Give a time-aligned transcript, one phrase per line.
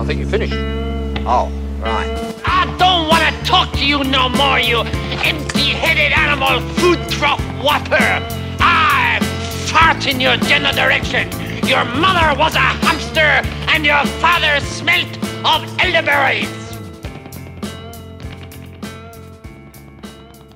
[0.00, 0.54] I think you finished.
[1.26, 2.08] Oh, right.
[2.46, 8.08] I don't want to talk to you no more, you empty-headed animal food trough whopper.
[8.60, 9.18] I
[9.68, 11.28] fart in your general direction.
[11.68, 15.14] Your mother was a hamster and your father smelt
[15.44, 16.48] of elderberries.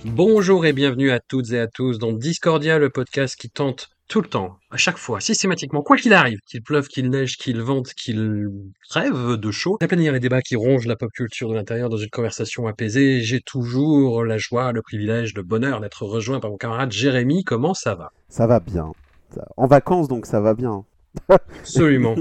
[0.07, 4.21] Bonjour et bienvenue à toutes et à tous dans Discordia, le podcast qui tente tout
[4.21, 7.95] le temps, à chaque fois, systématiquement, quoi qu'il arrive, qu'il pleuve, qu'il neige, qu'il vente,
[7.95, 8.49] qu'il
[8.91, 12.11] rêve de chaud, d'aplanir les débats qui rongent la pop culture de l'intérieur dans une
[12.11, 13.23] conversation apaisée.
[13.23, 17.43] J'ai toujours la joie, le privilège, le bonheur d'être rejoint par mon camarade Jérémy.
[17.43, 18.13] Comment ça va?
[18.29, 18.93] Ça va bien.
[19.57, 20.85] En vacances, donc ça va bien.
[21.29, 22.15] Absolument.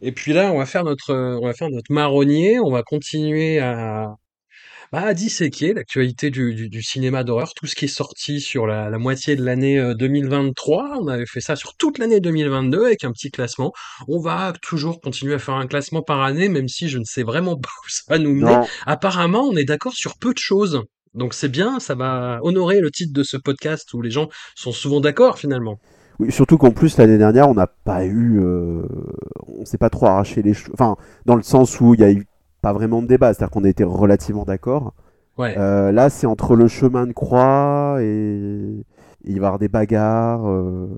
[0.00, 2.58] Et puis là, on va faire notre, on va faire notre marronnier.
[2.58, 4.16] On va continuer à,
[4.92, 8.66] bah, à disséquer l'actualité du, du, du cinéma d'horreur, tout ce qui est sorti sur
[8.66, 10.98] la, la moitié de l'année euh, 2023.
[11.00, 13.72] On avait fait ça sur toute l'année 2022 avec un petit classement.
[14.08, 17.22] On va toujours continuer à faire un classement par année, même si je ne sais
[17.22, 18.52] vraiment pas où ça va nous mener.
[18.52, 18.66] Non.
[18.86, 20.82] Apparemment, on est d'accord sur peu de choses.
[21.14, 24.72] Donc c'est bien, ça va honorer le titre de ce podcast où les gens sont
[24.72, 25.78] souvent d'accord finalement.
[26.20, 28.82] Oui, surtout qu'en plus l'année dernière, on n'a pas eu, euh,
[29.48, 30.52] on s'est pas trop arraché les.
[30.72, 32.26] Enfin, dans le sens où il y a eu
[32.62, 34.94] pas vraiment de débat, c'est-à-dire qu'on a été relativement d'accord.
[35.38, 35.56] Ouais.
[35.56, 38.84] Euh, là, c'est entre le chemin de croix et...
[39.24, 40.88] il va y avoir des bagarres, euh,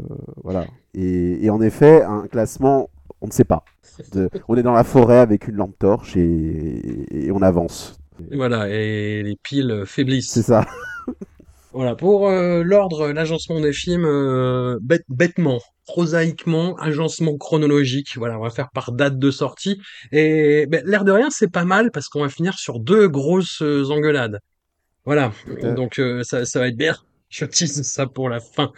[0.42, 0.66] voilà.
[0.94, 2.90] Et, et en effet, un classement,
[3.20, 3.64] on ne sait pas.
[4.12, 7.98] De- on est dans la forêt avec une lampe torche et, et on avance.
[8.32, 10.32] Voilà, et les piles faiblissent.
[10.32, 10.64] C'est ça.
[11.72, 18.42] Voilà, pour euh, l'ordre, l'agencement des films, euh, bête- bêtement, prosaïquement, agencement chronologique, voilà, on
[18.42, 19.80] va faire par date de sortie.
[20.12, 23.62] Et ben, l'air de rien, c'est pas mal parce qu'on va finir sur deux grosses
[23.62, 24.38] euh, engueulades.
[25.06, 25.32] Voilà,
[25.74, 26.96] donc euh, ça, ça va être bien.
[27.30, 28.72] Je tease ça pour la fin.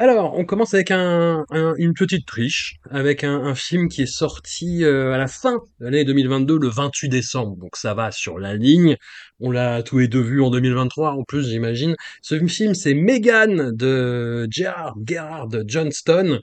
[0.00, 4.84] Alors, on commence avec un, un- une petite triche, avec un, film qui est sorti
[4.84, 7.56] euh, à la fin de l'année 2022, le 28 décembre.
[7.56, 8.96] Donc ça va sur la ligne.
[9.40, 11.96] On l'a tous les deux vu en 2023, en plus, j'imagine.
[12.22, 16.38] Ce film, c'est Megan de Gerard Gerard Johnston,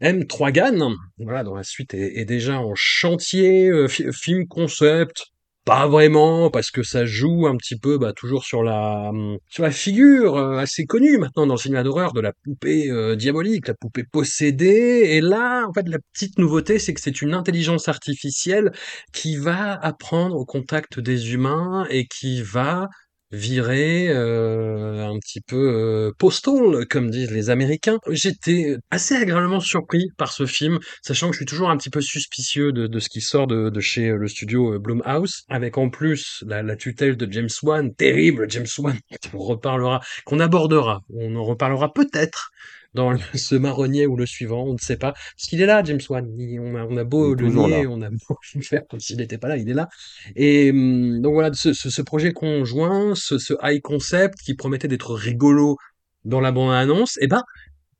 [0.00, 0.94] M3 Gan.
[1.18, 3.68] Voilà, dont la suite est, déjà en chantier.
[3.70, 5.24] euh, fi- film concept.
[5.66, 9.62] Pas vraiment, parce que ça joue un petit peu, bah, toujours sur la, hum, sur
[9.62, 13.68] la figure euh, assez connue maintenant dans le cinéma d'horreur de la poupée euh, diabolique,
[13.68, 15.02] la poupée possédée.
[15.10, 18.72] Et là, en fait, la petite nouveauté, c'est que c'est une intelligence artificielle
[19.12, 22.88] qui va apprendre au contact des humains et qui va
[23.32, 27.98] virer euh, un petit peu euh, postal, comme disent les Américains.
[28.08, 32.00] J'étais assez agréablement surpris par ce film, sachant que je suis toujours un petit peu
[32.00, 35.78] suspicieux de, de ce qui sort de, de chez euh, le studio euh, Blumhouse, avec
[35.78, 38.98] en plus la, la tutelle de James Wan, terrible James Wan,
[39.30, 42.50] qu'on reparlera, qu'on abordera, on en reparlera peut-être
[42.94, 45.12] dans le- ce marronnier ou le suivant, on ne sait pas.
[45.12, 46.26] Parce qu'il est là, James Wan.
[46.38, 49.16] Il- on, a, on a beau le nier, on a beau le faire comme s'il
[49.18, 49.88] n'était pas là, il est là.
[50.36, 54.88] Et hum, donc voilà, ce, ce, ce projet conjoint, ce, ce high concept qui promettait
[54.88, 55.76] d'être rigolo
[56.24, 57.42] dans la bande-annonce, eh ben,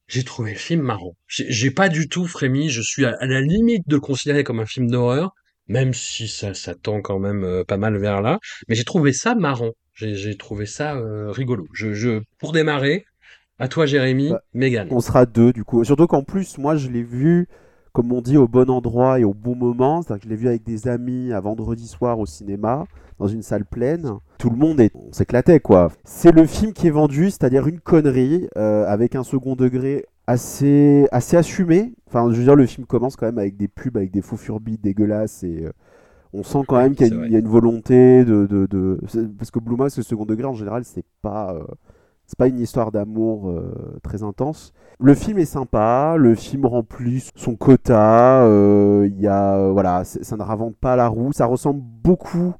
[0.08, 1.16] j'ai trouvé le film marrant.
[1.28, 4.60] J'ai pas du tout frémi, je suis à, à la limite de le considérer comme
[4.60, 5.32] un film d'horreur,
[5.68, 9.12] même si ça, ça tend quand même euh, pas mal vers là, mais j'ai trouvé
[9.12, 9.70] ça marrant.
[9.94, 11.66] J'ai j'ai trouvé ça euh, rigolo.
[11.74, 13.04] Je, je, pour démarrer,
[13.60, 14.88] à toi Jérémy, Bah, Megan.
[14.90, 15.84] On sera deux du coup.
[15.84, 17.46] Surtout qu'en plus, moi je l'ai vu,
[17.92, 20.02] comme on dit, au bon endroit et au bon moment.
[20.02, 22.84] C'est-à-dire que je l'ai vu avec des amis un vendredi soir au cinéma,
[23.18, 24.10] dans une salle pleine.
[24.38, 24.90] Tout le monde est...
[24.94, 25.92] on s'éclatait quoi.
[26.04, 31.06] C'est le film qui est vendu, c'est-à-dire une connerie, euh, avec un second degré assez,
[31.12, 31.92] assez assumé.
[32.06, 34.36] Enfin, je veux dire, le film commence quand même avec des pubs, avec des faux
[34.36, 35.64] furbis dégueulasses et.
[35.66, 35.70] euh,
[36.32, 37.26] on sent quand même qu'il y, a une- vrai.
[37.28, 40.44] il y a une volonté de, de, de- c'est- parce que Blumhouse le second degré
[40.46, 41.64] en général c'est pas euh,
[42.30, 44.72] c'est pas une histoire d'amour euh, très intense
[45.02, 50.04] le film est sympa, le film remplit son quota, euh, il y a, euh, voilà,
[50.04, 52.52] ça ne ravente pas la roue, ça ressemble beaucoup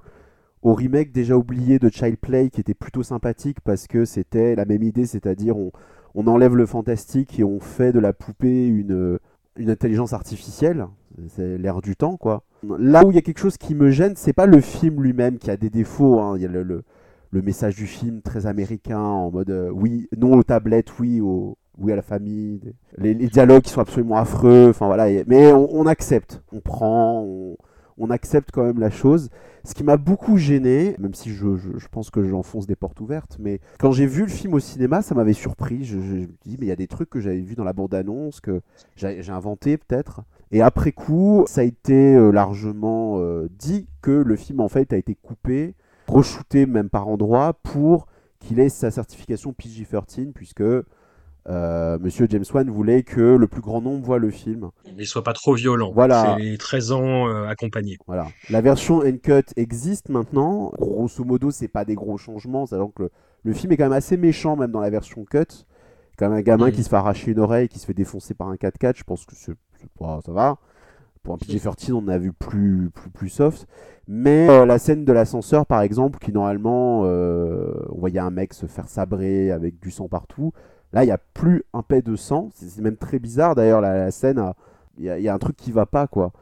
[0.62, 4.64] au remake déjà oublié de Child Play qui était plutôt sympathique parce que c'était la
[4.64, 5.70] même idée, c'est-à-dire on,
[6.14, 9.18] on enlève le fantastique et on fait de la poupée une,
[9.56, 10.86] une intelligence artificielle,
[11.28, 12.42] c'est l'air du temps quoi.
[12.78, 15.36] Là où il y a quelque chose qui me gêne, c'est pas le film lui-même
[15.36, 16.36] qui a des défauts, hein.
[16.36, 16.84] il y a le-
[17.30, 21.56] le message du film très américain en mode euh, oui, non aux tablettes, oui aux,
[21.78, 22.60] oui à la famille,
[22.98, 27.24] les, dialogues qui sont absolument affreux, enfin voilà, mais on, accepte, on prend,
[27.96, 29.30] on, accepte quand même la chose.
[29.64, 33.36] Ce qui m'a beaucoup gêné, même si je, je- pense que j'enfonce des portes ouvertes,
[33.38, 35.84] mais quand j'ai vu le film au cinéma, ça m'avait surpris.
[35.84, 37.74] Je, je- me dis, mais il y a des trucs que j'avais vus dans la
[37.74, 38.62] bande-annonce, que
[38.96, 40.22] j'ai j'ai inventé peut-être.
[40.50, 44.92] Et après coup, ça a été euh, largement euh, dit que le film en fait
[44.94, 45.74] a été coupé,
[46.10, 48.06] re-shooté même par endroits pour
[48.40, 53.80] qu'il ait sa certification PG-13, puisque euh, Monsieur James Wan voulait que le plus grand
[53.80, 54.70] nombre voit le film.
[54.86, 55.92] Il soit pas trop violent.
[55.92, 56.36] Voilà.
[56.36, 57.98] C'est les 13 ans euh, accompagnés.
[58.06, 58.26] Voilà.
[58.50, 60.72] La version Uncut existe maintenant.
[60.78, 63.10] Grosso modo, c'est pas des gros changements, sachant que le,
[63.44, 65.66] le film est quand même assez méchant, même dans la version cut.
[66.18, 68.48] Quand même un gamin qui se fait arracher une oreille, qui se fait défoncer par
[68.48, 70.58] un 4x4, je pense que c'est c'est pas, ça va.
[71.22, 73.66] Pour un PG-13, on a vu plus, plus, plus soft.
[74.08, 78.54] Mais euh, la scène de l'ascenseur, par exemple, qui normalement, euh, on voyait un mec
[78.54, 80.52] se faire sabrer avec du sang partout.
[80.92, 82.48] Là, il n'y a plus un pet de sang.
[82.54, 84.38] C'est même très bizarre d'ailleurs, la, la scène.
[84.38, 84.54] a-
[84.98, 86.32] Il y, a- il y a un truc qui va pas, quoi.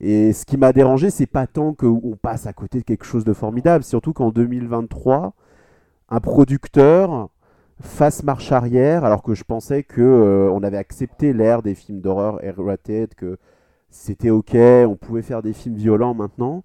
[0.00, 3.24] Et ce qui m'a dérangé, c'est pas tant qu'on passe à côté de quelque chose
[3.24, 5.34] de formidable, surtout qu'en 2023,
[6.10, 7.30] un producteur
[7.80, 12.00] fasse marche arrière, alors que je pensais que euh, on avait accepté l'ère des films
[12.00, 13.38] d'horreur R-rated, que
[13.94, 16.64] c'était ok, on pouvait faire des films violents maintenant.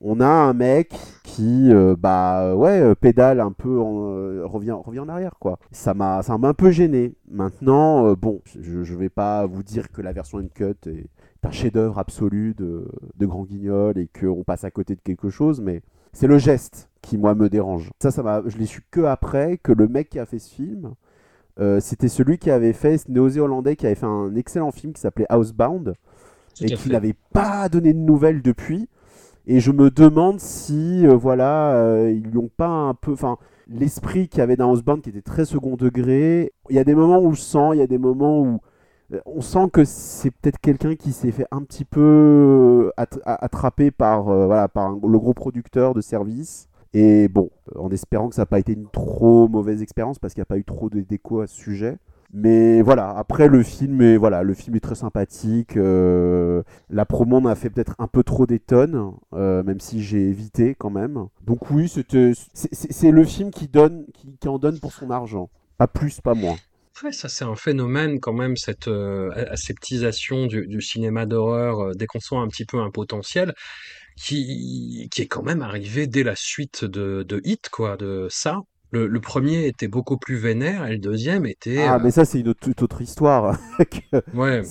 [0.00, 5.00] On a un mec qui, euh, bah ouais, euh, pédale un peu, euh, revient, revient
[5.00, 5.58] en arrière quoi.
[5.72, 7.14] Ça m'a, un peu gêné.
[7.30, 11.06] Maintenant, bon, je, je vais pas vous dire que la version uncut est
[11.42, 15.60] un chef-d'œuvre absolu de, de Grand Guignol et qu'on passe à côté de quelque chose,
[15.60, 15.82] mais
[16.14, 17.90] c'est le geste qui moi me dérange.
[18.02, 20.52] Ça, ça m'a, je l'ai su que après que le mec qui a fait ce
[20.52, 20.94] film,
[21.78, 25.30] c'était celui qui avait fait, ce néo-zélandais qui avait fait un excellent film qui s'appelait
[25.30, 25.94] Housebound
[26.62, 26.90] et à qui fait.
[26.92, 28.88] n'avait pas donné de nouvelles depuis.
[29.46, 33.36] Et je me demande si, euh, voilà, euh, ils lui ont pas un peu, enfin,
[33.68, 36.52] l'esprit qu'il y avait dans Housebound qui était très second degré.
[36.70, 38.60] Il y a des moments où je sens, il y a des moments où
[39.12, 43.90] euh, on sent que c'est peut-être quelqu'un qui s'est fait un petit peu att- attraper
[43.90, 46.68] par, voilà, par un- le gros producteur de service.
[46.94, 50.40] Et bon, en espérant que ça n'a pas été une trop mauvaise expérience parce qu'il
[50.40, 51.98] n'y a pas eu trop de déco à ce sujet.
[52.36, 55.76] Mais voilà, après le film est, voilà, le film est très sympathique.
[55.76, 60.02] euh, la promo en a fait peut-être un peu trop des tonnes, euh, même si
[60.02, 61.28] j'ai évité quand même.
[61.42, 62.34] Donc oui, c'est-
[62.74, 63.70] c'est le film qui
[64.46, 65.48] en donne pour son argent.
[65.78, 66.60] Pas plus, pas moins.
[67.02, 71.92] Ouais, ça c'est un phénomène quand même, cette euh, aseptisation du, du cinéma d'horreur euh,
[71.94, 73.52] dès qu'on sent un petit peu un potentiel,
[74.16, 78.60] qui, qui est quand même arrivé dès la suite de, de Hit, quoi, de ça.
[78.94, 81.78] Le, le premier était beaucoup plus vénère et le deuxième était...
[81.80, 83.58] Ah, euh, mais ça c'est une toute autre histoire.
[83.78, 84.62] que- ouais,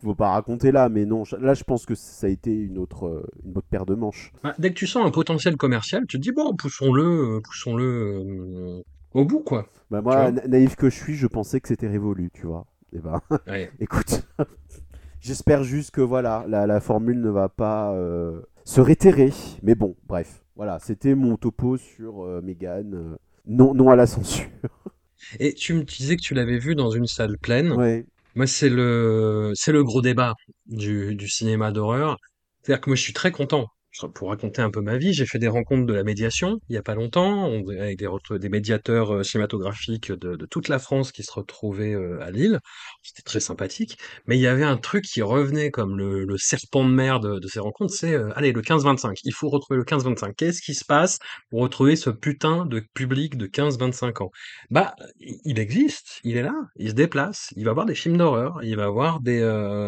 [0.00, 1.24] faut pas raconter là, mais non.
[1.40, 4.32] Là, je pense que ça a été une autre, euh, une autre paire de manches.
[4.44, 7.84] Bah, dès que tu sens un potentiel commercial, tu te dis, bon, poussons-le, euh, poussons-le
[7.84, 8.82] euh,
[9.14, 9.66] au bout, quoi.
[9.90, 12.64] Bah, moi, naïf que je suis, je pensais que c'était révolu, tu vois.
[12.92, 13.72] Et ben, Ouais.
[13.80, 14.22] écoute,
[15.20, 19.32] j'espère juste que voilà, la, la formule ne va pas euh, se réitérer.
[19.64, 22.94] Mais bon, bref, voilà, c'était mon topo sur euh, Mégane.
[22.94, 23.16] euh,
[23.48, 24.46] non, non à la censure.
[25.40, 27.72] Et tu me disais que tu l'avais vu dans une salle pleine.
[27.72, 28.06] Ouais.
[28.34, 30.34] Moi, c'est le, c'est le gros débat
[30.66, 32.18] du, du cinéma d'horreur.
[32.62, 33.66] C'est-à-dire que moi, je suis très content.
[34.14, 36.78] Pour raconter un peu ma vie, j'ai fait des rencontres de la médiation il y
[36.78, 41.32] a pas longtemps, on- avec des, médiateurs euh, cinématographiques de, toute la France qui se
[41.32, 42.60] retrouvaient euh, à Lille.
[43.02, 43.98] C'était très sympathique.
[44.26, 47.58] Mais il y avait un truc qui revenait comme le, serpent de mer de, ces
[47.60, 49.18] rencontres, c'est euh, allez, le 15-25.
[49.24, 50.34] Il faut retrouver le 15-25.
[50.36, 51.18] Qu'est-ce qui se passe
[51.50, 54.30] pour retrouver ce putain de public de 15-25 ans?
[54.70, 58.60] Bah, il existe, il est là, il se déplace, il va voir des films d'horreur,
[58.62, 59.40] il va voir des,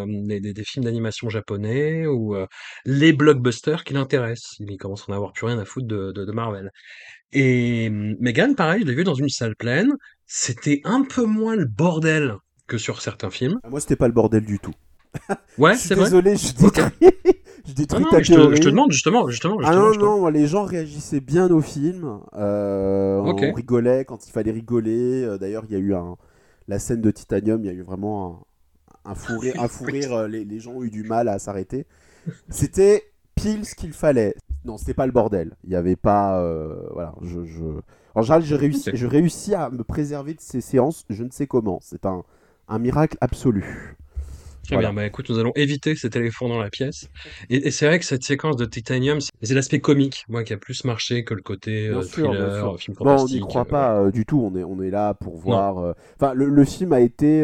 [0.06, 2.34] des, des- films d'animation japonais ou
[2.84, 4.56] les blockbusters qui l'intéressent.
[4.60, 6.70] Il commence à en avoir plus rien à foutre de, de, de Marvel.
[7.32, 9.92] Et hum, Megan, pareil, je l'ai vu dans une salle pleine.
[10.26, 12.36] C'était un peu moins le bordel
[12.68, 13.58] que sur certains films.
[13.62, 14.74] Ah, Moi, c'était pas le bordel du tout.
[15.58, 16.04] Ouais, c'est vrai.
[16.04, 16.92] désolé, je détruis,
[17.66, 20.46] je détruis non, ta je te, je te demande justement, justement, Ah non, non, les
[20.46, 22.20] gens réagissaient bien aux films.
[22.34, 23.18] euh.
[23.18, 25.24] On rigolait quand il fallait rigoler.
[25.24, 26.16] Euh, D'ailleurs, il y a eu un...
[26.68, 28.46] la scène de Titanium, il y a eu vraiment
[29.04, 29.54] un, un fou rire.
[29.58, 31.86] Un fou rire euh, les, les gens ont eu du mal à s'arrêter.
[32.50, 33.09] C'était
[33.42, 34.34] pile ce qu'il fallait.
[34.64, 35.52] Non, c'était pas le bordel.
[35.64, 36.40] Il n'y avait pas.
[36.40, 37.44] euh, voilà, je.
[37.44, 37.62] je...
[38.14, 41.46] En général, je réussis, je réussis à me préserver de ces séances, je ne sais
[41.46, 41.78] comment.
[41.82, 42.24] C'est un,
[42.68, 43.96] un miracle absolu.
[44.64, 44.88] Très Voilà.
[44.90, 47.08] bien, bah écoute, nous allons éviter cet éléphant dans la pièce.
[47.48, 50.58] Et, et c'est vrai que cette séquence de Titanium, c'est l'aspect comique, moi, qui a
[50.58, 52.78] plus marché que le côté euh, Bien sûr, bien thriller, sûr.
[52.80, 54.40] film Bon, on n'y croit euh, pas euh, du tout.
[54.52, 55.78] On est, on est là pour voir.
[55.78, 57.42] euh, Enfin, le, le film a été.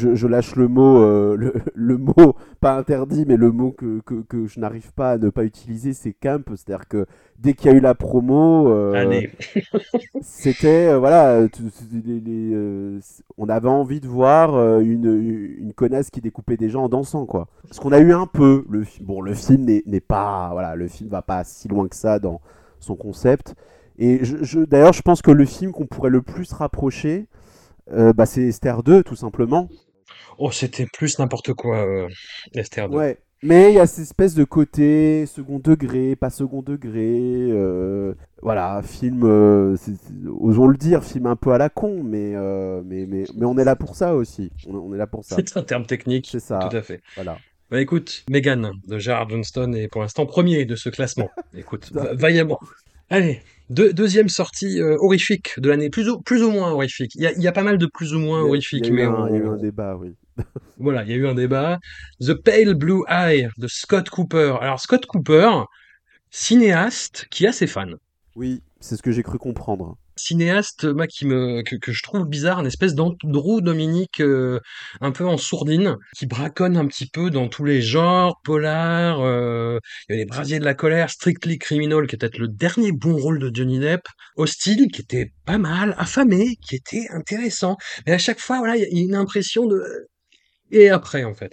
[0.00, 4.00] Je, je lâche le mot, euh, le, le mot pas interdit, mais le mot que,
[4.06, 6.42] que, que je n'arrive pas à ne pas utiliser, c'est camp.
[6.56, 7.06] C'est-à-dire que
[7.38, 8.92] dès qu'il y a eu la promo, euh,
[10.20, 12.98] c'était euh, voilà, les- les,
[13.38, 17.48] on avait envie de voir une, une connasse qui découpait des gens en dansant quoi.
[17.70, 18.64] Ce qu'on a eu un peu.
[18.70, 21.96] Le bon, le film n'est n'est pas voilà, le film va pas si loin que
[21.96, 22.40] ça dans
[22.80, 23.54] son concept.
[23.98, 27.26] Et je, je- d'ailleurs, je pense que le film qu'on pourrait le plus rapprocher,
[27.92, 29.68] euh, bah, c'est Esther 2 tout simplement.
[30.38, 32.08] Oh, c'était plus n'importe quoi, euh,
[32.54, 32.96] Esther 2.
[32.96, 33.18] Ouais.
[33.42, 37.50] Mais il y a cette espèce de côté second degré, pas second degré.
[37.50, 39.76] euh, voilà, film, euh,
[40.40, 43.58] osons le dire, film un peu à la con, mais, euh, mais, mais, mais on
[43.58, 44.50] est là pour ça aussi.
[44.66, 45.36] On, on est là pour ça.
[45.36, 46.28] C'est un terme technique.
[46.32, 46.58] C'est ça.
[46.70, 47.02] Tout à fait.
[47.16, 47.36] Voilà.
[47.70, 51.28] Bah écoute, Megan de Gerard Johnston est pour l'instant premier de ce classement.
[51.54, 52.60] Écoute, va- vaillamment.
[53.10, 57.14] Allez, deux- deuxième sortie euh, horrifique de l'année, plus ou, plus ou moins horrifique.
[57.14, 58.48] Il y a, il y a pas mal de plus ou moins Il y a-
[58.48, 60.14] horrifiques, il y a eu mais un- on- il y a eu un débat, oui.
[60.78, 61.78] voilà, il y a eu un débat.
[62.20, 64.56] The Pale Blue Eye de Scott Cooper.
[64.60, 65.50] Alors Scott Cooper,
[66.30, 67.86] cinéaste qui a ses fans.
[68.36, 69.96] Oui, c'est ce que j'ai cru comprendre.
[70.16, 74.60] Cinéaste moi qui me que, je trouve bizarre une espèce d'Andrew Dominique euh,
[75.00, 79.78] un peu en sourdine qui braconne un petit peu dans tous les genres polar euh,
[80.08, 82.92] il y a les brasiers de la colère Strictly Criminal qui est peut-être le dernier
[82.92, 84.02] bon rôle de Johnny Depp
[84.36, 87.76] Hostile qui était pas mal affamé qui était intéressant.
[88.06, 89.82] Mais à chaque fois voilà il y a une impression de
[90.70, 91.52] et après en fait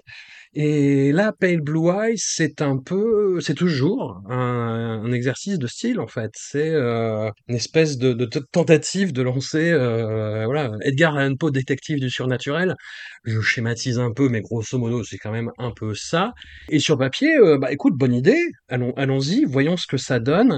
[0.53, 6.08] et là, Pale Blue Eyes, c'est un peu, c'est toujours un, exercice de style en
[6.08, 6.31] fait.
[6.36, 8.13] C'est euh, une espèce de,
[8.51, 12.75] tentative de lancer, euh, voilà, Edgar Allan Poe, détective du surnaturel.
[13.24, 16.34] Je schématise un peu, mais grosso modo, c'est quand même un peu ça.
[16.67, 18.41] Et sur papier, euh, bah écoute, bonne idée.
[18.67, 20.58] Allons, allons-y, voyons ce que ça donne.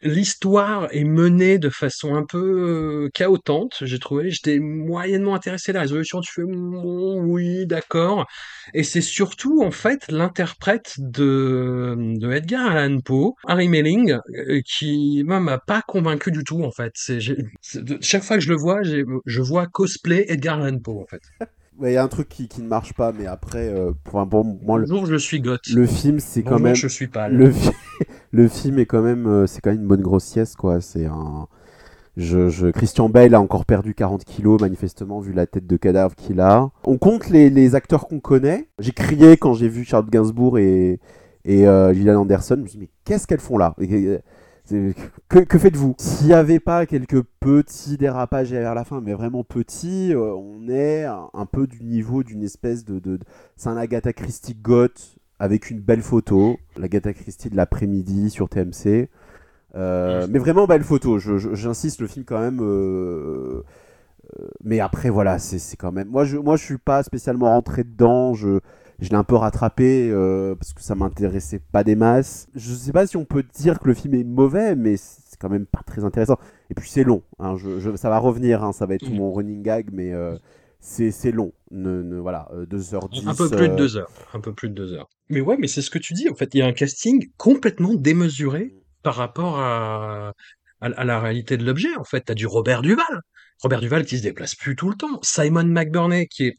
[0.00, 4.30] L'histoire est menée de façon un peu chaotante, j'ai trouvé.
[4.30, 5.72] J'étais moyennement intéressé.
[5.72, 8.26] La résolution, tu fais, oui, d'accord.
[8.74, 9.00] Et c'est
[9.34, 15.58] surtout, en fait, l'interprète de, de Edgar Allan Poe, Harry Melling, euh, qui, moi, m'a
[15.58, 16.92] pas convaincu du tout, en fait.
[16.94, 17.18] C'est-
[17.74, 21.20] de- chaque fois que je le vois, je vois cosplay Edgar Allan Poe, en fait.
[21.76, 24.20] Ouais, Il y a un truc qui, qui ne marche pas, mais après, euh, pour
[24.20, 25.66] un bon, moi, le, Bonjour, je suis goth.
[25.74, 26.74] le film, c'est quand Bonjour, même.
[26.76, 27.36] je suis pâle.
[27.36, 27.70] Le, fi-
[28.30, 30.80] le film est quand même, euh, c'est quand même une bonne grossiesse, quoi.
[30.80, 31.48] C'est un.
[32.16, 36.70] Christian Bale a encore perdu 40 kilos, manifestement, vu la tête de cadavre qu'il a.
[36.84, 38.68] On compte les, acteurs qu'on connaît.
[38.78, 41.00] J'ai crié quand j'ai vu Charles Gainsbourg et,
[41.44, 42.56] et euh, Anderson.
[42.56, 43.74] Je me suis dit, mais qu'est-ce qu'elles font là?
[45.28, 45.94] Que, faites-vous?
[45.98, 50.68] S'il n'y avait pas quelques petits dérapages vers la fin, mais vraiment petits, euh, on
[50.68, 52.98] est un, un peu du niveau d'une espèce de.
[52.98, 53.24] de, de-
[53.56, 56.56] C'est un Agatha Christie goth avec une belle photo.
[56.78, 59.08] L'Agatha Christie de l'après-midi sur TMC.
[59.76, 62.60] Euh, mais vraiment belle photo, je- je- j'insiste, le film quand même.
[62.62, 63.62] euh,
[64.38, 66.08] euh, mais après, voilà, c'est quand même.
[66.08, 68.34] Moi je, moi, je suis pas spécialement rentré dedans.
[68.34, 68.60] Je,
[69.00, 72.46] je l'ai un peu rattrapé euh, parce que ça m'intéressait pas des masses.
[72.54, 75.50] Je sais pas si on peut dire que le film est mauvais, mais c'est quand
[75.50, 76.38] même pas très intéressant.
[76.70, 77.22] Et puis c'est long.
[77.40, 79.16] hein, je- je- ça va revenir, hein, ça va être tout Mm.
[79.16, 80.12] mon running gag, mais
[80.80, 81.52] c'est long.
[81.70, 83.26] Ne, ne- voilà, euh, 2h10.
[83.26, 84.10] Un peu plus de euh, deux heures.
[84.34, 85.08] Un peu plus de deux heures.
[85.30, 86.28] Mais ouais, mais c'est ce que tu dis.
[86.30, 88.74] En fait, il y a un casting complètement démesuré
[89.04, 90.32] par rapport à,
[90.80, 91.94] la réalité de l'objet.
[91.96, 93.22] En fait, t'as du Robert Duval.
[93.62, 95.20] Robert Duval qui se déplace plus tout le temps.
[95.22, 96.56] Simon McBurney qui est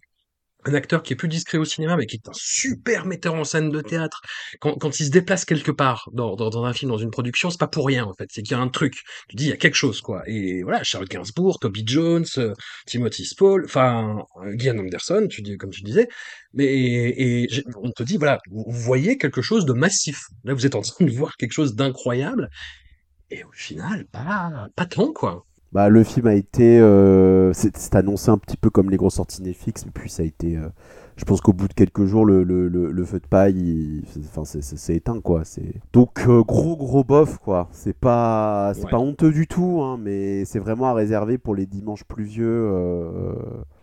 [0.66, 3.44] un acteur qui est plus discret au cinéma, mais qui est un super metteur en
[3.44, 4.22] scène de théâtre.
[4.60, 7.50] Quand, quand il se déplace quelque part dans, dans, dans un film, dans une production,
[7.50, 8.28] c'est pas pour rien en fait.
[8.32, 9.04] C'est qu'il y a un truc.
[9.30, 10.24] Tu dis il y a quelque chose quoi.
[10.28, 12.54] Et voilà, Charles Gainsbourg, Toby Jones, euh,
[12.86, 16.08] Timothy Spall, enfin euh, Gillian Anderson, tu dis comme tu disais.
[16.54, 20.26] Mais et, et on te dit voilà, vous vous voyez quelque chose de massif.
[20.44, 22.50] Là, vous êtes en train de voir quelque chose d'incroyable.
[23.32, 25.46] Et au final, pas pas tant quoi.
[25.76, 26.80] Bah, le film a été.
[26.80, 30.26] euh, c'est annoncé un petit peu comme les grosses sorties Netflix, et puis ça a
[30.26, 30.56] été.
[30.56, 30.70] euh,
[31.18, 34.02] je pense qu'au bout de quelques jours, le, le, le, le feu de paille,
[34.38, 35.44] enfin, c'est- éteint, quoi.
[35.44, 37.68] c'est- Donc, euh, gros, gros bof, quoi.
[37.74, 38.90] C'est pas, Ouais.
[38.90, 42.72] pas honteux du tout, hein, mais c'est vraiment à réserver pour les dimanches pluvieux.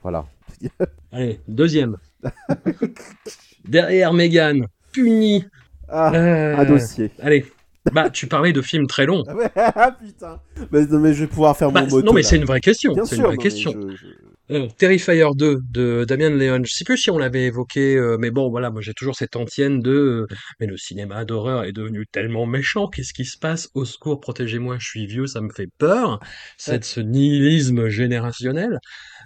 [0.03, 0.25] Voilà.
[1.13, 1.99] Allez, deuxième.
[3.69, 5.45] Derrière Megan, puni.
[5.89, 7.11] Ah, un dossier.
[7.21, 7.45] Allez.
[7.93, 9.25] Bah, tu parlais de films très longs.
[9.27, 10.41] Ah ouais, ah, putain.
[10.71, 12.07] Mais, non, mais je vais pouvoir faire Bah, mon moto.
[12.07, 12.95] non, mais c'est une vraie question.
[13.05, 13.73] C'est une vraie question.
[13.91, 14.07] je- je-
[14.51, 16.63] Euh, Terrifier 2 de Damien Leon.
[16.65, 19.35] Je sais plus si on l'avait évoqué, euh, mais bon, voilà, moi j'ai toujours cette
[19.37, 20.27] antienne de euh,
[20.61, 22.87] mais le cinéma d'horreur est devenu tellement méchant.
[22.89, 23.69] Qu'est-ce qui se passe?
[23.75, 26.21] Au secours, protégez-moi, je suis vieux, ça me fait peur.
[26.59, 28.79] C'est ce nihilisme générationnel.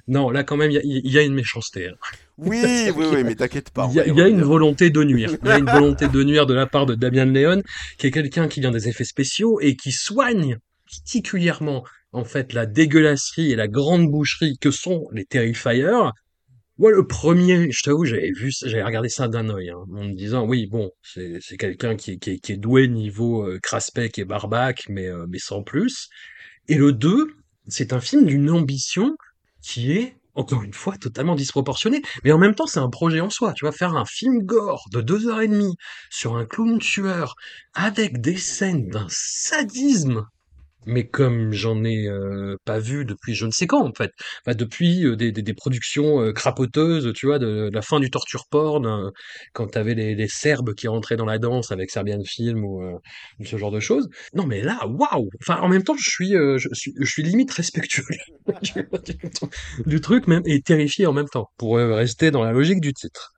[0.06, 1.88] Non, là quand même, il y a, il y a une méchanceté.
[1.88, 1.94] hein.
[2.46, 3.88] Oui, oui, oui, mais t'inquiète pas.
[3.90, 5.36] Il y a, y une volonté de nuire.
[5.42, 7.62] Il y a une volonté de nuire de la part de Damien Leon,
[7.98, 12.66] qui est quelqu'un qui vient des effets spéciaux et qui soigne particulièrement, en fait, la
[12.66, 16.10] dégueulasserie et la grande boucherie que sont les Terrifiers
[16.78, 20.14] Moi, le premier, je t'avoue, j'avais vu, j'avais regardé ça d'un œil, hein, en me
[20.14, 24.18] disant, oui, bon, c'est quelqu'un qui, est- qui, est- qui est doué niveau euh, Craspec
[24.18, 26.08] et Barbac, mais, euh, mais sans plus.
[26.68, 27.28] Et le 2,
[27.68, 29.16] c'est un film d'une ambition
[29.62, 32.02] qui est, encore une fois, totalement disproportionnée.
[32.24, 33.52] Mais en même temps, c'est un projet en soi.
[33.54, 35.76] Tu vas faire un film gore de deux heures et demie
[36.10, 37.34] sur un clown tueur
[37.74, 40.26] avec des scènes d'un sadisme
[40.86, 44.12] mais comme j'en ai euh, pas vu depuis je ne sais quand en fait,
[44.46, 48.00] bah, depuis euh, des, des, des productions euh, crapoteuses, tu vois, de, de la fin
[48.00, 49.10] du torture porn, euh,
[49.52, 52.98] quand t'avais les, les Serbes qui rentraient dans la danse avec Serbian Film ou, euh,
[53.40, 54.08] ou ce genre de choses.
[54.34, 57.22] Non mais là, waouh Enfin, en même temps, je suis, euh, je suis, je suis
[57.22, 58.04] limite respectueux
[58.62, 58.72] du,
[59.86, 62.92] du truc même et terrifié en même temps pour euh, rester dans la logique du
[62.92, 63.35] titre.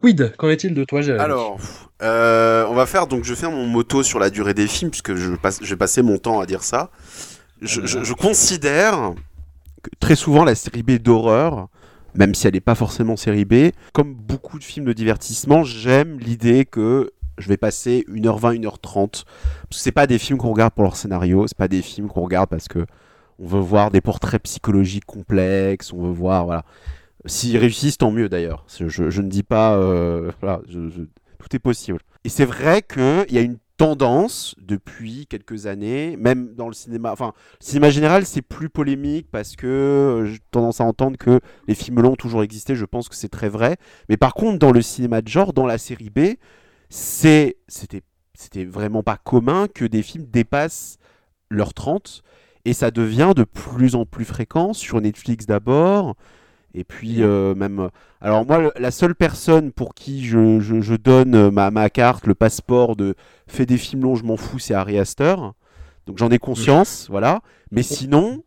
[0.00, 1.22] Quid, qu'en est-il de toi, Jérémy?
[1.22, 1.58] Alors,
[2.02, 5.14] euh, on va faire donc je faire mon moto sur la durée des films puisque
[5.14, 6.90] je passe, vais passer mon temps à dire ça.
[7.60, 9.14] Je considère
[9.82, 11.68] que très souvent la série B d'horreur,
[12.14, 16.18] même si elle n'est pas forcément série B, comme beaucoup de films de divertissement, j'aime
[16.18, 18.82] l'idée que je vais passer 1h20, 1h30.
[18.92, 19.24] Parce que
[19.70, 22.48] c'est pas des films qu'on regarde pour leur scénario, c'est pas des films qu'on regarde
[22.48, 22.86] parce que
[23.38, 26.64] on veut voir des portraits psychologiques complexes, on veut voir voilà.
[27.26, 28.64] S'ils réussissent, tant mieux d'ailleurs.
[28.68, 29.76] Je, ne dis pas.
[29.76, 30.60] euh, voilà,
[31.38, 31.98] tout est possible.
[32.24, 37.12] Et c'est vrai qu'il y a une tendance depuis quelques années, même dans le cinéma.
[37.12, 41.40] Enfin, le cinéma général, c'est plus polémique parce que euh, j'ai tendance à entendre que
[41.68, 42.74] les films longs ont toujours existé.
[42.74, 43.76] Je pense que c'est très vrai.
[44.08, 46.34] Mais par contre, dans le cinéma de genre, dans la série B,
[46.90, 47.56] c'était,
[48.34, 50.98] c'était vraiment pas commun que des films dépassent
[51.48, 52.22] l'heure 30.
[52.64, 56.16] Et ça devient de plus en plus fréquent sur Netflix d'abord.
[56.78, 57.88] Et puis euh, même...
[58.20, 62.26] Alors moi, la seule personne pour qui je, je- je donne euh, ma, ma carte,
[62.26, 63.14] le passeport de
[63.48, 65.54] fais des films longs, je m'en fous, c'est Harry Astor.
[66.06, 67.40] Donc j'en ai conscience, voilà.
[67.72, 68.42] Mais sinon,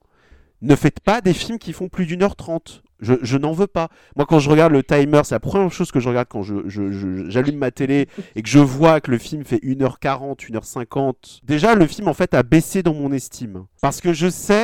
[0.62, 2.84] ne faites pas des films qui font plus d'une heure trente.
[3.02, 3.90] Je, je n'en veux pas.
[4.16, 6.54] Moi, quand je regarde le timer, c'est la première chose que je regarde quand je,
[6.68, 11.40] je- je- j'allume ma télé et que je vois que le film fait 1h40, 1h50.
[11.44, 13.66] Déjà, le film, en fait, a baissé dans mon estime.
[13.82, 14.61] Parce que je sais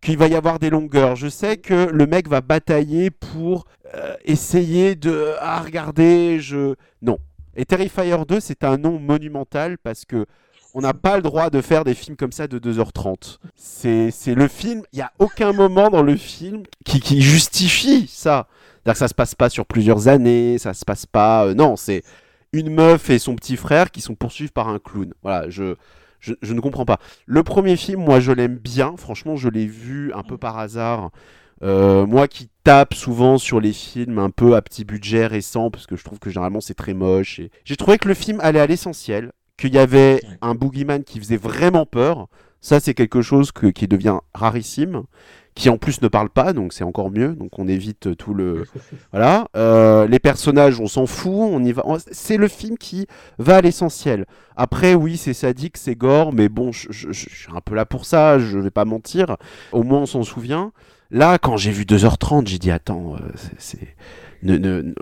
[0.00, 1.16] qu'il va y avoir des longueurs.
[1.16, 5.34] Je sais que le mec va batailler pour euh, essayer de...
[5.40, 6.74] Ah, regardez, je...
[7.02, 7.18] Non.
[7.56, 10.26] Et Terrifier 2, c'est un nom monumental parce que
[10.72, 13.38] on n'a pas le droit de faire des films comme ça de 2h30.
[13.56, 18.06] C'est c'est le film, il n'y a aucun moment dans le film qui, qui justifie
[18.06, 18.46] ça.
[18.76, 21.46] C'est-à-dire que ça se passe pas sur plusieurs années, ça se passe pas...
[21.46, 22.02] euh, non, c'est
[22.52, 25.12] une meuf et son petit frère qui sont poursuivis par un clown.
[25.22, 25.74] Voilà, je,
[26.20, 26.98] je, je ne comprends pas.
[27.26, 28.94] Le premier film, moi, je l'aime bien.
[28.96, 31.10] Franchement, je l'ai vu un peu par hasard.
[31.62, 35.86] Euh, moi qui tape souvent sur les films un peu à petit budget récents, parce
[35.86, 37.38] que je trouve que généralement c'est très moche.
[37.38, 37.50] Et...
[37.64, 41.36] J'ai trouvé que le film allait à l'essentiel, qu'il y avait un boogeyman qui faisait
[41.36, 42.28] vraiment peur.
[42.62, 45.02] Ça, c'est quelque chose que- qui devient rarissime,
[45.60, 47.34] qui en plus ne parle pas, donc c'est encore mieux.
[47.34, 48.64] Donc on évite tout le.
[49.12, 49.46] Voilà.
[49.56, 51.84] Euh, les personnages, on s'en fout, on y va.
[52.10, 53.06] C'est le film qui
[53.38, 54.24] va à l'essentiel.
[54.56, 57.84] Après, oui, c'est sadique, c'est gore, mais bon, je, je- je suis un peu là
[57.84, 59.36] pour ça, je vais pas mentir.
[59.72, 60.72] Au moins, on s'en souvient.
[61.10, 63.18] Là, quand j'ai vu 2h30, j'ai dit, attends, euh,
[63.58, 63.94] c'est-
[64.42, 64.94] ne- ne-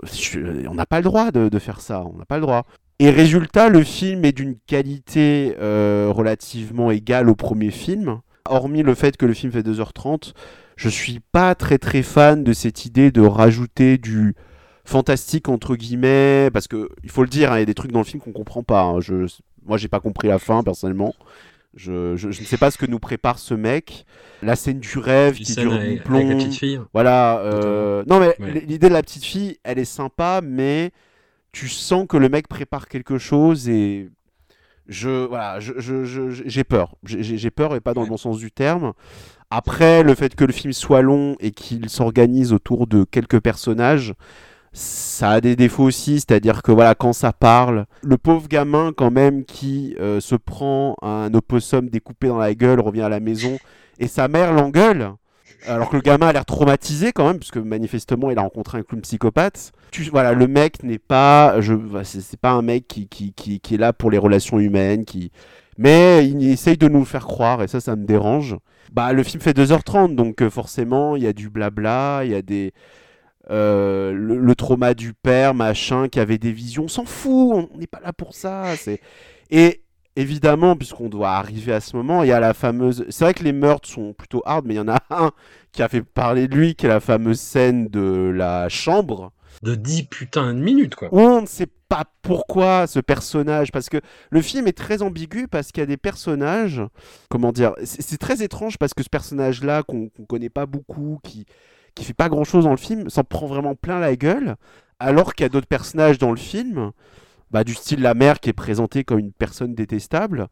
[0.67, 2.65] on n'a pas le droit de, de faire ça, on n'a pas le droit.
[2.99, 8.19] Et résultat, le film est d'une qualité euh, relativement égale au premier film.
[8.49, 10.33] Hormis le fait que le film fait 2h30,
[10.75, 14.35] je suis pas très très fan de cette idée de rajouter du
[14.85, 17.91] fantastique entre guillemets, parce que il faut le dire, hein, il y a des trucs
[17.91, 18.81] dans le film qu'on comprend pas.
[18.83, 18.99] hein.
[18.99, 19.27] Je,
[19.65, 21.13] moi, j'ai pas compris la fin personnellement.
[21.75, 24.05] Je, je, je ne sais pas ce que nous prépare ce mec.
[24.41, 26.27] La scène du rêve qui dure avec, plomb.
[26.27, 26.79] la petite fille.
[26.93, 27.39] Voilà.
[27.41, 28.63] euh, Non, mais Ouais.
[28.65, 30.89] l'idée de la petite fille, elle est sympa, mais
[31.51, 34.09] tu sens que le mec prépare quelque chose et
[34.89, 36.95] je voilà, je- je- je- j'ai peur.
[37.05, 38.93] J'ai peur et pas dans le bon sens du terme.
[39.49, 44.13] Après, le fait que le film soit long et qu'il s'organise autour de quelques personnages,
[44.73, 49.09] ça a des défauts aussi, c'est-à-dire que voilà, quand ça parle, le pauvre gamin quand
[49.09, 53.57] même qui euh, se prend un opossum découpé dans la gueule revient à la maison
[53.99, 55.13] et sa mère l'engueule.
[55.67, 58.83] Alors que le gamin a l'air traumatisé quand même, puisque manifestement il a rencontré un
[58.83, 59.71] clown psychopathe.
[59.91, 63.75] Tu, voilà, le mec n'est pas, bah, c'est pas un mec qui, qui, qui, qui
[63.75, 65.31] est là pour les relations humaines, qui,
[65.77, 68.55] mais il essaye de nous le faire croire et ça, ça me dérange.
[68.91, 72.35] Bah, le film fait 2h30, donc euh, forcément il y a du blabla, il y
[72.35, 72.73] a des,
[73.51, 77.87] euh, le, trauma du père, machin, qui avait des visions, on s'en fout, on n'est
[77.87, 78.75] pas là pour ça.
[79.49, 79.81] Et
[80.15, 83.05] évidemment, puisqu'on doit arriver à ce moment, il y a la fameuse.
[83.09, 85.31] C'est vrai que les meurtres sont plutôt hard, mais il y en a un
[85.71, 89.31] qui a fait parler de lui, qui est la fameuse scène de la chambre,
[89.63, 91.09] De 10 putains de minutes, quoi.
[91.11, 93.97] où on ne sait pas pourquoi ce personnage, parce que
[94.29, 96.81] le film est très ambigu, parce qu'il y a des personnages,
[97.29, 101.45] comment dire, c'est très étrange parce que ce personnage-là, qu'on qu'on connaît pas beaucoup, qui
[101.95, 104.55] qui fait pas grand chose dans le film, s'en prend vraiment plein la gueule,
[104.99, 106.91] alors qu'il y a d'autres personnages dans le film,
[107.51, 110.47] bah, du style la mère qui est présentée comme une personne détestable,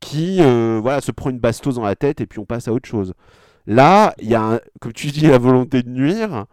[0.00, 2.72] qui euh, voilà, se prend une bastos dans la tête et puis on passe à
[2.72, 3.14] autre chose.
[3.66, 6.46] Là, il y a, un- comme tu dis, la volonté de nuire.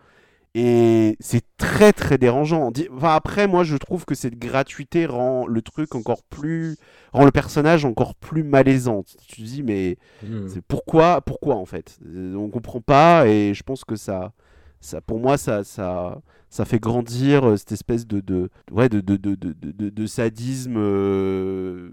[0.55, 2.71] Et c'est très très dérangeant.
[2.95, 6.75] Enfin, après, moi je trouve que cette gratuité rend le truc encore plus.
[7.13, 9.03] rend le personnage encore plus malaisant.
[9.27, 10.47] Tu te dis, mais Hmm.
[10.47, 11.99] c'est pourquoi, pourquoi en fait?
[12.05, 14.33] Euh, On comprend pas et je pense que ça.
[14.81, 19.01] Ça, pour moi, ça, ça, ça fait grandir euh, cette espèce de, de, ouais, de,
[19.01, 21.89] de, de, de, sadisme euh,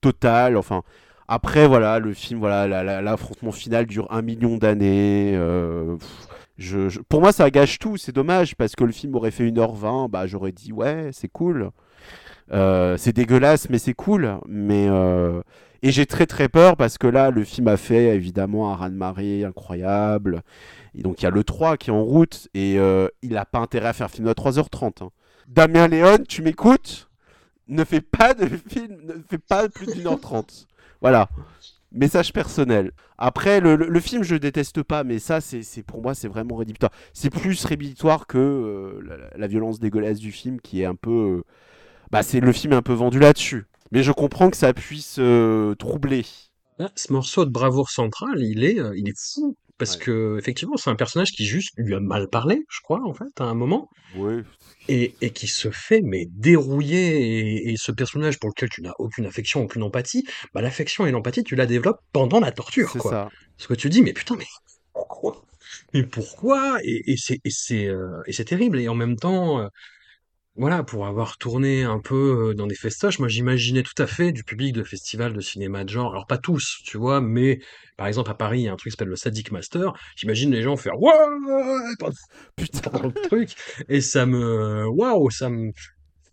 [0.00, 0.56] total.
[0.56, 0.82] Enfin,
[1.28, 5.34] après, voilà, le film, voilà, la- la- l'affrontement final dure un million d'années.
[5.36, 5.96] euh,
[7.08, 7.96] pour moi, ça gâche tout.
[7.96, 10.08] C'est dommage parce que le film aurait fait 1h20.
[10.08, 11.70] Bah, j'aurais dit, ouais, c'est cool.
[12.50, 14.38] C'est dégueulasse, mais c'est cool.
[14.48, 14.88] Mais,
[15.86, 19.44] Et j'ai très très peur parce que là, le film a fait évidemment un raz-de-marée
[19.44, 20.40] incroyable.
[20.94, 23.44] Et donc, il y a le 3 qui est en route et euh, il n'a
[23.44, 25.04] pas intérêt à faire film à 3h30.
[25.04, 25.10] hein.
[25.46, 27.10] Damien Léon, tu m'écoutes?
[27.68, 30.66] Ne fais pas de film, ne fais pas plus d'une heure trente.
[31.02, 31.28] Voilà.
[31.92, 32.92] Message personnel.
[33.18, 36.92] Après, le, film, je déteste pas, mais ça, c'est pour moi, c'est vraiment rédhibitoire.
[37.12, 41.10] C'est plus rédhibitoire que euh, la, la violence dégueulasse du film, qui est un peu.
[41.10, 41.44] euh,
[42.10, 43.66] bah, c'est le film est un peu vendu là-dessus.
[43.94, 46.26] Mais je comprends que ça puisse euh, troubler.
[46.78, 49.56] Là, ce morceau de bravoure centrale, il est, euh, il est fou.
[49.78, 50.02] Parce Ouais.
[50.04, 53.40] que, effectivement, c'est un personnage qui juste lui a mal parlé, je crois, en fait,
[53.40, 53.88] à un moment.
[54.16, 54.42] Oui.
[54.88, 58.92] et, et qui se fait mais dérouiller et, et ce personnage pour lequel tu n'as
[58.98, 62.98] aucune affection, aucune empathie, bah l'affection et l'empathie tu la développes pendant la torture C'est
[62.98, 63.10] quoi.
[63.10, 63.28] ça.
[63.56, 64.44] Parce que tu dis mais putain mais
[64.92, 65.42] pourquoi?
[65.94, 66.78] Mais pourquoi?
[66.84, 69.68] Et, et c'est euh, terrible et en même temps euh,
[70.56, 74.44] voilà pour avoir tourné un peu dans des festoches, moi j'imaginais tout à fait du
[74.44, 77.58] public de festivals de cinéma de genre, alors pas tous tu vois, mais
[77.96, 80.52] par exemple à Paris il y a un truc qui s'appelle le Sadic Master, j'imagine
[80.52, 80.94] les gens faire
[81.98, 82.14] pendant
[82.56, 82.90] Putain.
[82.90, 83.50] dans le truc.
[83.88, 85.72] Et ça me waouh ça me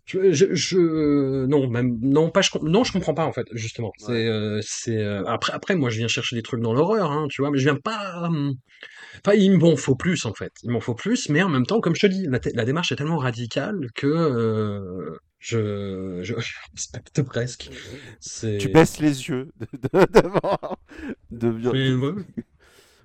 [0.04, 3.92] je, je, je- non même non pas je non je comprends pas en fait justement.
[3.98, 7.26] C'est euh, c'est euh, après après moi je viens chercher des trucs dans l'horreur hein,
[7.30, 8.28] tu vois mais je viens pas
[9.24, 10.52] enfin il m'en faut plus en fait.
[10.64, 12.96] Il m'en faut plus mais en même temps comme je te dis la, démarche est
[12.96, 17.70] tellement radicale que euh, je, je je respecte presque.
[18.20, 19.66] C'est Tu baisses les yeux de-
[20.00, 20.58] de- devant.
[21.30, 22.12] De bien- mais, ouais,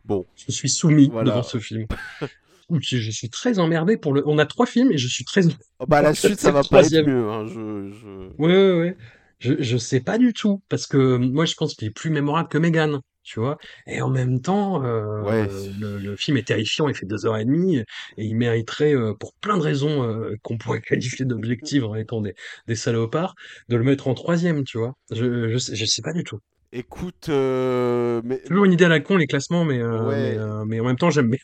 [0.05, 1.31] Bon, je suis soumis Voilà.
[1.31, 1.85] devant ce film
[2.69, 5.41] Ouh, je, suis très emmerdé pour le on a trois films et je suis très
[5.79, 7.29] Oh, bah la suite, ça va pas être mieux.
[7.29, 7.45] Hein.
[7.47, 8.41] Je, je...
[8.41, 8.97] Ouais, ouais, ouais.
[9.39, 12.09] Je, je sais pas du tout, parce que euh, moi je pense qu'il est plus
[12.09, 13.57] mémorable que Megan, tu vois.
[13.85, 15.47] Et en même temps, euh, Ouais.
[15.79, 17.85] le, le film est terrifiant, il fait deux heures et demie, et
[18.17, 22.33] il mériterait, euh, pour plein de raisons euh, qu'on pourrait qualifier d'objectives en étant des,
[22.67, 23.35] des salopards,
[23.69, 24.93] de le mettre en troisième, tu vois.
[25.11, 26.39] Je, je, sais, je sais pas du tout.
[26.73, 30.31] Écoute, euh, mais Toujours une idée à la con les classements, mais, euh, Ouais.
[30.33, 31.39] mais, euh, mais en même temps j'aime bien.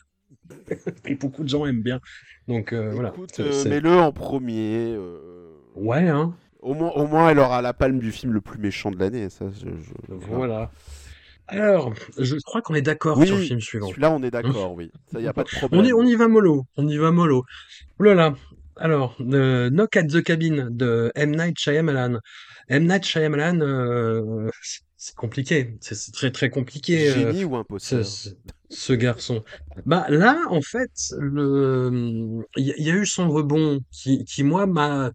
[1.06, 2.00] Et beaucoup de gens aiment bien.
[2.48, 3.10] Donc euh, voilà.
[3.10, 4.94] écoute, euh, mets-le en premier.
[4.96, 6.34] euh, Ouais, hein.
[6.60, 9.28] Au moins, au moins, elle aura la palme du film le plus méchant de l'année.
[9.28, 10.70] Ça, je, je- Voilà.
[11.46, 13.88] Alors, je crois qu'on est d'accord Oui, sur le film suivant.
[13.88, 14.90] celui-là, on est d'accord, oui.
[15.12, 15.80] Ça, y a pas de problème.
[15.82, 17.44] On y, on y va mollo, on y va mollo.
[17.98, 18.34] Ouh là là.
[18.76, 21.32] Alors, Knock at the Cabin de M.
[21.36, 22.18] Night Shyamalan.
[22.70, 22.86] M.
[22.86, 24.48] Night Shyamalan,
[24.96, 25.76] c'est- compliqué.
[25.82, 27.10] C'est très très compliqué.
[27.10, 28.04] Génie ou imposteur?
[28.74, 29.42] Ce, garçon.
[29.86, 35.10] Bah là, en fait, le, il y, a- eu son rebond qui, qui moi m'a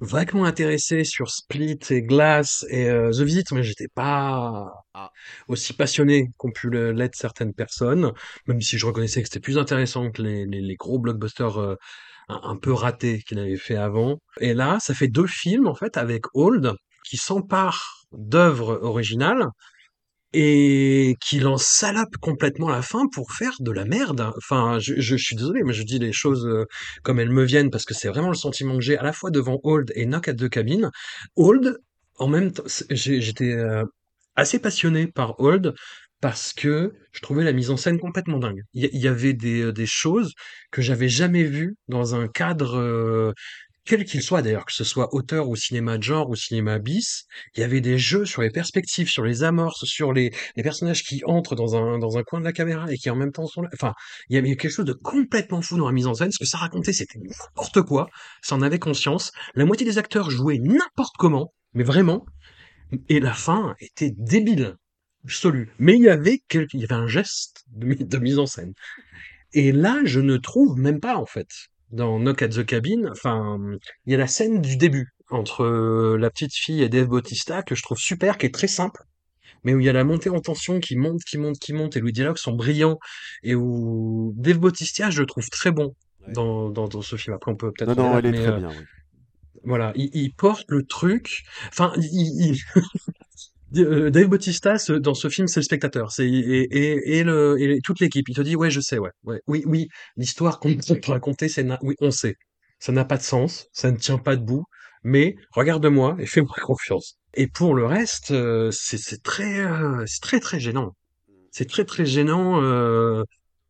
[0.00, 4.72] vaguement intéressé sur Split et Glass et euh, The Visit, mais j'étais pas
[5.48, 8.12] aussi passionné qu'ont pu l'être certaines personnes,
[8.46, 11.76] même si je reconnaissais que c'était plus intéressant que les, les, les gros blockbusters euh,
[12.28, 14.18] un, un peu ratés qu'il avait fait avant.
[14.40, 16.72] Et là, ça fait deux films en fait avec Old
[17.08, 19.46] qui s'emparent d'œuvres originales
[20.32, 24.32] et qui en salope complètement la fin pour faire de la merde.
[24.36, 26.66] Enfin, je, je, suis désolé, mais je dis les choses euh,
[27.02, 29.30] comme elles me viennent parce que c'est vraiment le sentiment que j'ai à la fois
[29.30, 30.90] devant Old et Knock at the Cabin.
[31.36, 31.78] Old,
[32.18, 33.84] en même temps, j'étais euh,
[34.36, 35.74] assez passionné par Old
[36.20, 38.62] parce que je trouvais la mise en scène complètement dingue.
[38.74, 40.34] Il y, avait des, euh, des choses
[40.70, 43.34] que j'avais jamais vues dans un cadre
[43.84, 47.26] quel qu'il soit d'ailleurs, que ce soit auteur ou cinéma de genre ou cinéma bis,
[47.54, 51.02] il y avait des jeux sur les perspectives, sur les amorces, sur les, les personnages
[51.02, 53.46] qui entrent dans un, dans un coin de la caméra et qui en même temps
[53.46, 53.70] sont là.
[53.74, 53.94] Enfin,
[54.28, 56.30] il y avait quelque chose de complètement fou dans la mise en scène.
[56.30, 58.08] Ce que ça racontait, c'était n'importe quoi.
[58.42, 59.32] Ça en avait conscience.
[59.54, 62.26] La moitié des acteurs jouaient n'importe comment, mais vraiment.
[63.08, 64.76] Et la fin était débile,
[65.24, 65.72] absolue.
[65.78, 68.72] Mais il y avait quelque, il y avait un geste de mise en scène.
[69.52, 71.48] Et là, je ne trouve même pas, en fait,
[71.90, 73.58] dans Knock at the Cabin, enfin,
[74.06, 77.62] il y a la scène du début entre euh, la petite fille et Dave Bautista
[77.62, 79.02] que je trouve super, qui est très simple,
[79.64, 81.96] mais où il y a la montée en tension qui monte, qui monte, qui monte,
[81.96, 82.98] et où les dialogues sont brillants,
[83.42, 85.94] et où Dave Bautista, je le trouve très bon
[86.26, 86.34] Ouais.
[86.34, 87.34] dans, dans, dans ce film.
[87.34, 87.96] Après, on peut peut-être...
[87.96, 88.68] Non, non, elle est très euh, bien.
[88.68, 88.84] oui.
[89.64, 91.44] Voilà, il, il porte le truc.
[91.68, 92.82] Enfin, il, il-
[93.72, 98.28] Dave Bautista, dans ce film, c'est le spectateur, c'est et, et, le et toute l'équipe.
[98.28, 101.66] Il te dit, ouais, je sais, ouais, ouais, oui, oui, l'histoire qu'on peut raconter, c'est
[101.82, 102.34] oui, on sait,
[102.80, 104.64] ça n'a pas de sens, ça ne tient pas debout,
[105.04, 107.16] mais regarde-moi et fais-moi confiance.
[107.34, 110.96] Et pour le reste, euh, c'est très, euh, c'est très très gênant.
[111.52, 113.22] C'est très très gênant euh,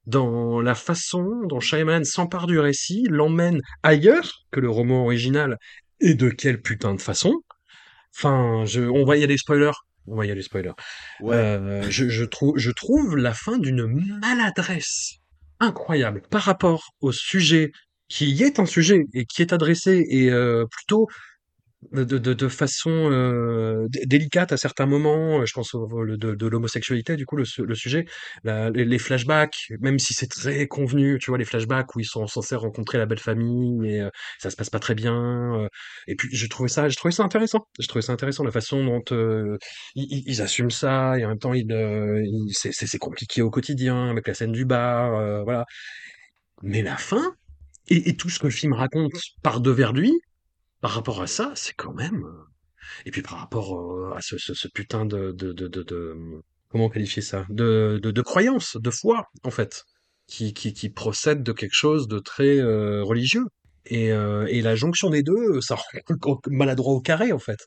[0.06, 5.58] dans la façon dont Shyamalan s'empare du récit, l'emmène ailleurs que le roman original,
[6.00, 7.34] et de quelle putain de façon.
[8.16, 9.70] Enfin, je, on va y aller spoiler.
[10.06, 10.72] On va y aller spoiler.
[11.20, 11.36] Ouais.
[11.36, 13.86] Euh, je, je trouve, je trouve la fin d'une
[14.20, 15.20] maladresse
[15.60, 17.70] incroyable par rapport au sujet
[18.08, 21.06] qui est un sujet et qui est adressé et euh, plutôt
[21.92, 25.44] de, de, de façon euh, dé- délicate à certains moments.
[25.46, 28.04] Je pense au, au- de, de l'homosexualité, du coup, le, le sujet,
[28.44, 32.04] la- les, les flashbacks, même si c'est très convenu, tu vois, les flashbacks où ils
[32.04, 35.14] sont censés rencontrer la belle famille et euh, ça se passe pas très bien.
[35.64, 35.68] euh,
[36.06, 37.66] et puis, j'ai trouvé ça, j'ai trouvé ça intéressant.
[37.78, 39.56] J'ai trouvé ça intéressant la façon dont euh,
[39.94, 44.08] ils, ils- assument ça et en même temps, ils, euh, ils- c'est compliqué au quotidien
[44.10, 45.64] avec la scène du bar, euh, voilà.
[46.62, 47.34] Mais la fin
[47.88, 49.12] et, et tout ce que le film raconte
[49.42, 50.12] par devers lui,
[50.80, 52.24] par rapport à ça, c'est quand même.
[52.24, 52.44] euh,
[53.06, 56.16] Et puis par rapport euh, à ce, ce, ce putain de, de, de,
[56.68, 59.84] comment qualifier ça, de, de, de croyance, de foi en fait,
[60.26, 63.44] qui, qui, qui procède de quelque chose de très euh, religieux.
[63.86, 67.58] Et, euh, et la jonction des deux, ça rend maladroit au carré en fait.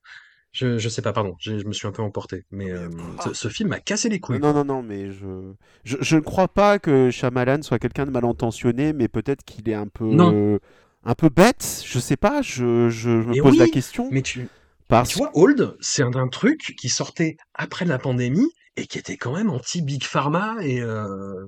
[0.52, 2.88] Je, je sais pas, pardon, je, je me suis un peu emporté, mais euh,
[3.24, 4.40] ce, ce film m'a cassé les couilles.
[4.40, 5.54] Non, non, non, mais je...
[5.84, 9.68] je je ne crois pas que Shyamalan soit quelqu'un de mal intentionné, mais peut-être qu'il
[9.68, 10.60] est un peu Non.
[11.06, 11.84] Un peu bête.
[11.86, 12.42] Je sais pas.
[12.42, 14.48] Je, me Mais pose la question Mais tu,
[14.88, 18.98] parce Tu vois, Old, c'est un, un truc qui sortait après la pandémie et qui
[18.98, 21.46] était quand même anti-Big Pharma et euh,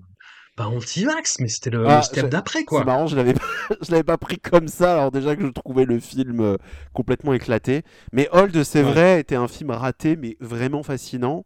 [0.55, 2.83] pas anti-vax, mais c'était le, Ah, le step c'est- d'après, C'est quoi.
[2.85, 3.33] marrant, je l'avais
[3.81, 4.93] je l'avais pas pris comme ça.
[4.93, 6.57] Alors déjà que je trouvais le film euh,
[6.93, 7.83] complètement éclaté.
[8.13, 8.91] Mais Hold, c'est Ouais.
[8.91, 11.45] vrai, était un film raté, mais vraiment fascinant.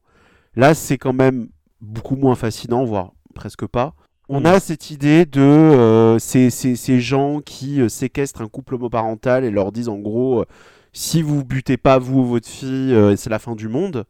[0.55, 1.47] Là, c'est quand même
[1.81, 3.93] beaucoup moins fascinant, voire presque pas.
[4.29, 4.45] On Mm.
[4.45, 9.43] a cette idée de euh, ces, ces- ces gens qui euh, séquestrent un couple homoparental
[9.43, 10.45] et leur disent en gros, euh,
[10.93, 14.05] si vous butez pas vous ou votre fille, euh, c'est la fin du monde.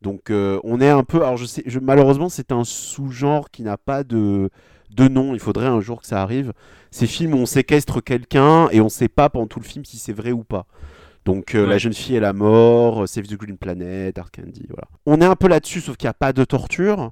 [0.00, 3.62] Donc euh, on est un peu, alors je sais, je- malheureusement c'est un sous-genre qui
[3.62, 4.48] n'a pas de
[4.94, 5.34] de nom.
[5.34, 6.52] Il faudrait un jour que ça arrive.
[6.92, 9.98] Ces films où on séquestre quelqu'un et on sait pas pendant tout le film si
[9.98, 10.66] c'est vrai ou pas.
[11.24, 11.70] Donc euh, Ouais.
[11.70, 14.86] la jeune fille est la mort, euh, Save the Green Planet, Dark Candy, voilà.
[15.06, 17.10] On est un peu là-dessus, sauf qu'il n'y a pas de torture.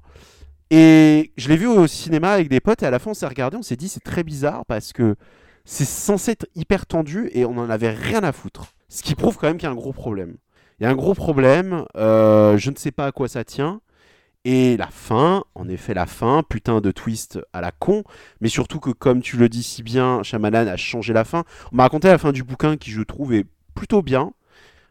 [0.75, 3.27] Et je l'ai vu au cinéma avec des potes et à la fin on s'est
[3.27, 5.15] regardé, on s'est dit c'est très bizarre parce que
[5.65, 8.73] c'est censé être hyper tendu et on en avait rien à foutre.
[8.89, 10.37] Ce qui prouve quand même qu'il y a un gros problème.
[10.79, 13.81] Il y a un gros problème, euh, je ne sais pas à quoi ça tient.
[14.45, 18.03] Et la fin, en effet la fin, putain de twist à la con,
[18.41, 21.43] mais surtout que comme tu le dis si bien, Shyamalan a changé la fin.
[21.71, 24.33] On m'a raconté la fin du bouquin qui je trouve est plutôt bien.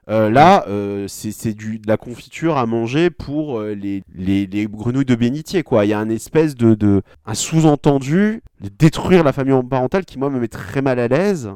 [0.08, 4.46] Euh, là, euh, c'est c'est du- de la confiture à manger pour euh, les, les,
[4.46, 5.84] les grenouilles de bénitier, quoi.
[5.86, 10.18] Il y a un espèce de, de un sous-entendu de détruire la famille parentale qui,
[10.18, 11.50] moi, me met très mal à l'aise.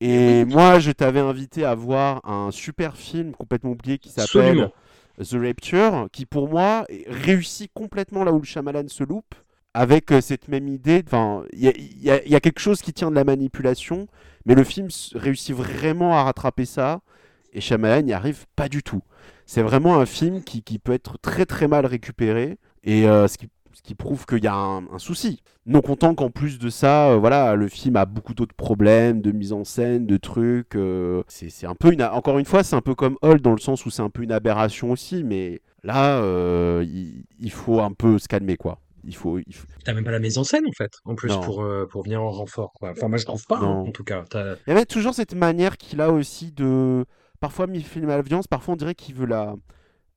[0.00, 4.70] Et moi, je t'avais invité à voir un super film complètement oublié qui s'appelle.
[5.22, 9.34] The Rapture, qui pour moi réussit complètement là où le Shyamalan se loupe,
[9.72, 11.02] avec euh, cette même idée.
[11.06, 14.08] Enfin, il y y a- il y a quelque chose qui tient de la manipulation,
[14.46, 17.00] mais le film réussit vraiment à rattraper ça,
[17.54, 19.00] et Shyamalan n'y arrive pas du tout.
[19.46, 23.38] C'est vraiment un film qui, qui peut être très très mal récupéré, et euh, ce,
[23.38, 25.40] qui, ce qui prouve qu'il y a un, un souci.
[25.66, 29.32] Non content qu'en plus de ça, euh, voilà, le film a beaucoup d'autres problèmes de
[29.32, 30.76] mise en scène, de trucs.
[30.76, 33.52] euh, c'est c'est un peu une, encore une fois, c'est un peu comme Hall dans
[33.52, 37.80] le sens où c'est un peu une aberration aussi, mais là, euh, il, il faut
[37.80, 38.78] un peu se calmer quoi.
[39.06, 41.28] Il faut, il faut- T'as même pas la mise en scène, en fait, en plus,
[41.28, 41.40] Non.
[41.42, 42.92] pour, euh, pour venir en renfort, quoi.
[42.92, 43.88] Enfin, moi, je trouve pas, hein, Non.
[43.88, 44.24] en tout cas.
[44.32, 47.04] Il y avait toujours cette manière qu'il a aussi de
[47.44, 49.54] parfois mi filmer à la violence, parfois on dirait qu'il veut la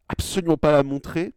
[0.07, 1.33] absolument pas la montrer.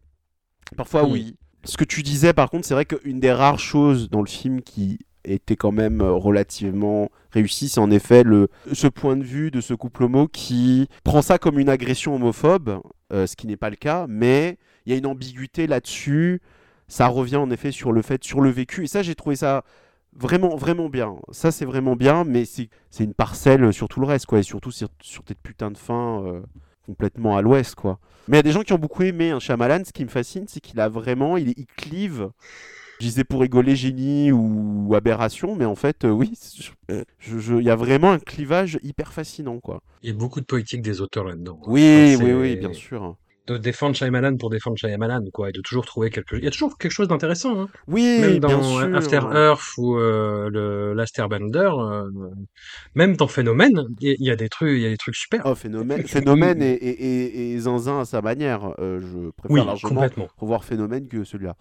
[0.77, 1.11] Parfois Mm.
[1.11, 1.37] oui.
[1.65, 4.63] Ce que tu disais par contre, c'est vrai qu'une des rares choses dans le film
[4.63, 9.51] qui était quand même euh, relativement réussi, c'est en effet le, ce point de vue
[9.51, 12.81] de ce couple homo qui prend ça comme une agression homophobe,
[13.13, 16.41] euh, ce qui n'est pas le cas, mais il y a une ambiguïté là-dessus.
[16.87, 19.65] Ça revient en effet sur le fait, sur le vécu, et ça j'ai trouvé ça
[20.15, 21.17] vraiment, vraiment bien.
[21.31, 22.69] Ça c'est vraiment bien, mais c'est
[23.01, 26.23] une parcelle sur tout le reste, quoi, et surtout sur, sur cette putain de fin
[26.25, 26.41] euh,
[26.87, 27.99] complètement à l'ouest, quoi.
[28.29, 29.83] Mais il y a des gens qui ont beaucoup aimé un Shyamalan.
[29.85, 32.31] Ce qui me fascine, c'est qu'il a vraiment, il, il clive.
[33.01, 36.33] Je disais pour rigoler génie ou aberration, mais en fait, euh, oui,
[36.91, 39.83] il y a vraiment un clivage hyper fascinant, quoi.
[40.03, 41.59] Il y a beaucoup de poétique des auteurs là-dedans.
[41.67, 41.81] Oui,
[42.15, 43.17] Enfin, oui, c'est- oui, bien sûr.
[43.47, 46.51] De défendre Shyamalan pour défendre Shyamalan, quoi, et de toujours trouver quelque Il y a
[46.51, 47.69] toujours quelque chose d'intéressant, hein.
[47.89, 48.95] Oui, Même bien dans sûr.
[48.95, 52.05] After Earth ou euh, le Last Airbender, euh,
[52.95, 54.97] même dans Phénomène, il y, a- il y a des trucs, il y a des
[54.97, 55.43] trucs super.
[55.45, 58.75] Oh, phénomène, phénomène et, et, et, et zinzin à sa manière.
[58.79, 61.57] Euh, je préfère oui, largement revoir Phénomène que celui-là.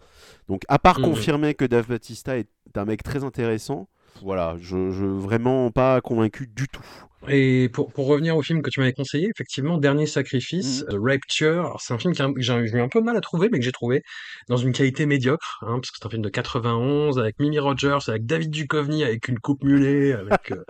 [0.47, 1.05] Donc, à part Mhm.
[1.05, 3.89] confirmer que Dave Batista est un mec très intéressant,
[4.21, 6.83] voilà, je, je vraiment pas convaincu du tout.
[7.27, 10.95] Et pour, pour revenir au film que tu m'avais conseillé, effectivement, Dernier Sacrifice, Mhm.
[10.95, 13.59] euh, Rapture, c'est un film qui j'ai eu un peu de mal à trouver, mais
[13.59, 14.01] que j'ai trouvé
[14.47, 17.99] dans une qualité médiocre, hein, parce que c'est un film de 91 avec Mimi Rogers,
[18.07, 20.63] avec David Duchovny, avec une coupe mulet, avec euh,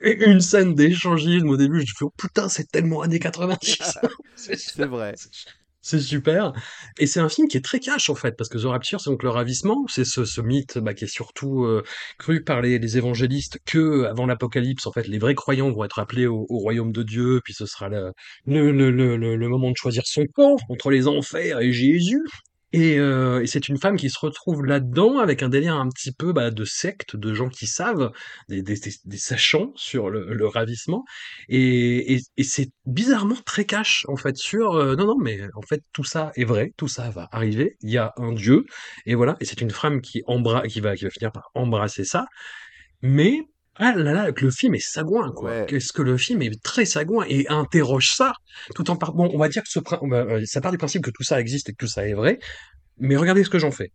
[0.00, 1.80] une scène d'échangisme au début.
[1.80, 3.78] Je fais oh putain, c'est tellement années 90.
[4.36, 5.14] c'est C'est vrai.
[5.86, 6.52] c'est super.
[6.98, 9.10] Et c'est un film qui est très cash en fait, parce que The Rapture, c'est
[9.10, 11.82] donc le ravissement, c'est ce, ce mythe bah, qui est surtout euh,
[12.18, 15.98] cru par les, les évangélistes que avant l'apocalypse, en fait, les vrais croyants vont être
[15.98, 18.12] appelés au, au royaume de Dieu, puis ce sera le,
[18.46, 22.20] le, le- le moment de choisir son camp entre les enfers et Jésus.
[22.76, 26.12] Et, euh, et c'est une femme qui se retrouve là-dedans avec un délire un petit
[26.12, 28.10] peu bah, de secte, de gens qui savent,
[28.48, 31.04] des, des, des- sachants sur le, le ravissement.
[31.48, 35.62] Et, et, et c'est bizarrement très cash en fait sur euh, non non mais en
[35.62, 37.76] fait tout ça est vrai, tout ça va arriver.
[37.80, 38.66] Il y a un Dieu
[39.06, 39.36] et voilà.
[39.40, 42.26] Et c'est une femme qui embra qui va qui va finir par embrasser ça.
[43.02, 43.40] Mais
[43.78, 45.50] ah là là, que le film est sagouin quoi.
[45.50, 45.66] Ouais.
[45.68, 48.32] Qu'est-ce que le film est très sagouin et interroge ça
[48.74, 51.02] tout en par bon on va dire que ce va- euh, ça part du principe
[51.02, 52.38] que tout ça existe et que tout ça est vrai.
[52.98, 53.90] Mais regardez ce que j'en fais.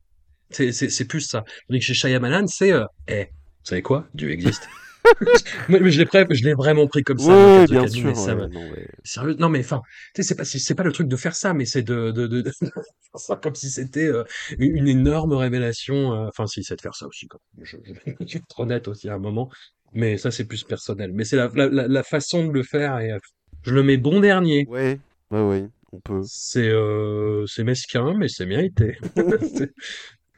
[0.51, 1.43] C'est plus ça.
[1.69, 4.07] Que chez Shyamalan c'est euh, eh vous savez quoi?
[4.13, 4.67] Dieu existe.
[5.69, 7.33] mais je l'ai pré- je l'ai vraiment pris comme ça.
[7.33, 8.09] Oui, moi, bien Kazuki, sûr.
[8.09, 8.87] mais ça ouais, me- non, ouais.
[9.03, 9.81] Sérieux Non, mais enfin,
[10.13, 12.11] tu sais, c'est pas, c'est c'est pas le truc de faire ça, mais c'est de,
[12.11, 12.71] de, de, de faire
[13.15, 14.23] ça comme si c'était euh,
[14.57, 16.13] une énorme révélation.
[16.13, 17.27] euh, Enfin, si, c'est de faire ça aussi.
[17.61, 19.49] Je, je, je vais être honnête aussi à un moment,
[19.93, 21.11] mais ça, c'est plus personnel.
[21.13, 23.17] Mais c'est la, la, la, la façon de le faire et euh,
[23.63, 24.65] je le mets bon dernier.
[24.69, 24.99] Ouais,
[25.31, 26.21] ouais, ouais, on peut.
[26.25, 28.97] C'est euh, c'est mesquin, mais c'est mérité.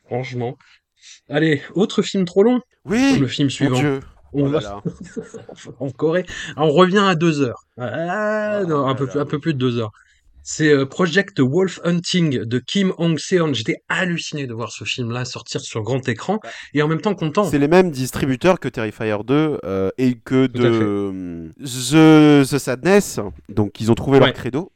[0.06, 0.58] Franchement.
[1.30, 2.60] Allez, autre film trop long.
[2.86, 3.80] Oui, Le film mon suivant.
[3.80, 4.00] Dieu.
[4.34, 4.82] On Oh là là.
[5.80, 6.26] en Corée.
[6.56, 7.64] Ah, on revient à deux heures.
[7.78, 9.92] Ah, Ah non, un peu, un peu plus de deux heures.
[10.46, 13.54] C'est euh, Project Wolf Hunting de Kim Hong-seon.
[13.54, 16.40] J'étais halluciné de voir ce film-là sortir sur grand écran
[16.74, 17.46] et en même temps content.
[17.46, 21.50] C'est les mêmes distributeurs que Terrifier 2 euh, et que Tout de
[21.96, 23.20] euh, The, The Sadness.
[23.50, 24.26] Donc ils ont trouvé Ouais.
[24.26, 24.72] leur credo.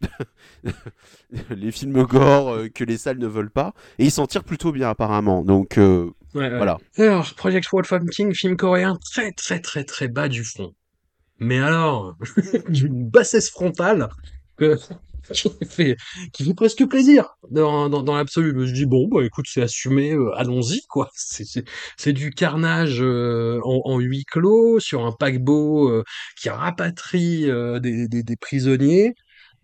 [1.49, 3.73] les films gore euh, que les salles ne veulent pas.
[3.99, 5.43] Et ils s'en tirent plutôt bien apparemment.
[5.43, 6.58] Donc euh, Ouais, ouais.
[6.58, 6.77] voilà.
[6.97, 10.73] Alors, Project Wolf Hunting, film coréen très très très très bas du fond.
[11.39, 12.15] Mais alors,
[12.69, 14.10] d'une bassesse frontale
[14.58, 14.77] que
[15.33, 15.97] qui fait
[16.33, 18.51] qui fait presque plaisir dans dans, dans l'absolu.
[18.51, 21.09] Je me dis bon bah écoute c'est assumé, euh, allons-y quoi.
[21.15, 21.63] C'est c'est
[21.97, 26.03] c'est du carnage euh, en, en huis clos sur un paquebot euh,
[26.39, 29.13] qui rapatrie euh, des, des des prisonniers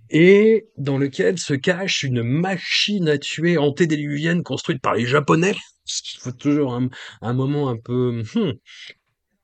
[0.10, 5.56] et dans lequel se cache une machine à tuer antédiluvienne construite par les Japonais.
[6.16, 6.90] Il faut toujours un,
[7.22, 8.24] un moment un peu...
[8.36, 8.54] hmm.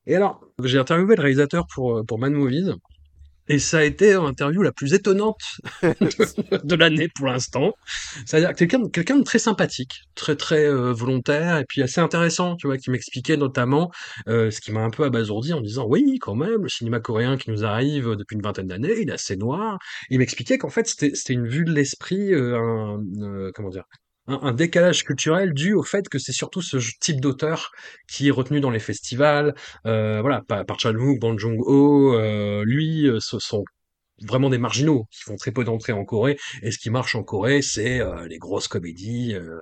[0.05, 2.73] Et alors, j'ai interviewé le réalisateur pour, euh, pour Mad Movies,
[3.49, 5.41] et ça a été l'interview la plus étonnante
[5.83, 7.73] de, de l'année pour l'instant.
[8.25, 12.67] C'est-à-dire quelqu'un quelqu'un de très sympathique, très très euh, volontaire, et puis assez intéressant, tu
[12.67, 13.91] vois, qui m'expliquait notamment
[14.27, 17.37] euh, ce qui m'a un peu abasourdi en disant oui, quand même, le cinéma coréen
[17.37, 19.79] qui nous arrive depuis une vingtaine d'années, il est assez noir.
[20.09, 23.85] Il m'expliquait qu'en fait c'était c'était une vue de l'esprit, euh, euh, comment dire.
[24.29, 27.71] Un, décalage culturel dû au fait que c'est surtout ce type d'auteur
[28.07, 29.55] qui est retenu dans les festivals,
[29.87, 33.63] euh, voilà, par, par Chan-wook, Bong Joon-ho, euh, lui, euh, ce sont
[34.27, 36.37] vraiment des marginaux qui font très peu d'entrées en Corée.
[36.61, 39.33] Et ce qui marche en Corée, c'est euh, les grosses comédies.
[39.35, 39.59] euh,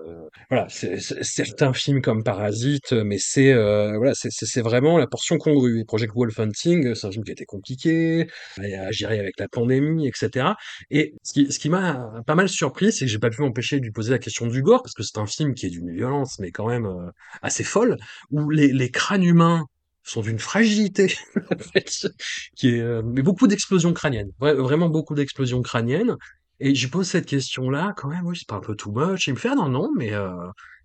[0.49, 5.37] voilà, c'est certains films comme Parasite, mais c'est euh, voilà, c'est c'est- vraiment la portion
[5.37, 5.85] congrue.
[5.85, 10.07] Project Wolf Hunting, c'est un film qui a été compliqué à gérer avec la pandémie,
[10.07, 10.57] etc.
[10.89, 13.79] Et ce qui, ce qui m'a pas mal surpris, c'est que j'ai pas pu m'empêcher
[13.79, 15.91] de lui poser la question du gore, parce que c'est un film qui est d'une
[15.93, 17.09] violence, mais quand même euh,
[17.41, 17.97] assez folle,
[18.31, 19.65] où les, les crânes humains
[20.09, 21.13] sont d'une fragilité
[21.51, 22.07] en fait,
[22.55, 26.15] qui est euh, mais beaucoup d'explosions crâniennes, Vra- vraiment beaucoup d'explosions crâniennes.
[26.59, 29.27] Et je pose cette question-là, quand même, oui, c'est pas un peu too much.
[29.27, 30.31] Il me fait, ah non, non, mais euh,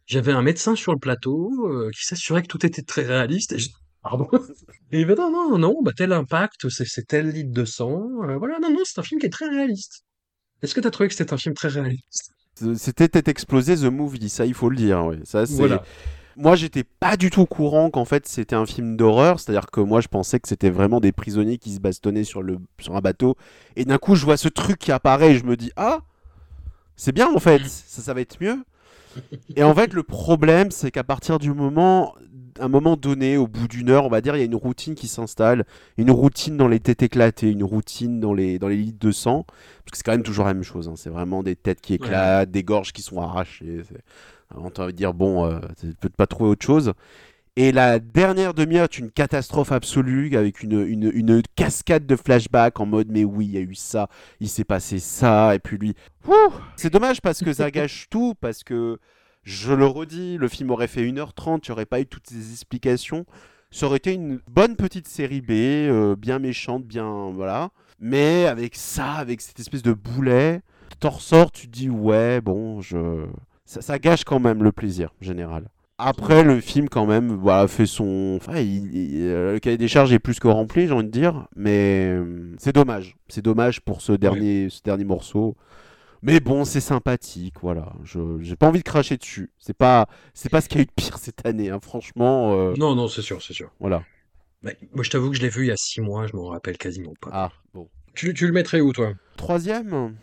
[0.06, 3.52] j'avais un médecin sur le plateau euh, qui s'assurait que tout était très réaliste.
[3.52, 3.70] Et je,
[4.02, 4.28] pardon.
[4.90, 8.02] Et il me fait, non, non, non, bah tel impact, c'est tel litre de sang.
[8.38, 10.04] Voilà, non, non, c'est un film qui est très réaliste.
[10.60, 12.32] Est-ce que t'as trouvé que c'était un film très réaliste?
[12.76, 15.04] C'était explosé The Movie, ça il faut le dire.
[15.06, 15.18] ouais.
[15.24, 15.54] Ça, c'est...
[15.54, 15.82] Voilà.
[16.36, 20.00] Moi j'étais pas du tout courant qu'en fait c'était un film d'horreur, c'est-à-dire que moi
[20.00, 23.36] je pensais que c'était vraiment des prisonniers qui se bastonnaient sur, un bateau.
[23.76, 26.00] Et d'un coup je vois ce truc qui apparaît et je me dis ah
[26.96, 28.64] c'est bien en fait, ça va être mieux.
[29.56, 32.14] Et en fait, le problème, c'est qu'à partir du moment,
[32.60, 34.94] un moment donné, au bout d'une heure, on va dire, il y a une routine
[34.94, 35.64] qui s'installe,
[35.96, 39.44] une routine dans les têtes éclatées, une routine dans les, dans les litres de sang,
[39.46, 40.88] parce que c'est quand même toujours la même chose.
[40.88, 40.94] hein.
[40.96, 43.82] C'est vraiment des têtes qui éclatent, des gorges qui sont arrachées.
[44.54, 46.92] On envie de dire, bon, euh, tu peux pas trouver autre chose.
[47.56, 52.80] Et la dernière demi-heure est une catastrophe absolue avec une, une, une cascade de flashbacks
[52.80, 54.08] en mode mais oui, il y a eu ça,
[54.40, 55.94] il s'est passé ça, et puis lui.
[56.76, 58.98] C'est dommage parce que ça gâche tout, parce que
[59.44, 63.24] je le redis, le film aurait fait 1h30, tu aurais pas eu toutes ces explications.
[63.70, 67.30] Ça aurait été une bonne petite série B, euh, bien méchante, bien.
[67.34, 67.70] Voilà.
[68.00, 70.60] Mais avec ça, avec cette espèce de boulet,
[71.00, 73.24] t'en ressors, tu te dis ouais, bon, je.
[73.64, 75.68] Ça, ça gâche quand même le plaisir général.
[75.98, 78.34] Après, le film, quand même, voilà, fait son.
[78.36, 81.10] Enfin, il- il- euh, le cahier des charges est plus que rempli, j'ai envie de
[81.10, 81.46] dire.
[81.56, 83.16] Mais euh, c'est dommage.
[83.28, 85.56] C'est dommage pour ce dernier, ce dernier morceau.
[86.22, 87.92] Mais bon, c'est sympathique, voilà.
[88.04, 89.50] Je j'ai pas envie de cracher dessus.
[89.58, 91.80] C'est pas, c'est pas ce qu'il y a eu de pire cette année, hein.
[91.82, 92.54] franchement.
[92.54, 93.70] euh, Non, non, c'est sûr, c'est sûr.
[93.80, 94.04] Voilà.
[94.62, 96.46] Mais moi, je t'avoue que je l'ai vu il y a six mois, je m'en
[96.46, 97.30] rappelle quasiment pas.
[97.32, 97.88] Ah, bon.
[98.14, 99.12] Tu, tu le mettrais où, toi?
[99.36, 100.14] Troisième?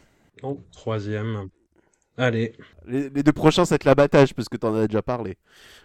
[0.41, 1.49] Non, troisième.
[2.19, 2.53] Allez.
[2.85, 5.37] Les, les deux prochains, c'est l'abattage, parce que t'en as déjà parlé.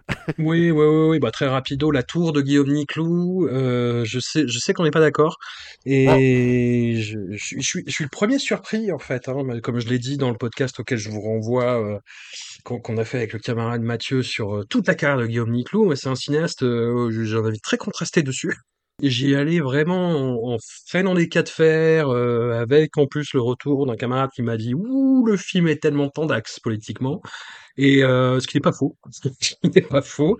[0.38, 1.92] Oui, oui, oui, oui, bah très rapido.
[1.92, 3.46] La tour de Guillaume Niclou.
[3.48, 5.38] euh, je sais, je sais qu'on n'est pas d'accord.
[5.86, 9.28] Et je, je suis, je suis, je suis le premier surpris en fait.
[9.28, 12.00] hein, comme je l'ai dit dans le podcast auquel je vous renvoie, euh,
[12.64, 15.94] qu'on a fait avec le camarade Mathieu sur euh, toute la carrière de Guillaume Niclou.
[15.94, 18.54] C'est un cinéaste, j'ai un avis très contrasté dessus.
[19.02, 20.10] J'y allais vraiment
[20.52, 24.30] en, en freinant des cas de fer, euh, avec en plus le retour d'un camarade
[24.34, 27.20] qui m'a dit Ouh, le film est tellement tendax politiquement.
[27.78, 30.38] Et euh, ce qui n'est pas faux, ce qui n'est pas faux,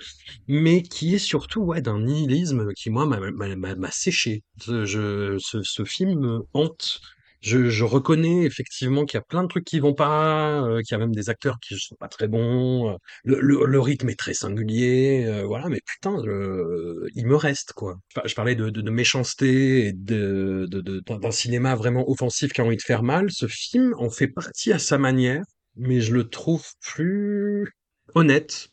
[0.48, 3.20] mais qui est surtout ouais, d'un nihilisme qui, moi, m'a-
[3.92, 4.42] séché.
[4.66, 7.00] Je- ce, ce film me hante.
[7.44, 10.92] Je, je reconnais effectivement qu'il y a plein de trucs qui vont pas, euh, qu'il
[10.92, 14.18] y a même des acteurs qui sont pas très bons, euh, le, le, rythme est
[14.18, 16.16] très singulier, euh, voilà, mais putain,
[17.14, 17.96] il me reste, quoi.
[18.24, 20.66] Je parlais de, de, de méchanceté et de,
[21.06, 23.30] d'un cinéma vraiment offensif qui a envie de faire mal.
[23.30, 25.44] Ce film en fait partie à sa manière
[25.76, 27.72] mais je le trouve plus
[28.14, 28.68] honnête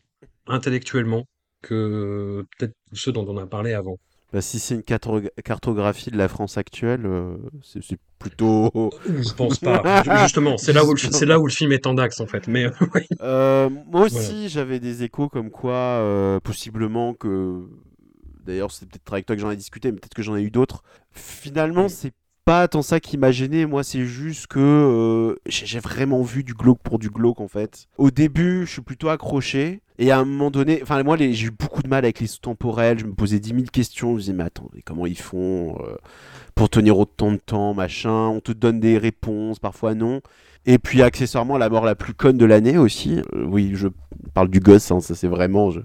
[0.47, 1.27] intellectuellement
[1.61, 3.97] que peut-être ceux dont on a parlé avant.
[4.33, 8.91] Bah, si c'est une carto- cartographie de la France actuelle, euh, c'est plutôt.
[9.05, 10.03] Je pense pas.
[10.03, 12.27] Ju- Justement, c'est là où le, c'est là où le film est en dax en
[12.27, 12.47] fait.
[12.47, 12.71] Mais euh.
[13.21, 17.61] Euh, moi aussi, j'avais des échos comme quoi, euh, possiblement que.
[18.45, 20.49] D'ailleurs, c'est peut-être avec toi que j'en ai discuté, mais peut-être que j'en ai eu
[20.49, 20.81] d'autres.
[21.11, 22.11] Finalement, c'est
[22.45, 23.65] pas tant ça qui m'a gêné.
[23.65, 27.87] Moi, c'est juste que euh, j'ai vraiment vu du glauque pour du glauque en fait.
[27.97, 29.81] Au début, je suis plutôt accroché.
[29.99, 32.97] Et à un moment donné, enfin, moi, j'ai eu beaucoup de mal avec les sous-temporels.
[32.99, 34.09] Je me posais 10 000 questions.
[34.09, 35.95] Je me disais, mais attends, mais comment ils font euh,
[36.55, 38.27] pour tenir autant de temps, machin?
[38.29, 40.21] On te donne des réponses, parfois non.
[40.65, 43.19] Et puis accessoirement la mort la plus conne de l'année aussi.
[43.35, 43.87] Euh, oui, je
[44.33, 45.69] parle du gosse, hein, ça c'est vraiment.
[45.71, 45.79] je-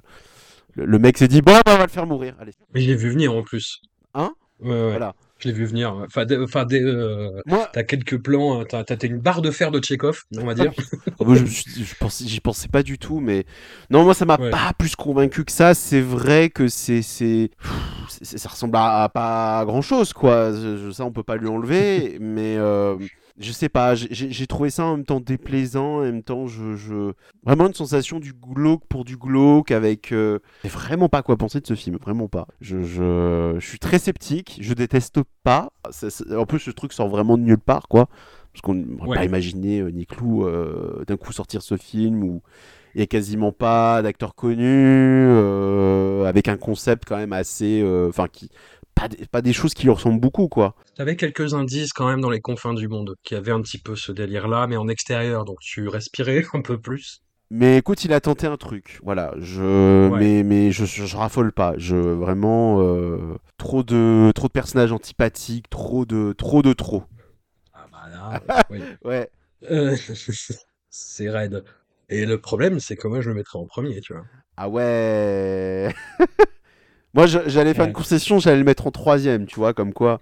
[0.74, 2.34] Le, le mec s'est dit bon, bah, on va le faire mourir.
[2.40, 2.52] Allez.
[2.74, 3.80] Mais je l'ai vu venir en plus.
[4.14, 4.32] Hein?
[4.60, 4.90] Ouais, ouais.
[4.90, 5.14] Voilà.
[5.38, 5.92] Je l'ai vu venir.
[6.06, 8.60] Enfin, des- enfin, des, euh, Moi, t'as quelques plans.
[8.60, 10.72] hein, T'as, une barre de fer de Tchekhov, on va dire.
[11.18, 13.44] oh, moi, je, pensais, j'y pensais pas du tout, mais
[13.90, 14.50] non, moi ça m'a Ouais.
[14.50, 15.74] pas plus convaincu que ça.
[15.74, 20.52] C'est vrai que c'est, ça ressemble à, à pas grand chose, quoi.
[20.92, 22.96] Ça on peut pas lui enlever, mais euh,
[23.38, 23.94] je sais pas.
[23.94, 27.12] j'ai- trouvé ça en même temps déplaisant, en même temps je, je...
[27.44, 30.12] vraiment une sensation du glauque pour du glauque avec.
[30.12, 32.46] euh, Je sais vraiment pas quoi penser de ce film, vraiment pas.
[32.60, 35.70] Je, je, je suis très sceptique, je déteste pas.
[35.90, 38.08] Ça- ça- en plus, ce truc sort vraiment de nulle part, quoi.
[38.52, 39.16] Parce qu'on n'aurait Ouais.
[39.16, 42.40] pas imaginé euh, Niclou euh, d'un coup sortir ce film où
[42.94, 44.64] il n'y a quasiment pas d'acteurs connus,
[45.28, 47.80] euh, avec un concept quand même assez.
[47.82, 48.48] euh, Enfin, qui.
[48.96, 50.74] Pas des, pas des choses qui lui ressemblent beaucoup, quoi.
[50.96, 53.94] T'avais quelques indices quand même dans les confins du monde qui avaient un petit peu
[53.94, 57.22] ce délire-là, mais en extérieur, donc tu respirais un peu plus.
[57.50, 58.98] Mais écoute, il a tenté un truc.
[59.04, 60.18] Voilà, je, Ouais.
[60.18, 61.74] mais mais je, je, je raffole pas.
[61.76, 67.04] Je vraiment euh, trop de trop de personnages antipathiques, trop de trop de trop.
[67.72, 68.80] Ah bah là, oui.
[69.04, 69.30] Ouais.
[69.70, 69.94] Euh,
[70.90, 71.62] c'est raide.
[72.08, 74.24] Et le problème, c'est que moi, je le mettrais en premier, tu vois.
[74.56, 75.94] Ah ouais.
[77.16, 80.20] Moi, j'allais faire une concession, j'allais le mettre en troisième, tu vois, comme quoi.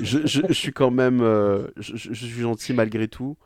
[0.00, 3.36] Je, je- je suis quand même, euh, je, suis gentil malgré tout.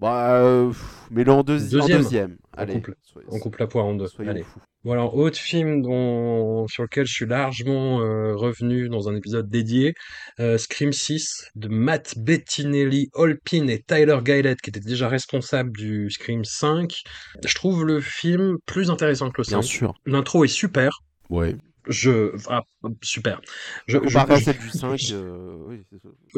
[0.00, 0.72] Bah, euh,
[1.10, 1.98] mets-le en, deuxi- en Deuxième.
[2.02, 2.36] deuxième.
[2.56, 2.94] Allez, couple.
[3.02, 4.06] soyez- On coupe la poire en deux.
[4.26, 4.44] Allez.
[4.82, 9.94] Voilà, autre film dont, sur lequel je suis largement euh, revenu dans un épisode dédié,
[10.40, 16.10] euh, Scream 6 de Matt Bettinelli, Holpin et Tyler Gillett, qui étaient déjà responsables du
[16.10, 17.02] Scream 5.
[17.44, 19.68] Je trouve le film plus intéressant que le Bien 5.
[19.68, 19.94] sûr.
[20.06, 20.98] L'intro est super.
[21.30, 21.56] Ouais.
[21.86, 22.62] Je, ah,
[23.02, 23.40] super.
[23.86, 25.82] Je, je- Comparé à je- celle du 5, euh, oui,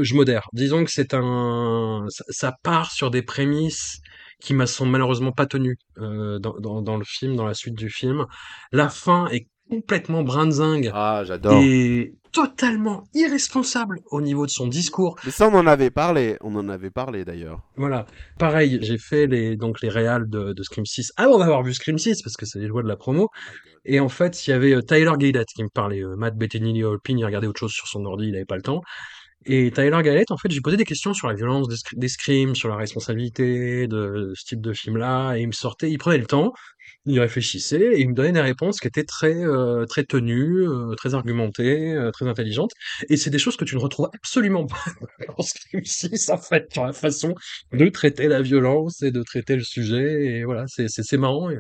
[0.01, 0.49] je modère.
[0.53, 4.01] Disons que c'est un, ça, part sur des prémices
[4.41, 7.75] qui m'a sont malheureusement pas tenus euh, dans, dans, dans le film, dans la suite
[7.75, 8.27] du film.
[8.73, 11.61] La fin est complètement brinzingue Ah, j'adore.
[11.63, 15.17] et totalement irresponsable au niveau de son discours.
[15.25, 16.37] Mais ça, on en avait parlé.
[16.43, 17.63] On en avait parlé d'ailleurs.
[17.77, 18.07] Voilà.
[18.39, 21.99] Pareil, j'ai fait les, donc les réals de, de Scream 6 avant d'avoir vu Scream
[21.99, 23.29] 6 parce que c'est les joies de la promo.
[23.87, 26.03] Et en fait, il y avait euh, Tyler Gillett qui me parlait.
[26.03, 28.63] Euh, Matt Bettinelli Alpine, il regardait autre chose sur son ordi, il avait pas le
[28.63, 28.83] temps.
[29.47, 32.09] Et Tyler Gillett, en fait, j'ai posé des questions sur la violence des, sc- des
[32.09, 36.19] Screams, sur la responsabilité de ce type de film-là, et il me sortait, il prenait
[36.19, 36.53] le temps,
[37.07, 40.95] il réfléchissait, et il me donnait des réponses qui étaient très, euh, très tenues, euh,
[40.97, 42.73] très argumentées, euh, très intelligentes.
[43.09, 44.77] Et c'est des choses que tu ne retrouves absolument pas
[45.39, 47.35] dans Scream 6, en fait, sur la façon
[47.73, 50.25] de traiter la violence et de traiter le sujet.
[50.39, 51.51] Et voilà, c'est, marrant.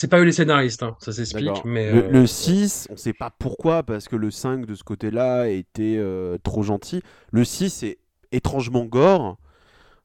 [0.00, 3.12] C'est pas eux les scénaristes, hein, ça s'explique, mais Le, euh, le 6, on sait
[3.12, 7.02] pas pourquoi, parce que le 5 de ce côté-là était euh, trop gentil.
[7.32, 7.98] Le 6 est
[8.30, 9.38] étrangement gore.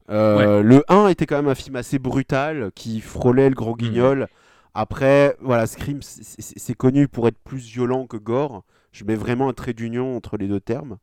[0.10, 4.30] Euh, Le 1 était quand même un film assez brutal qui frôlait le grand guignol.
[4.74, 8.64] Après, voilà, Scream, c'est- connu pour être plus violent que gore.
[8.94, 10.98] Je mets vraiment un trait d'union entre les deux termes.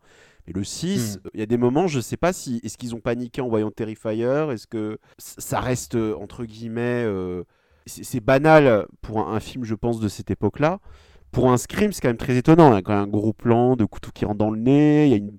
[0.48, 2.60] Mais le 6, il y a des moments, je sais pas si.
[2.64, 4.48] Est-ce qu'ils ont paniqué en voyant Terrifier?
[4.50, 7.04] Est-ce que ça reste, euh, entre guillemets.
[7.06, 7.44] euh,
[8.02, 10.80] c'est banal pour un, film, je pense, de cette époque-là.
[11.32, 12.72] Pour un Scream, c'est quand même très étonnant.
[12.72, 15.06] Il y a quand même un gros plan de couteau qui rentre dans le nez.
[15.06, 15.38] Il y a une,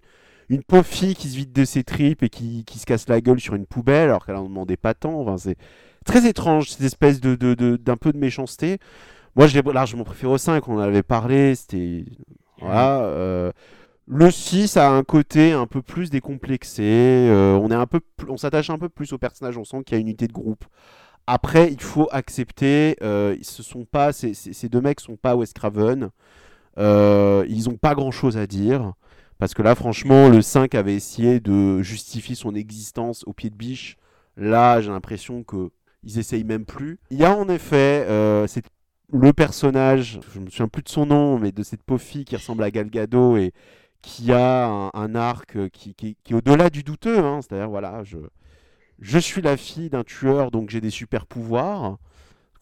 [0.51, 3.39] une pauvre fille qui se vide de ses tripes et qui, se casse la gueule
[3.39, 5.19] sur une poubelle alors qu'elle en demandait pas tant.
[5.21, 5.55] Enfin, c'est
[6.05, 8.77] très étrange, cette espèce d'un peu de méchanceté.
[9.37, 11.55] Moi, je largement préféré au 5, on en avait parlé.
[11.55, 12.03] C'était.
[12.63, 13.51] Euh,
[14.07, 16.83] le 6 a un côté un peu plus décomplexé.
[16.83, 17.85] euh, on un
[18.27, 19.57] on s'attache un peu plus au personnage.
[19.57, 20.65] On sent qu'il y a une unité de groupe.
[21.33, 24.33] Après, il faut accepter, euh, ils se sont pas, ces,
[24.69, 26.09] deux mecs sont pas Wes Craven.
[26.77, 28.93] Euh, ils ont pas grand chose à dire.
[29.39, 33.55] Parce que là, franchement, le 5 avait essayé de justifier son existence au pied de
[33.55, 33.95] biche.
[34.35, 35.69] Là, j'ai l'impression que
[36.03, 36.99] ils essayent même plus.
[37.11, 38.45] Il y a en effet euh,
[39.13, 42.35] le personnage, je me souviens plus de son nom, mais de cette pauvre fille qui
[42.35, 43.53] ressemble à Gal Gadot et
[44.01, 47.19] qui a un, un arc qui, qui- qui est au-delà du douteux.
[47.19, 47.39] hein.
[47.41, 48.17] C'est-à-dire, voilà, je,
[49.01, 51.97] je suis la fille d'un tueur, donc j'ai des super pouvoirs.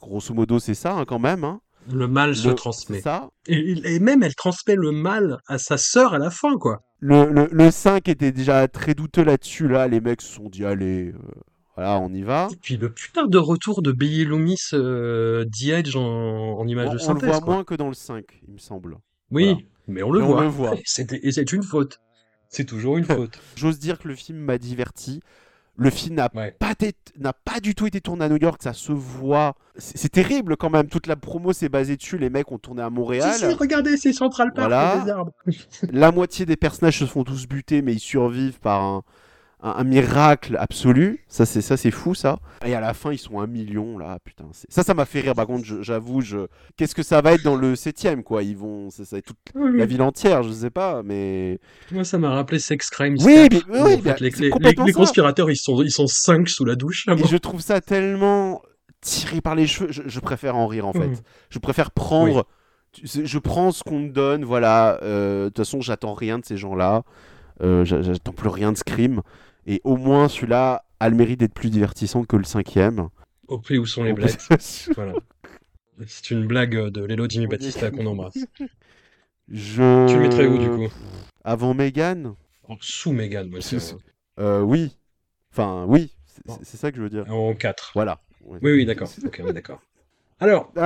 [0.02, 1.44] Grosso modo, c'est ça hein, quand même.
[1.44, 1.60] hein.
[1.92, 3.02] le mal se transmet.
[3.02, 3.30] ça.
[3.48, 6.82] Et, et même, elle transmet le mal à sa sœur à la fin, quoi.
[7.02, 9.68] Le, le, le 5 était déjà très douteux là-dessus.
[9.68, 11.18] Là, les mecs se sont dit, allez, euh,
[11.76, 12.48] voilà, on y va.
[12.52, 16.02] Et puis le putain de retour de Billy Loomis euh, The Edge en,
[16.60, 17.54] en image On, de on le synthèse, voit quoi.
[17.56, 18.98] moins que dans le 5, il me semble.
[19.32, 19.60] Oui, Voilà.
[19.88, 20.48] mais on le Mais voit.
[20.48, 20.76] voit.
[21.24, 22.00] Et c'est une faute.
[22.50, 23.40] C'est toujours une faute.
[23.56, 25.22] J'ose dire que le film m'a diverti.
[25.80, 26.56] Le film n'a Ouais.
[26.60, 29.56] pas, été- n'a pas du tout été tourné à New York, ça se voit.
[29.78, 30.88] C'est terrible quand même.
[30.88, 32.18] Toute la promo s'est basée dessus.
[32.18, 33.32] Les mecs ont tourné à Montréal.
[33.34, 35.02] Si, si, regardez, c'est Central Park, Voilà.
[35.06, 35.32] des arbres.
[35.92, 39.04] La moitié des personnages se font tous buter, mais ils survivent par un,
[39.62, 41.24] un, un miracle absolu.
[41.28, 42.40] Ça, c'est ça, c'est fou, ça.
[42.66, 44.18] Et à la fin, ils sont un million, là.
[44.24, 45.34] Putain, ça, ça m'a fait rire.
[45.36, 46.48] Par contre, je- j'avoue, je...
[46.78, 48.44] qu'est-ce que ça va être dans le septième, quoi?
[48.44, 49.38] Ils vont, ça, ça va être toute
[49.76, 51.60] la ville entière, je sais pas, mais
[51.92, 54.02] Moi, ça m'a rappelé Sex Crimes Oui, 4, mais- oui, en fait,
[54.60, 57.06] bah, les, conspirateurs, ils sont, ils sont cinq sous la douche.
[57.06, 58.62] là, Et je trouve ça tellement
[59.02, 59.92] tiré par les cheveux.
[59.92, 61.22] Je, je préfère en rire, en fait.
[61.50, 62.46] Je préfère prendre.
[63.04, 65.00] Je prends ce qu'on me donne, voilà.
[65.04, 67.04] euh, De toute façon, j'attends rien de ces gens-là.
[67.62, 69.22] Euh, j'a- j'attends plus rien de Scream.
[69.66, 73.10] Et au moins, celui-là a le mérite d'être plus divertissant que le cinquième.
[73.48, 74.48] Au prix où sont les blettes.
[74.96, 75.14] Voilà.
[76.08, 78.38] C'est une blague euh, de Lelo Jimmy Batista qu'on embrasse.
[79.50, 80.08] Je...
[80.08, 80.94] Tu le mettrais où, du coup?
[81.44, 82.36] Avant Megan
[82.82, 83.60] sous Megan, moi,
[84.40, 84.96] Euh, Oui.
[85.52, 86.16] Enfin, oui.
[86.64, 87.26] C'est ça que je veux dire.
[87.30, 87.92] en 4.
[87.96, 88.22] Voilà.
[88.46, 88.60] Ouais.
[88.62, 89.10] Oui, oui, d'accord.
[89.26, 89.82] Ok, d'accord.
[90.40, 90.72] Alors,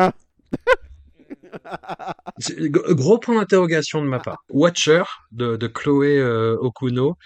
[1.65, 2.15] Ah,
[2.69, 4.43] gros point d'interrogation de ma part.
[4.49, 7.17] Watcher de, de Chloé euh, Okuno.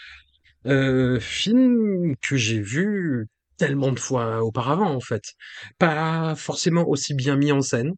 [0.68, 5.24] Euh, film que j'ai vu tellement de fois auparavant, en fait.
[5.80, 7.93] Pas forcément aussi bien mis en scène.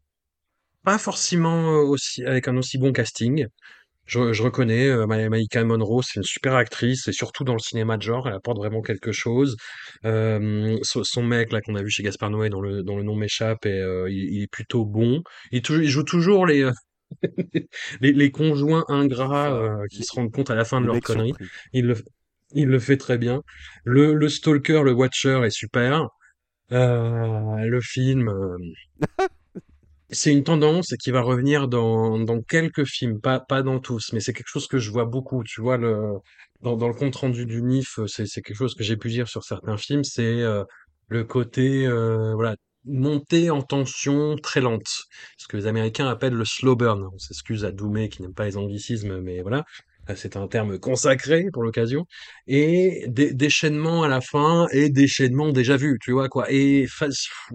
[0.84, 3.46] Pas forcément euh, aussi, avec un aussi bon casting.
[4.06, 7.60] Je, je reconnais, euh, Ma- Maïka Monroe, c'est une super actrice, et surtout dans le
[7.60, 9.56] cinéma de genre, elle apporte vraiment quelque chose.
[10.04, 13.16] Euh, son, mec, là, qu'on a vu chez Gaspard Noé, dont le, dont le nom
[13.16, 15.22] m'échappe, et, euh, il, il est plutôt bon.
[15.52, 16.68] Il, joue toujours les,
[18.00, 21.00] les, les conjoints ingrats euh, qui se rendent compte à la fin de le leur
[21.02, 21.34] connerie.
[21.72, 21.94] le,
[22.52, 23.42] il le fait très bien.
[23.84, 26.08] Le, le Stalker, le Watcher est super.
[26.72, 28.56] Euh, le film, euh,
[30.10, 34.20] c'est une tendance qui va revenir dans, dans quelques films, pas, pas dans tous, mais
[34.20, 35.44] c'est quelque chose que je vois beaucoup.
[35.44, 36.14] Tu vois, le,
[36.62, 39.44] dans, dans le compte rendu du NIF, c'est, quelque chose que j'ai pu dire sur
[39.44, 40.64] certains films, c'est euh,
[41.08, 45.04] le côté, euh, voilà, montée en tension très lente.
[45.38, 47.08] Ce que les Américains appellent le slow burn.
[47.12, 49.64] On s'excuse à Doumé qui n'aime pas les anglicismes, mais voilà.
[50.16, 52.04] C'est un terme consacré pour l'occasion,
[52.46, 56.46] et dé- déchaînement à la fin et déchaînement déjà vu, tu vois quoi.
[56.50, 56.86] Et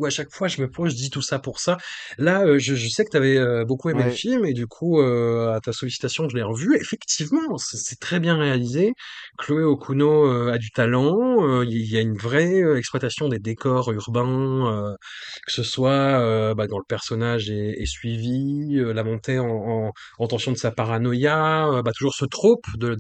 [0.03, 1.77] à chaque fois, je me pose, je dis tout ça pour ça.
[2.17, 4.99] Là, euh, je, je sais que tu avais beaucoup aimé le film, et du coup,
[5.01, 6.75] euh, à ta sollicitation, je l'ai revu.
[6.75, 8.93] Effectivement, c'est très bien réalisé.
[9.37, 11.43] Chloé Okuno euh, a du talent.
[11.47, 14.95] euh, Il y a une vraie euh, exploitation des décors urbains, euh,
[15.45, 19.47] que ce soit euh, bah, dans le personnage est, est suivi, euh, la montée en,
[19.47, 22.25] en, en tension de sa paranoïa, euh, bah, toujours ce
[22.77, 22.95] de,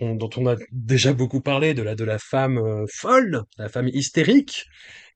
[0.00, 3.88] dont on a déjà beaucoup parlé, de la, de la femme euh, folle, la femme
[3.88, 4.64] hystérique,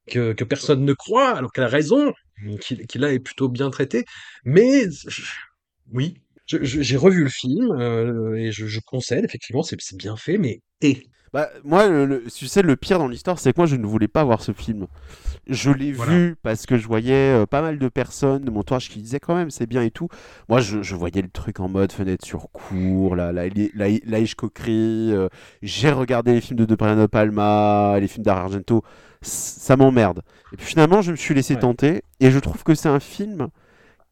[0.08, 2.12] que, que personne ne croit, alors qu'elle a raison,
[2.60, 4.04] qui, qui là est plutôt bien traité.
[4.44, 4.84] Mais
[5.92, 6.14] oui,
[6.46, 10.60] j'ai revu le film euh, et je, concède, effectivement, c'est bien fait, mais
[11.32, 13.86] Bah, moi, le, le- tu sais, le pire dans l'histoire, c'est que moi, je ne
[13.86, 14.86] voulais pas voir ce film.
[15.46, 16.12] Je l'ai Voilà.
[16.12, 19.20] vu parce que je voyais euh, pas mal de personnes de mon entourage qui disaient
[19.20, 20.08] quand même c'est bien et tout.
[20.48, 24.18] Moi, je, je voyais le truc en mode fenêtre sur cour, la, la, la, la
[24.68, 25.28] euh,
[25.62, 28.82] J'ai regardé les films de De Brian Palma, les films d'Argento.
[29.22, 30.22] Ça m'emmerde.
[30.52, 31.60] Et puis finalement, je me suis laissé Ouais.
[31.60, 33.48] tenter et je trouve que c'est un film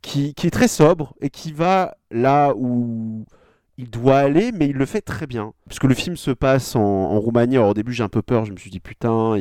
[0.02, 3.24] qui, qui est très sobre et qui va là où
[3.78, 5.54] il doit aller, mais il le fait très bien.
[5.66, 7.56] Parce que le film se passe en, Roumanie.
[7.56, 8.44] Alors au début, j'ai un peu peur.
[8.44, 9.38] Je me suis dit, putain,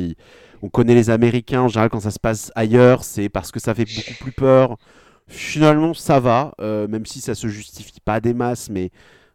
[0.62, 1.62] on connaît les Américains.
[1.62, 4.76] En général, quand ça se passe ailleurs, c'est parce que ça fait beaucoup plus peur.
[5.26, 8.90] Finalement, ça va, euh, même si ça se justifie pas des masses, mais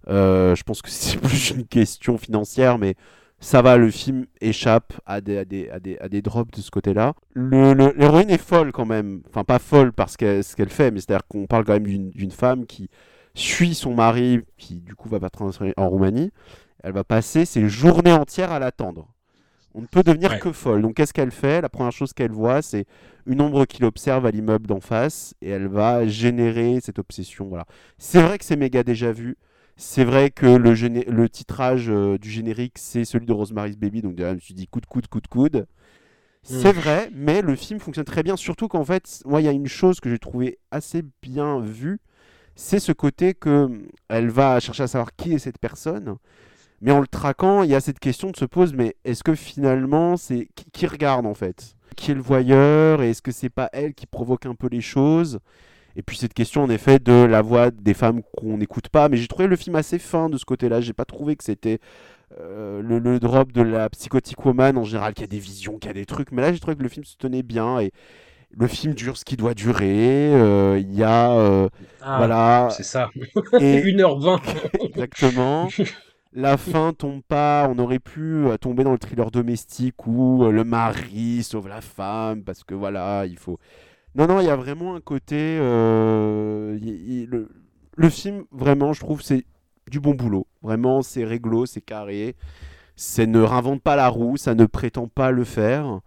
[0.07, 2.95] euh, je pense que c'est plus une question financière, mais
[3.41, 5.37] ça va, le film échappe à des,
[5.99, 7.13] à drops de ce côté-là.
[7.35, 11.27] L'héroïne est folle quand même, enfin pas folle parce que ce qu'elle fait, mais c'est-à-dire
[11.27, 12.89] qu'on parle quand même d'une femme qui
[13.35, 16.31] suit son mari, qui du coup va pas transférer en Roumanie.
[16.83, 19.07] Elle va passer ses journées entières à l'attendre.
[19.75, 20.39] On ne peut devenir Ouais.
[20.39, 20.81] que folle.
[20.83, 21.61] Donc qu'est-ce qu'elle fait?
[21.61, 22.85] La première chose qu'elle voit, c'est
[23.25, 27.47] une ombre qui l'observe à l'immeuble d'en face et elle va générer cette obsession.
[27.47, 27.65] Voilà.
[27.97, 29.35] C'est vrai que c'est méga déjà vu.
[29.75, 34.03] C'est vrai que le, géné- le titrage euh, du générique, c'est celui de Rosemary's Baby.
[34.03, 35.65] Donc déjà, je me suis dit coup de coude, coup de coude.
[36.43, 38.35] C'est vrai, mais le film fonctionne très bien.
[38.35, 41.99] Surtout qu'en fait, moi, il y a une chose que j'ai trouvé assez bien vue.
[42.55, 46.15] C'est ce côté que hum, elle va chercher à savoir qui est cette personne.
[46.81, 49.35] Mais en le traquant, il y a cette question de se pose, mais est-ce que
[49.35, 51.75] finalement, c'est qui, regarde en fait?
[51.95, 53.01] Qui est le voyeur?
[53.01, 55.39] Et est-ce que c'est pas elle qui provoque un peu les choses?
[55.95, 59.07] Et puis cette question en effet de la voix des femmes qu'on n'écoute pas.
[59.07, 60.81] Mais j'ai trouvé le film assez fin de ce côté-là.
[60.81, 61.79] J'ai pas trouvé que c'était
[62.41, 65.87] euh, le, le drop de la psychotic woman en général, qui a des visions, qui
[65.87, 66.33] a des trucs.
[66.33, 67.93] Mais là, j'ai trouvé que le film se tenait bien et
[68.57, 70.33] le film dure ce qui doit durer.
[70.33, 71.69] Euh, Il y a euh,
[72.01, 73.09] Ah, voilà c'est ça,
[73.59, 74.41] et 1h20.
[74.83, 75.73] Exactement.
[76.33, 80.63] La fin tombe pas, on aurait pu euh, tomber dans le thriller domestique où le
[80.63, 83.59] mari sauve la femme parce que voilà, il faut.
[84.15, 85.37] Non, non, il y a vraiment un côté.
[85.59, 87.49] euh, y- y- le,
[87.97, 89.45] le film, vraiment, je trouve, c'est
[89.91, 90.47] du bon boulot.
[90.63, 92.35] Vraiment, c'est réglo, c'est carré.
[92.95, 96.01] Ça ne réinvente pas la roue, ça ne prétend pas le faire.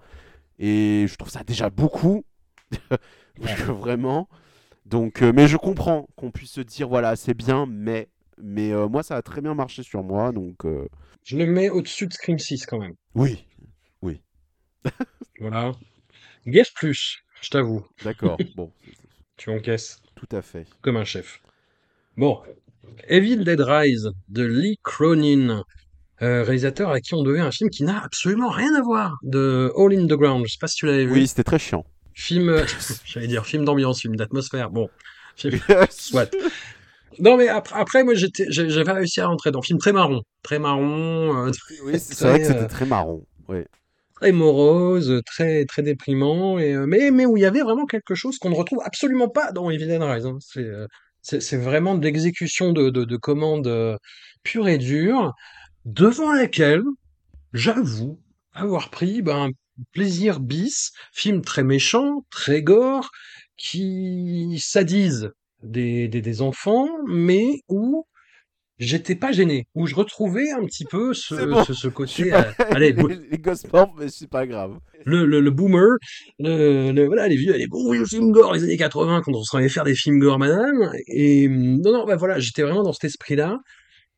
[0.59, 2.26] Et je trouve ça déjà beaucoup.
[3.39, 4.29] Vraiment.
[4.85, 8.09] Donc, euh, mais je comprends qu'on puisse se dire, voilà, c'est bien, mais.
[8.39, 10.87] Mais euh, moi, ça a très bien marché sur moi, donc euh,
[11.25, 12.93] Je le mets au-dessus de Scream 6 quand même.
[13.15, 13.45] oui,
[15.41, 15.73] Voilà.
[16.47, 17.85] Guess plus, je t'avoue.
[18.05, 18.71] d'accord, bon,
[19.37, 20.67] Tu encaisses tout à fait.
[20.83, 21.41] comme un chef.
[22.17, 22.41] Bon.
[23.09, 25.65] Evil Dead Rise de Lee Cronin,
[26.23, 29.73] euh, réalisateur à qui on devait un film qui n'a absolument rien à voir, de
[29.77, 30.45] All in the Ground.
[30.47, 31.13] Je sais pas si tu l'avais vu.
[31.13, 31.85] Oui, c'était très chiant.
[32.19, 32.57] Film,
[33.05, 34.71] j'allais dire film d'ambiance, film d'atmosphère.
[34.71, 34.89] Bon.
[35.37, 35.61] Film-
[35.91, 36.35] Soit.
[37.19, 40.59] Non mais après, après moi j'avais réussi à rentrer dans un film très marron, très
[40.59, 41.51] marron, euh,
[41.85, 43.21] Oui, c'est vrai que c'était euh, très marrant.
[43.49, 43.67] Ouais.
[44.17, 48.15] très morose, très très déprimant, et euh, mais mais où il y avait vraiment quelque
[48.15, 50.27] chose qu'on ne retrouve absolument pas dans Evil Rise.
[50.27, 50.39] hein.
[50.41, 50.87] C'est euh,
[51.23, 53.99] c'est c'est vraiment de l'exécution de de, de commandes
[54.43, 55.33] pure et dure,
[55.87, 56.83] devant laquelle
[57.55, 58.19] j'avoue
[58.53, 59.51] avoir pris ben,
[59.93, 63.11] plaisir bis, film très méchant, très gore,
[63.57, 65.31] qui sadise
[65.63, 68.05] des, des, des enfants, mais où
[68.79, 71.65] j'étais pas gêné, où je retrouvais un petit peu ce, bon.
[71.65, 72.49] ce, ce côté, pas...
[72.49, 74.79] euh, allez, les, les gosses morts, mais c'est pas grave.
[75.07, 75.97] le, le, le boomer,
[76.39, 79.43] le, le- voilà, les vieux, les bons vieux films gore, les années 80, quand on
[79.43, 80.93] se allait faire des films gore, madame.
[81.09, 83.59] Et hum, non, non, bah voilà, j'étais vraiment dans cet esprit-là.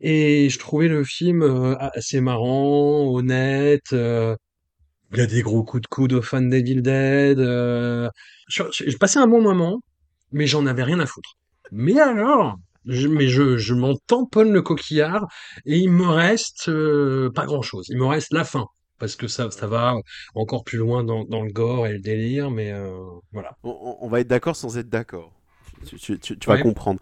[0.01, 3.93] Et je trouvais le film euh, assez marrant, honnête.
[3.93, 4.35] euh,
[5.13, 7.39] il y a des gros coups de coude aux fans d'Evil Dead.
[7.39, 8.09] Euh,
[8.49, 9.81] j'ai passé un bon moment,
[10.33, 11.37] mais j'en avais rien à foutre.
[11.73, 12.57] Mais alors,
[12.87, 15.27] je, mais je, je m'en tamponne le coquillard
[15.67, 17.87] et il me reste euh, pas grand-chose.
[17.89, 18.67] Il me reste la fin
[18.99, 19.95] parce que ça, ça va
[20.35, 22.91] encore plus loin dans, dans le gore et le délire, mais euh,
[23.33, 23.53] voilà.
[23.63, 25.33] On, va être d'accord sans être d'accord.
[25.87, 26.63] Tu, tu- tu vas Ouais.
[26.63, 26.99] comprendre.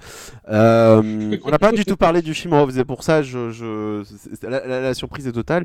[0.48, 3.50] Euh, on n'a pas du tout parlé du film en off, c'est pour ça je,
[3.50, 5.64] je, c'est- la, la- la surprise est totale.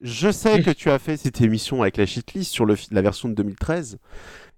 [0.00, 3.28] Je sais que tu as fait cette émission avec la shitlist sur le, la version
[3.28, 3.98] de 2013.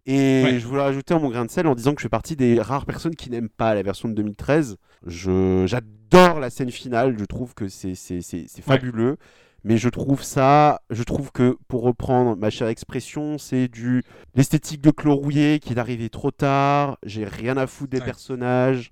[0.07, 0.59] Et Ouais.
[0.59, 2.87] je voulais rajouter mon grain de sel en disant que je fais partie des rares
[2.87, 4.77] personnes qui n'aiment pas la version de 2013.
[5.07, 8.47] Je, j'adore la scène finale, je trouve que c'est, Ouais.
[8.63, 9.17] fabuleux.
[9.63, 14.03] Mais je trouve ça, je trouve que pour reprendre ma chère expression, c'est du
[14.35, 16.97] l'esthétique de Claude Rouillet qui est arrivé trop tard.
[17.05, 18.05] J'ai rien à foutre des Ouais.
[18.07, 18.91] personnages.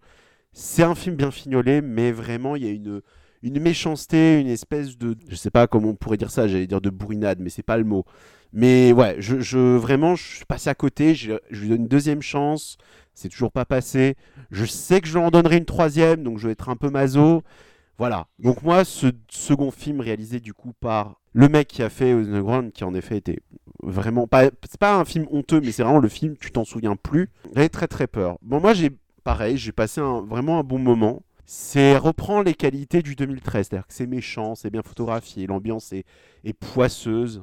[0.52, 3.00] C'est un film bien fignolé, mais vraiment il y a une
[3.42, 6.80] une méchanceté, une espèce de, je sais pas comment on pourrait dire ça, j'allais dire
[6.80, 8.04] de bourrinade, mais c'est pas le mot.
[8.52, 11.14] Mais ouais, je, vraiment, je suis passé à côté.
[11.14, 12.78] Je, lui donne une deuxième chance.
[13.14, 14.16] C'est toujours pas passé.
[14.50, 16.88] Je sais que je lui en donnerai une troisième, donc je vais être un peu
[16.88, 17.42] maso.
[17.98, 18.28] Voilà.
[18.38, 22.40] Donc moi, ce second film réalisé du coup par le mec qui a fait The
[22.40, 23.40] Ground, qui en effet était
[23.82, 26.96] vraiment pas, c'est pas un film honteux, mais c'est vraiment le film, tu t'en souviens
[26.96, 27.28] plus.
[27.54, 28.38] J'avais très très peur.
[28.42, 28.90] Bon, moi j'ai
[29.24, 31.22] pareil, j'ai passé un, vraiment un bon moment.
[31.50, 36.04] C'est reprend les qualités du 2013, c'est-à-dire que c'est méchant, c'est bien photographié, l'ambiance est,
[36.60, 37.42] poisseuse.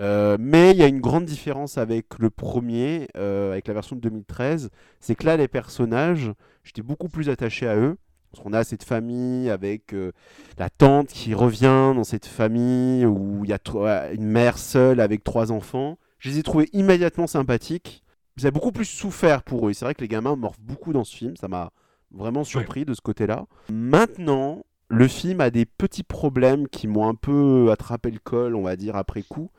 [0.00, 3.94] Euh, mais il y a une grande différence avec le premier, euh, avec la version
[3.94, 6.32] de 2013, c'est que là les personnages,
[6.64, 7.96] j'étais beaucoup plus attaché à eux.
[8.42, 10.10] Qu'on a cette famille avec euh,
[10.58, 15.22] la tante qui revient dans cette famille où il y a une mère seule avec
[15.22, 15.98] trois enfants.
[16.18, 18.02] Je les ai trouvés immédiatement sympathiques.
[18.36, 19.72] J'ai beaucoup plus souffert pour eux.
[19.72, 21.36] C'est vrai que les gamins morfent beaucoup dans ce film.
[21.36, 21.70] Ça m'a
[22.16, 23.46] vraiment surpris de ce côté-là.
[23.70, 28.62] Maintenant, le film a des petits problèmes qui m'ont un peu attrapé le col, on
[28.62, 29.50] va dire, après coup.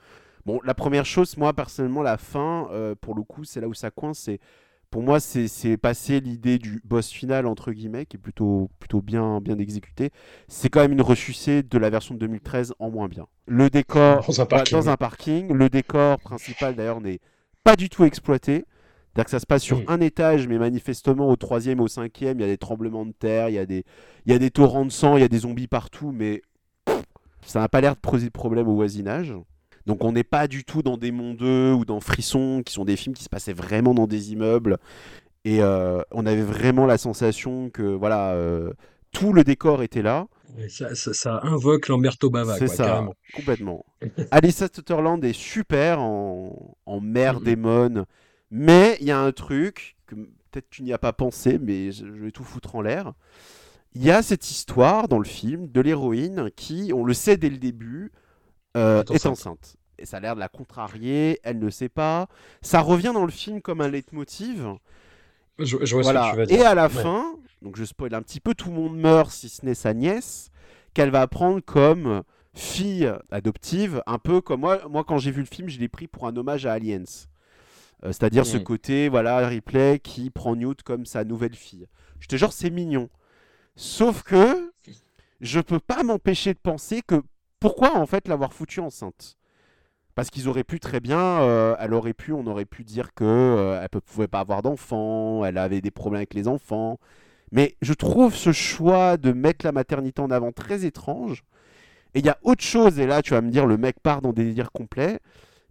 [0.46, 3.74] Bon, la première chose, moi, personnellement, la fin, euh, pour le coup, c'est là où
[3.74, 4.20] ça coince.
[4.20, 4.40] C'est
[4.90, 9.42] pour moi, c'est passé l'idée du boss final, entre guillemets, qui est plutôt, plutôt bien,
[9.42, 10.12] bien exécuté.
[10.48, 13.28] C'est quand même une ressucée de la version de 2013 en moins bien.
[13.48, 15.52] Le décor, Dans un dans un parking.
[15.52, 17.20] Le décor principal, d'ailleurs, n'est
[17.66, 18.64] pas du tout exploité.
[19.18, 19.84] C'est-à-dire que ça se passe sur Mm.
[19.88, 23.50] un étage, mais manifestement, au troisième, au cinquième, il y a des tremblements de terre,
[23.50, 23.84] il y a des,
[24.28, 26.44] il y a des torrents de sang, il y a des zombies partout, mais
[26.86, 27.02] pff,
[27.42, 29.34] ça n'a pas l'air de poser de problème au voisinage.
[29.88, 32.96] Donc on n'est pas du tout dans des mondes ou dans Frisson, qui sont des
[32.96, 34.78] films qui se passaient vraiment dans des immeubles.
[35.46, 38.72] Et euh, on avait vraiment la sensation que voilà, euh,
[39.14, 40.28] tout le décor était là.
[40.70, 43.14] Ça, ça, ça invoque Lamberto Bava, C'est ça, carrément.
[43.34, 43.84] complètement.
[44.32, 47.44] Alyssa Sutherland est super en, en mère Mhm.
[47.46, 48.06] démon,
[48.52, 52.06] mais il y a un truc que peut-être tu n'y as pas pensé, mais je
[52.06, 53.14] je vais tout foutre en l'air.
[53.94, 57.50] Il y a cette histoire dans le film de l'héroïne qui, on le sait dès
[57.50, 58.12] le début,
[58.78, 59.78] euh, Est est enceinte.
[60.00, 62.28] Et ça a l'air de la contrarier, elle ne sait pas.
[62.62, 64.68] Ça revient dans le film comme un leitmotiv.
[65.60, 66.32] Je, je vois ce que Voilà.
[66.32, 66.60] tu dire.
[66.60, 66.90] Et à la Ouais.
[66.90, 69.94] fin, donc je spoil un petit peu, tout le monde meurt si ce n'est sa
[69.94, 70.50] nièce,
[70.94, 72.24] qu'elle va prendre comme
[72.54, 74.88] fille adoptive, un peu comme moi.
[74.90, 77.04] Moi, quand j'ai vu le film, je l'ai pris pour un hommage à Aliens.
[78.04, 81.88] Euh, C'est-à-dire ce côté, voilà, Ripley qui prend Newt comme sa nouvelle fille.
[82.20, 83.10] Je te jure, c'est mignon.
[83.76, 84.72] Sauf que
[85.42, 87.22] je peux pas m'empêcher de penser que
[87.60, 89.38] pourquoi en fait l'avoir foutue enceinte?
[90.16, 93.24] Parce qu'ils auraient pu très bien, euh, elle aurait pu, on aurait pu dire que
[93.24, 97.00] euh, elle pouvait pas avoir d'enfants, elle avait des problèmes avec les enfants.
[97.52, 101.44] Mais je trouve ce choix de mettre la maternité en avant très étrange.
[102.16, 104.22] Et il y a autre chose, et là tu vas me dire le mec part
[104.22, 105.20] dans des délires complets.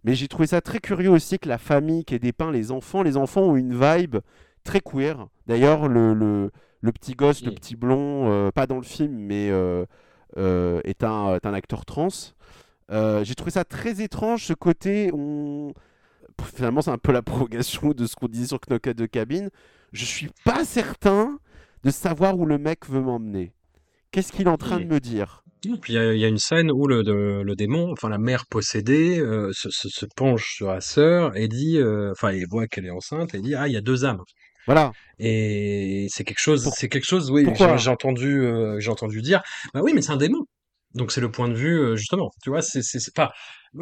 [0.03, 3.03] Mais j'ai trouvé ça très curieux aussi que la famille qui est dépeint, les enfants,
[3.03, 4.17] les enfants ont une vibe
[4.63, 5.27] très queer.
[5.47, 9.49] D'ailleurs, le, le, le petit gosse, le petit blond, euh, pas dans le film, mais
[9.49, 9.85] euh,
[10.37, 12.09] euh, est, un, est un acteur trans.
[12.89, 15.11] J'ai trouvé ça très étrange, ce côté.
[15.13, 15.73] On...
[16.55, 19.49] Finalement, c'est un peu la prolongation de ce qu'on disait sur Knock de cabine.
[19.91, 21.39] Je suis pas certain
[21.83, 23.53] de savoir où le mec veut m'emmener.
[24.11, 25.43] Qu'est-ce qu'il est en train de me dire?
[25.61, 28.09] Puis il y, a- il y a une scène où le, de- le démon, enfin
[28.09, 32.31] la mère possédée, euh, se, se- se penche sur la sœur et dit, euh, enfin
[32.31, 34.21] il voit qu'elle est enceinte et dit ah il y a deux âmes.
[34.67, 34.91] Voilà.
[35.19, 39.21] Et c'est quelque chose, Pour- c'est quelque chose, oui, j'ai j'ai entendu, euh, j'ai entendu
[39.21, 39.41] dire,
[39.73, 40.45] bah oui mais c'est un démon.
[40.93, 43.31] Donc c'est le point de vue euh, justement, tu vois, c'est c'est c'est pas.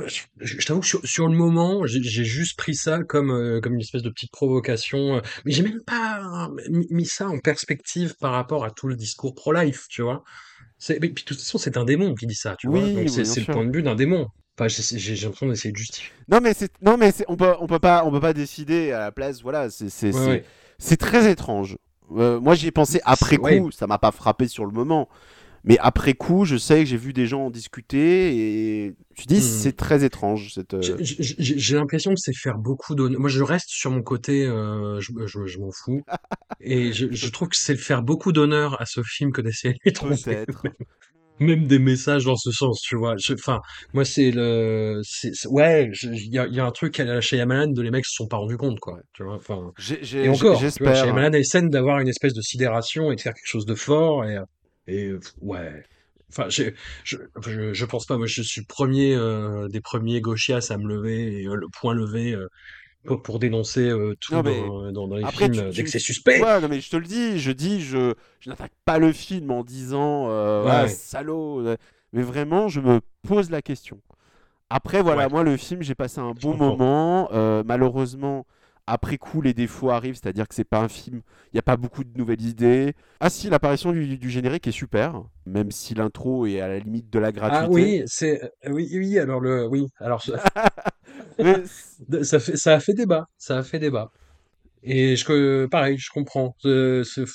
[0.08, 3.32] Je, je- je t'avoue que sur, sur le moment, j'ai j'ai juste pris ça comme
[3.32, 7.28] euh, comme une espèce de petite provocation, euh, mais j'ai même pas mis, mis ça
[7.30, 10.24] en perspective par rapport à tout le discours pro-life, tu vois.
[10.78, 12.80] C'est, mais puis de toute façon, c'est un démon qui dit ça, tu vois.
[12.80, 14.28] Donc oui, c'est le point de vue d'un démon.
[14.58, 16.12] Enfin, j'ai l'impression d'essayer de justifier.
[16.30, 18.92] Non, mais c'est non, mais c'est on peut on peut pas on peut pas décider
[18.92, 19.42] à la place.
[19.42, 20.44] Voilà, c'est c'est Ouais, c'est- ouais.
[20.78, 21.78] c'est très étrange.
[22.16, 23.72] Euh, moi, j'y ai pensé après coup.
[23.72, 25.10] Ça m'a pas frappé sur le moment.
[25.66, 29.38] Mais après coup, je sais que j'ai vu des gens en discuter et tu dis
[29.38, 29.42] Hmm.
[29.42, 30.52] c'est très étrange.
[30.54, 33.20] Cette, euh, J'ai- l'impression que c'est faire beaucoup d'honneur.
[33.20, 36.02] Moi, je reste sur mon côté, euh, je, je, je m'en fous.
[36.62, 39.80] Et je, je trouve que c'est faire beaucoup d'honneur à ce film que d'essayer de
[39.86, 40.46] lui tromper.
[41.40, 43.16] Même des messages dans ce sens, tu vois.
[43.34, 43.60] Enfin,
[43.94, 47.72] moi, c'est le, c'est- ouais, il y a, y a un truc à- chez Shyamalan
[47.74, 49.00] de les mecs se sont pas rendus compte, quoi.
[49.14, 49.36] Tu vois.
[49.36, 49.74] Enfin,
[50.14, 50.96] et encore, tu vois, J'espère.
[50.96, 54.38] Shyamalan essaie d'avoir une espèce de sidération et de faire quelque chose de fort et,
[54.88, 55.84] et ouais.
[56.30, 56.64] Enfin, je,
[57.04, 57.18] je,
[57.74, 58.18] je pense pas.
[58.18, 61.94] Moi, je suis premier euh, des premiers gauchias à me lever et euh, le point
[61.94, 62.48] levé euh,
[63.06, 65.84] pour, pour dénoncer tout Non, mais dans, dans, dans les Après, films tu, tu- dès
[65.84, 66.42] que c'est suspect.
[66.62, 69.64] non mais je te le dis, je dis, je, je n'attaque pas le film en
[69.64, 70.28] disant
[70.62, 70.72] Ouais.
[70.72, 71.64] ah, salaud,
[72.14, 74.00] mais vraiment, je me pose la question.
[74.70, 75.30] Après, voilà, Ouais.
[75.30, 77.30] moi, le film, j'ai passé un bon moment.
[77.66, 78.46] malheureusement,
[78.88, 81.78] après coup, les défauts arrivent, c'est-à-dire que c'est pas un film, il n'y a pas
[81.78, 82.94] beaucoup de nouvelles idées.
[83.20, 87.10] Ah si, l'apparition du, du générique est super, même si l'intro est à la limite
[87.10, 87.66] de la gratuité.
[87.66, 89.18] Ah oui, c'est euh, oui, oui.
[89.20, 89.88] Alors le, oui.
[90.00, 90.24] Alors
[92.24, 93.26] ça, fait, ça a fait débat.
[93.38, 94.12] Ça a fait débat.
[94.84, 96.56] Et je, pareil, je comprends.
[96.60, 97.26] ce- ce-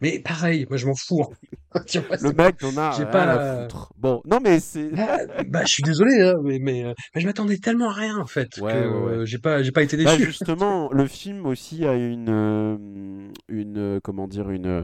[0.00, 1.24] Mais pareil, moi je m'en fous.
[1.88, 3.92] Tu vois, le mec n'en a j'ai pas à la- foutre.
[3.96, 4.90] Bon, non mais c'est...
[4.96, 5.18] Ah,
[5.48, 8.26] bah, je suis désolé, hein, mais, mais, euh, mais je m'attendais tellement à rien en
[8.26, 9.18] fait Ouais, que ouais, ouais.
[9.22, 10.24] euh, j'ai pas, j'ai pas été Bah, déçu.
[10.26, 12.76] justement, le film aussi a une, euh,
[13.48, 14.82] une euh, comment dire, une, euh,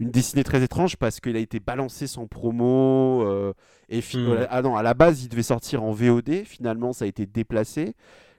[0.00, 3.22] une destinée très étrange parce qu'il a été balancé sans promo.
[3.26, 3.52] euh,
[3.90, 4.46] et Hmm.
[4.48, 6.44] ah non, à la base, il devait sortir en VOD.
[6.44, 7.94] Finalement, ça a été déplacé.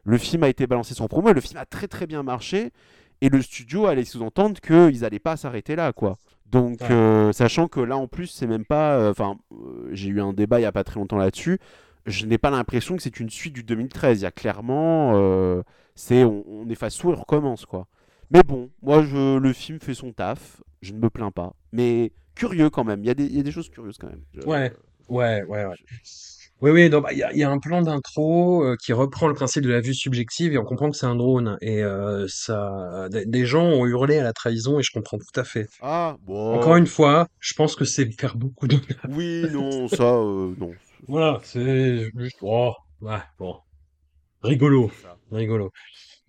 [0.05, 2.71] Le film a été balancé sans promo et le film a très très bien marché.
[3.22, 6.18] Et le studio allait sous-entendre qu'ils n'allaient pas s'arrêter là, quoi.
[6.45, 6.91] Donc, Ouais.
[6.91, 8.95] euh, sachant que là, en plus, c'est même pas.
[8.97, 11.59] euh, Enfin, euh, j'ai eu un débat il y a pas très longtemps là-dessus.
[12.05, 14.20] Je n'ai pas l'impression que c'est une suite du 2013.
[14.20, 15.13] Il y a clairement.
[15.16, 15.63] euh,
[15.95, 17.88] c'est on, on efface tout et on recommence, quoi.
[18.32, 20.61] Mais bon, moi, je, le film fait son taf.
[20.82, 21.53] Je ne me plains pas.
[21.72, 22.99] Mais curieux quand même.
[23.03, 24.22] Il y, a des- il y a des choses curieuses quand même.
[24.34, 24.72] Je- Ouais,
[25.09, 25.76] ouais, ouais, ouais.
[26.61, 28.93] Oui, oui, non, bah, il y a, il y a un plan d'intro euh, qui
[28.93, 31.57] reprend le principe de la vue subjective et on comprend que c'est un drone.
[31.61, 35.39] Et euh, ça, des, des gens ont hurlé à la trahison et je comprends tout
[35.39, 35.67] à fait.
[35.81, 36.55] Ah, bon.
[36.55, 38.77] Encore une fois, je pense que c'est faire beaucoup de.
[39.09, 40.71] Oui, non, ça, euh, non.
[41.07, 42.37] Voilà, c'est juste.
[42.41, 43.57] Oh, ouais, bon.
[44.41, 44.91] Rigolo,
[45.31, 45.71] rigolo.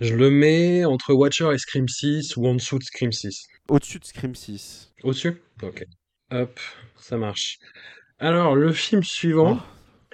[0.01, 3.47] Je le mets entre Watcher et Scream 6 ou en dessous de Scream 6.
[3.69, 4.93] Au-dessus de Scream 6.
[5.05, 5.41] Au-dessus?
[5.63, 5.85] Ok.
[6.33, 6.61] Hop,
[6.99, 7.59] ça marche.
[8.19, 9.59] Alors, le film suivant,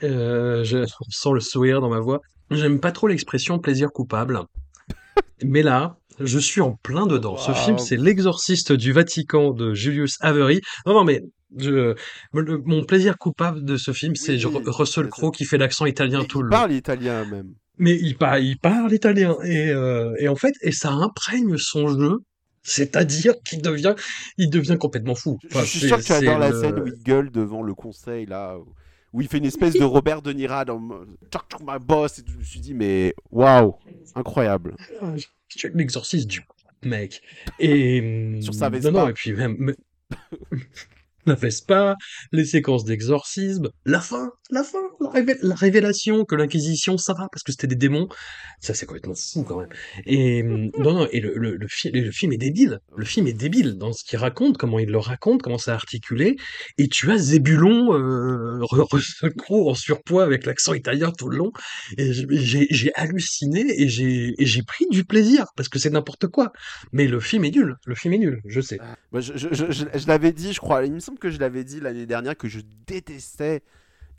[0.02, 2.20] euh, je on sent le sourire dans ma voix.
[2.50, 4.40] J'aime pas trop l'expression plaisir coupable.
[5.44, 7.36] Mais là, je suis en plein dedans.
[7.36, 10.60] Ce film, c'est L'Exorciste du Vatican de Julius Avery.
[10.86, 11.20] Non, non, mais
[11.58, 11.94] je,
[12.32, 16.26] mon plaisir coupable de ce film, c'est Oui, Russell Crowe qui fait l'accent italien Et
[16.26, 16.56] tout il le long.
[16.56, 17.54] parle italien même.
[17.78, 21.88] Mais il, par- il parle italien et, euh, et en fait et ça imprègne son
[21.88, 22.18] jeu,
[22.62, 23.94] c'est-à-dire qu'il devient
[24.38, 25.38] il devient complètement fou.
[25.42, 27.62] Je- Enfin, je suis sûr que tu c'est adores la scène où il gueule devant
[27.62, 28.72] le conseil là, où-
[29.12, 30.78] où il fait une espèce de Robert De Niro dans
[31.30, 32.18] to my boss.
[32.18, 32.32] Et tout.
[32.32, 33.74] je me suis dit mais waouh,
[34.14, 34.76] incroyable.
[35.00, 35.26] Ah, je
[35.58, 36.40] suis l'exorciste du
[36.84, 37.22] mec.
[37.58, 38.90] Et Sur sa non Vespa.
[38.90, 39.76] non et puis même mais-
[41.26, 41.96] la Vespa,
[42.32, 47.26] les séquences d'exorcisme, la fin, la fin, la, révé- la révélation que l'inquisition ça va
[47.32, 48.08] parce que c'était des démons,
[48.60, 49.70] ça c'est complètement fou quand même.
[50.06, 50.42] Et
[50.78, 53.76] non non et le, le, le, fi- le film est débile, le film est débile
[53.78, 56.36] dans ce qu'il raconte, comment il le raconte, comment c'est articulé.
[56.78, 58.86] Et tu as Zébulon, euh, re-
[59.50, 61.52] en surpoids avec l'accent italien tout le long.
[61.98, 66.52] Et j'ai- halluciné et j'ai pris du plaisir parce que c'est n'importe quoi.
[66.92, 68.78] Mais le film est nul, le film est nul, je sais.
[69.12, 70.84] Moi, je je- je- je- je l'avais dit, je crois.
[70.84, 73.62] Il me semble que je l'avais dit l'année dernière que je détestais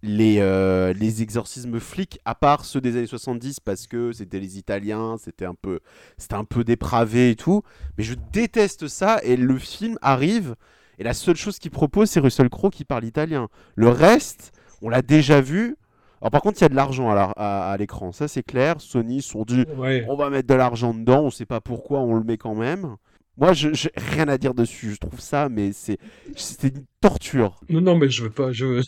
[0.04, 4.58] les, euh, les exorcismes flics, à part ceux des années 70, parce que c'était les
[4.60, 5.80] Italiens, c'était un peu,
[6.18, 7.64] c'était un peu dépravé et tout.
[7.98, 10.56] Mais je déteste ça, et le film arrive,
[11.00, 13.48] et la seule chose qu'il propose, c'est Russell Crowe qui parle italien.
[13.76, 14.52] Le reste,
[14.82, 15.78] on l'a déjà vu.
[16.22, 18.44] Alors par contre, il y a de l'argent à la- à à l'écran, ça c'est
[18.44, 18.80] clair.
[18.80, 20.06] Sony sont dit, Ouais.
[20.10, 22.96] on va mettre de l'argent dedans, on sait pas pourquoi, on le met quand même.
[23.38, 24.92] Moi, je j'ai rien à dire dessus.
[24.94, 25.98] Je trouve ça, mais c'est
[26.36, 27.60] c'est une torture.
[27.70, 28.84] Non non mais je veux pas, je,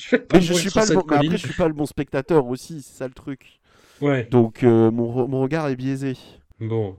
[0.00, 1.86] je vais pas Mais je suis pas le bon, après, je suis pas le bon
[1.86, 3.60] spectateur aussi, c'est ça le truc.
[4.00, 4.26] Ouais.
[4.30, 6.16] Donc euh, mon, re- mon regard est biaisé.
[6.60, 6.96] Bon.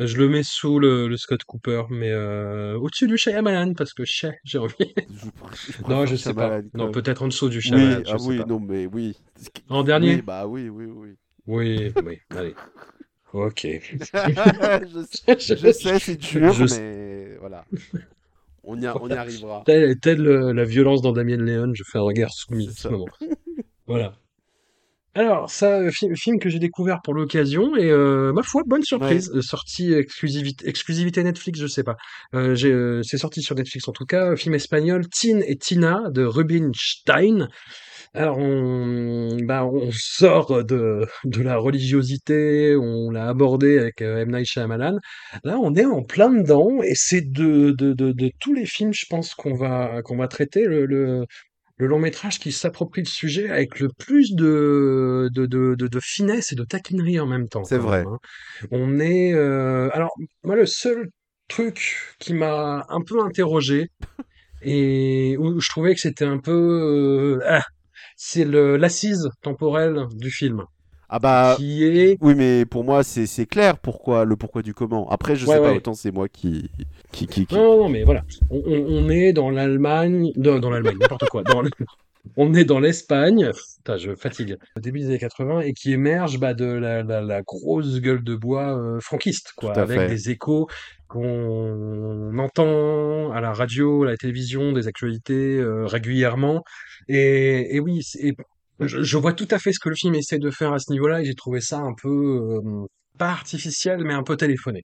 [0.00, 4.04] Je le mets sous le, le Scott Cooper, mais euh, au-dessus du Shyamalan, parce que
[4.04, 6.60] Shay, j'ai je Non, je sais pas.
[6.74, 8.44] Non, peut-être en dessous du Oui, Shyamalan, je ah sais oui, pas.
[8.46, 9.16] non, mais oui.
[9.68, 11.14] En dernier Oui, bah oui, oui, oui.
[11.46, 12.54] Oui, oui, allez.
[13.32, 13.60] Ok.
[13.92, 17.64] je, sais- je sais, c'est dur, Je- mais voilà.
[18.66, 19.62] On y, a- on y arrivera.
[19.66, 22.88] Telle, telle, euh, la violence dans Damien Léon, je fais un regard soumis C'est ce
[22.88, 23.06] moment.
[23.86, 24.14] Voilà.
[25.16, 28.82] Alors, ça, euh, fi- film que j'ai découvert pour l'occasion, et euh, ma foi, bonne
[28.82, 29.30] surprise.
[29.32, 31.96] Euh, Sortie exclusivité, exclusivité Netflix, je sais pas.
[32.34, 34.34] Euh, euh, c'est sorti sur Netflix en tout cas.
[34.34, 37.48] Film espagnol, Tin et Tina de Rubinstein.
[38.16, 44.30] Alors, on, bah, on sort de, de la religiosité, on l'a abordé avec euh, M.
[44.30, 44.98] Night Shyamalan.
[45.42, 48.94] Là, on est en plein dedans, et c'est de, de, de, de tous les films,
[48.94, 51.26] je pense, qu'on va, qu'on va traiter le, le,
[51.76, 56.00] le long métrage qui s'approprie le sujet avec le plus de, de, de, de, de
[56.00, 57.64] finesse et de taquinerie en même temps.
[57.64, 58.04] C'est vrai.
[58.04, 58.18] même, hein.
[58.70, 59.34] On est...
[59.34, 60.12] euh, Alors,
[60.44, 61.08] moi, le seul
[61.48, 63.88] truc qui m'a un peu interrogé
[64.62, 67.40] et où je trouvais que c'était un peu...
[67.42, 67.64] euh, ah,
[68.16, 70.64] c'est le l'assise temporelle du film,
[71.08, 72.16] Ah bah qui est...
[72.20, 75.08] oui, mais pour moi c'est c'est clair pourquoi le pourquoi du comment.
[75.10, 76.70] Après je Ouais, sais pas autant c'est moi qui
[77.12, 78.22] qui qui, qui- Non, non, non, mais voilà.
[78.50, 81.42] On, on- on est dans l'Allemagne, dans, dans l'Allemagne, n'importe quoi.
[81.42, 81.70] Dans le-
[82.36, 86.38] on est dans l'Espagne, putain, je fatigue, au début des années 80, et qui émerge
[86.38, 90.08] bah, de la, la, la grosse gueule de bois euh, franquiste, quoi, avec fait.
[90.08, 90.66] des échos
[91.08, 96.64] qu'on entend à la radio, à la télévision, des actualités euh, régulièrement.
[97.08, 98.34] Et, et oui, et
[98.80, 100.90] je, je vois tout à fait ce que le film essaie de faire à ce
[100.90, 102.86] niveau-là, et j'ai trouvé ça un peu, euh,
[103.18, 104.82] pas artificiel, mais un peu téléphoné.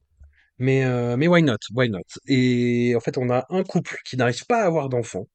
[0.59, 1.57] Mais, euh, mais why not?
[1.74, 2.03] Why not?
[2.26, 5.26] Et en fait, on a un couple qui n'arrive pas à avoir d'enfants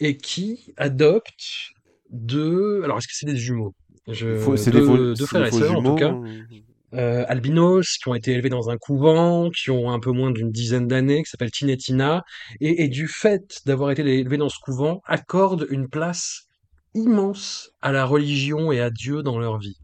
[0.00, 1.72] et qui adopte
[2.10, 2.82] deux.
[2.84, 3.74] Alors, est-ce que c'est des jumeaux?
[4.08, 4.38] Je...
[4.56, 6.24] C'est des deux, faux, deux c'est frères et sœurs, en tout cas, hein.
[6.94, 10.50] euh, albinos, qui ont été élevés dans un couvent, qui ont un peu moins d'une
[10.50, 15.00] dizaine d'années, qui s'appelle Tin et et, du fait d'avoir été élevés dans ce couvent,
[15.06, 16.48] accordent une place
[16.94, 19.76] immense à la religion et à Dieu dans leur vie.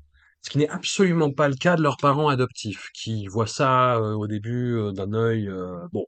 [0.43, 4.15] Ce qui n'est absolument pas le cas de leurs parents adoptifs, qui voient ça euh,
[4.15, 6.07] au début euh, d'un œil, euh, bon,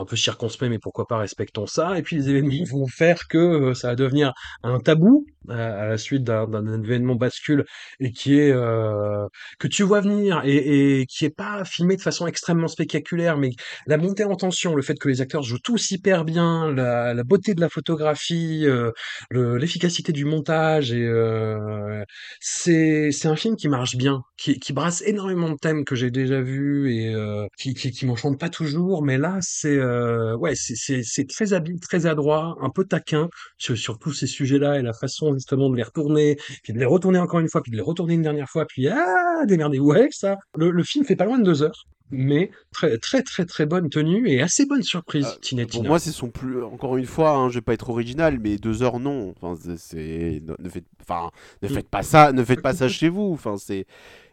[0.00, 1.98] un peu circonspect, mais pourquoi pas respectons ça.
[1.98, 4.32] Et puis les événements vont faire que euh, ça va devenir
[4.62, 7.64] un tabou euh, à la suite d'un événement bascule
[8.00, 9.26] et qui est euh,
[9.58, 13.50] que tu vois venir et, et qui est pas filmé de façon extrêmement spectaculaire, mais
[13.86, 17.24] la montée en tension, le fait que les acteurs jouent tous hyper bien, la, la
[17.24, 18.90] beauté de la photographie, euh,
[19.30, 22.02] le- l'efficacité du montage et euh,
[22.40, 26.10] c'est c'est un film qui marche bien, qui, qui brasse énormément de thèmes que j'ai
[26.10, 27.14] déjà vus et
[27.58, 32.06] qui qui, qui m'enchantent pas toujours, mais là c'est euh, ouais c'est très habile, très
[32.06, 33.28] adroit, un peu taquin
[33.58, 36.84] sur sur tous ces sujets-là et la façon justement de les retourner, puis de les
[36.84, 40.12] retourner encore une fois, puis de les retourner une dernière fois, puis ah démerdez-vous avec
[40.12, 40.36] ça.
[40.56, 41.86] Le le film fait pas loin de deux heures.
[42.10, 46.10] Mais très très très très bonne tenue et assez bonne surprise, Euh, Pour moi, c'est
[46.12, 46.62] son plus.
[46.62, 49.34] Encore une fois, hein, je vais pas être original, mais deux heures non.
[49.40, 51.30] Enfin, c'est- ne faites, enfin,
[51.62, 51.72] ne Mm.
[51.72, 53.30] faites pas ça, ne faites pas ça chez vous.
[53.32, 53.86] Enfin, c'est.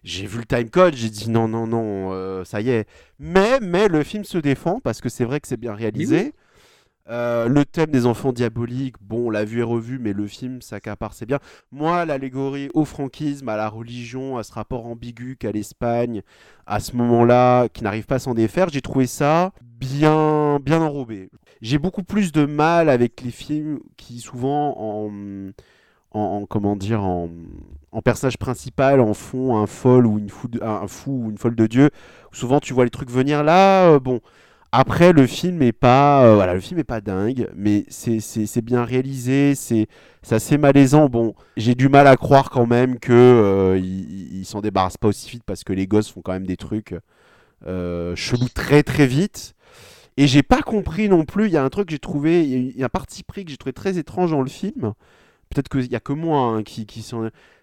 [0.04, 2.88] J'ai vu le time code, j'ai dit non, non, non, euh, ça y est.
[3.20, 6.34] Mais, mais le film se défend parce que c'est vrai que c'est bien réalisé.
[7.10, 10.62] Euh, le thème des enfants diaboliques, bon, on l'a vu et revu, mais le film
[10.62, 11.40] s'accapare, c'est bien.
[11.72, 16.22] Moi, l'allégorie au franquisme, à la religion, à ce rapport ambigu qu'a l'Espagne,
[16.66, 21.30] à ce moment-là, qui n'arrive pas à s'en défaire, j'ai trouvé ça bien, bien enrobé.
[21.62, 25.10] J'ai beaucoup plus de mal avec les films qui, souvent, en,
[26.12, 27.30] en, en- comment dire, en,
[28.04, 31.68] personnage principal, en font un folle ou une fou, un fou ou une folle de
[31.68, 31.90] Dieu.
[32.32, 34.20] Souvent, tu vois les trucs venir là, euh, bon.
[34.72, 38.84] Après, le film est pas, euh, voilà, le film est pas dingue, mais c'est bien
[38.84, 39.88] réalisé, c'est
[40.30, 41.08] assez malaisant.
[41.10, 45.44] Bon, j'ai du mal à croire quand même que euh, s'en débarrasse pas aussi vite
[45.46, 46.96] parce que les gosses font quand même des trucs
[47.68, 49.56] euh, chelous très très vite.
[50.18, 51.48] Et j'ai pas compris non plus.
[51.48, 53.52] Il y a un truc que j'ai trouvé, il y a- un parti pris que
[53.52, 54.94] j'ai trouvé très étrange dans le film.
[55.50, 57.08] Peut-être qu'il y a que moi hein, qui qui.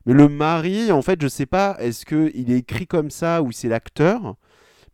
[0.06, 3.42] Mais le mari, en fait, je sais pas, est-ce que il est écrit comme ça
[3.42, 4.36] ou c'est l'acteur?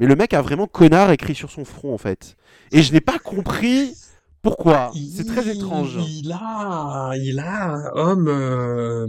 [0.01, 2.37] Mais le mec a vraiment connard écrit sur son front en fait.
[2.73, 3.95] Et je n'ai pas compris
[4.43, 4.91] pourquoi.
[5.15, 5.99] C'est très étrange.
[6.09, 9.07] Il a, il a homme euh,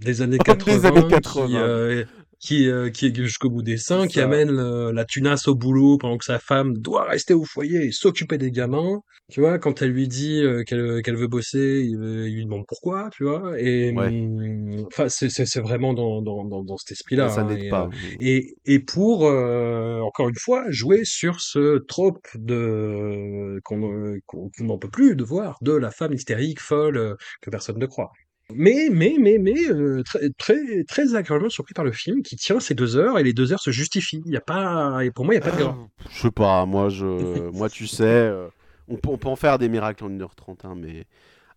[0.00, 1.48] des années Homme 80, des années qui, 80.
[1.54, 2.04] euh,
[2.40, 4.24] qui, euh, qui est jusqu'au bout des seins, qui ça.
[4.24, 7.92] amène le- la tunasse au boulot pendant que sa femme doit rester au foyer et
[7.92, 9.00] s'occuper des gamins.
[9.30, 12.44] Tu vois, quand elle lui dit euh, qu'elle qu'elle veut bosser, il, veut- il lui
[12.44, 13.58] demande pourquoi, tu vois.
[13.60, 17.28] Et hum, enfin, c'est vraiment dans dans dans, dans cet esprit-là.
[17.28, 17.86] ça hein, n'aide et, pas.
[17.86, 24.18] euh, et, et pour, euh, encore une fois, jouer sur ce trope de qu'on euh,
[24.60, 28.10] n'en peut plus de voir, de la femme hystérique, folle, euh, que personne ne croit.
[28.52, 32.60] Mais, mais, mais, mais, euh, très, très, très agréablement surpris par le film qui tient
[32.60, 34.22] ses deux heures et les deux heures se justifient.
[34.26, 35.76] Il y a pas, et pour moi, il n'y a pas de gras.
[36.10, 37.04] Je sais pas, moi, je,
[37.52, 38.48] moi tu sais, euh,
[38.88, 41.06] on, peut, on peut en faire des miracles en 1h30, mais.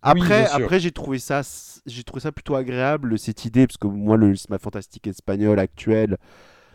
[0.00, 1.42] Après, après j'ai trouvé ça,
[1.84, 6.18] j'ai trouvé ça plutôt agréable cette idée parce que moi le cinéma fantastique espagnol actuel,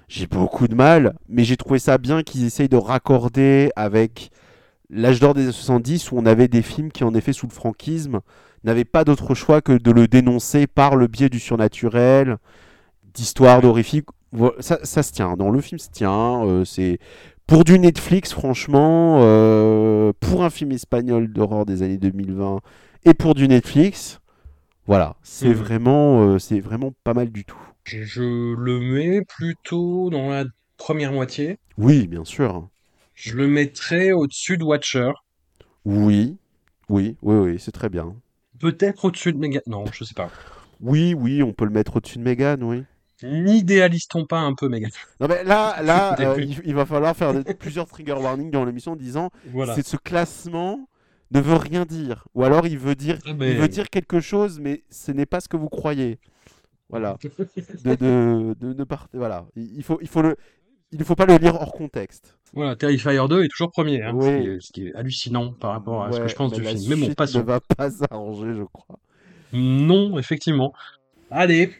[0.09, 4.29] j'ai beaucoup de mal, mais j'ai trouvé ça bien qu'ils essayent de raccorder avec
[4.89, 7.53] l'âge d'or des années 70 où on avait des films qui en effet sous le
[7.53, 8.19] franquisme
[8.63, 12.37] n'avaient pas d'autre choix que de le dénoncer par le biais du surnaturel,
[13.13, 14.07] d'histoires horrifiques.
[14.31, 16.99] Voilà, Ça, ça se tient, dans le film se tient, euh, c'est
[17.47, 22.61] pour du Netflix franchement, euh, pour un film espagnol d'horreur des années 2020
[23.05, 24.19] et pour du Netflix,
[24.87, 25.53] voilà, c'est Mhm.
[25.53, 27.57] vraiment, euh, c'est vraiment pas mal du tout.
[27.85, 28.21] Je, je
[28.55, 30.45] le mets plutôt dans la
[30.77, 31.57] première moitié.
[31.77, 32.67] Oui, bien sûr.
[33.15, 35.11] Je le mettrais au-dessus de Watcher.
[35.85, 36.37] Oui,
[36.89, 38.15] oui, oui, oui, c'est très bien.
[38.63, 39.61] Peut-être au-dessus de Megan.
[39.67, 40.29] Non, je sais pas.
[40.79, 42.85] Oui, oui, on peut le mettre au-dessus de Megan, oui.
[43.21, 44.89] N'idéalise-t-on pas un peu Megan?
[45.19, 48.93] Non mais là, là, euh, il, il va falloir faire plusieurs trigger warnings dans l'émission
[48.93, 49.75] en disant Voilà.
[49.75, 50.87] c'est ce classement
[51.31, 54.21] ne veut rien dire, ou alors il veut dire, Ah, mais- il veut dire quelque
[54.21, 56.19] chose, mais ce n'est pas ce que vous croyez.
[56.87, 57.17] Voilà.
[57.83, 57.95] De,
[58.59, 59.45] de, de voilà.
[59.57, 60.37] Il il faut, il faut le,
[60.93, 62.37] il ne faut pas le lire hors contexte.
[62.53, 64.57] Voilà, Terrifier 2 est toujours premier, hein, Oui.
[64.61, 66.99] ce, qui est, hallucinant par rapport à ce que je pense du film.
[66.99, 67.39] Mais bon, passons.
[67.39, 68.99] ne va pas s'arranger, je crois.
[69.53, 70.71] Non, effectivement.
[71.31, 71.71] Allez,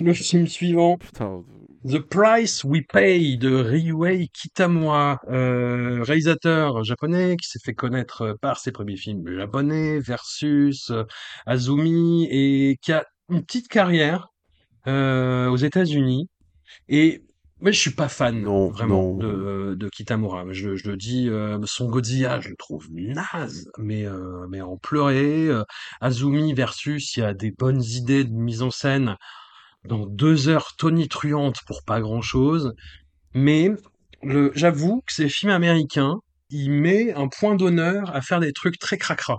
[0.00, 0.98] le film suivant.
[0.98, 1.42] Putain.
[1.84, 8.58] The Price We Pay de Ryuhei Kitamura, euh, réalisateur japonais qui s'est fait connaître par
[8.58, 11.02] ses premiers films japonais, Versus, euh,
[11.44, 14.28] Azumi, et qui a une petite carrière
[14.86, 16.28] euh, aux États-Unis.
[16.88, 17.24] Et
[17.62, 19.16] moi, je suis pas fan Non, vraiment non.
[19.18, 20.44] de, de Kitamura.
[20.50, 24.76] Je, je le dis, euh, son Godzilla, je le trouve naze, mais euh, mais en
[24.76, 25.46] pleurer.
[25.46, 25.62] Euh,
[26.00, 29.16] Azumi Versus, il y a des bonnes idées de mise en scène
[29.84, 32.74] dans deux heures tonitruantes pour pas grand chose.
[33.34, 33.70] Mais
[34.24, 36.16] le, j'avoue que ces films américains,
[36.50, 39.38] il met un point d'honneur à faire des trucs très cracra.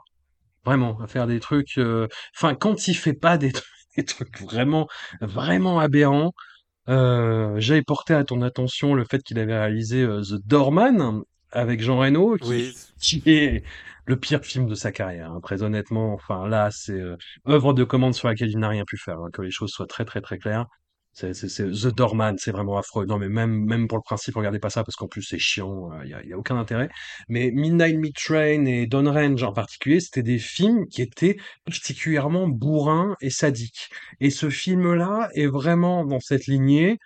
[0.65, 2.07] Vraiment, à faire des trucs, euh,
[2.37, 3.51] enfin, quand il fait pas des,
[3.97, 4.87] des trucs vraiment,
[5.19, 6.31] vraiment aberrants,
[6.89, 11.21] euh, j'avais porté à ton attention le fait qu'il avait réalisé euh, The Doorman
[11.51, 13.63] avec Jean Reno, qui, qui est
[14.05, 15.31] le pire film de sa carrière.
[15.31, 15.39] hein.
[15.41, 17.15] Très honnêtement, enfin là, c'est euh,
[17.47, 19.19] œuvre de commande sur laquelle il n'a rien pu faire.
[19.19, 20.65] hein, que les choses soient très très très claires.
[21.13, 23.05] C'est, The Doorman, c'est vraiment affreux.
[23.05, 25.91] Non, mais même même pour le principe, regardez pas ça parce qu'en plus c'est chiant.
[26.03, 26.89] Il y, a, y a aucun intérêt.
[27.29, 33.15] Mais Midnight Meat Train et Downrange en particulier, c'était des films qui étaient particulièrement bourrins
[33.21, 33.89] et sadiques.
[34.19, 36.97] Et ce film-là est vraiment dans cette lignée.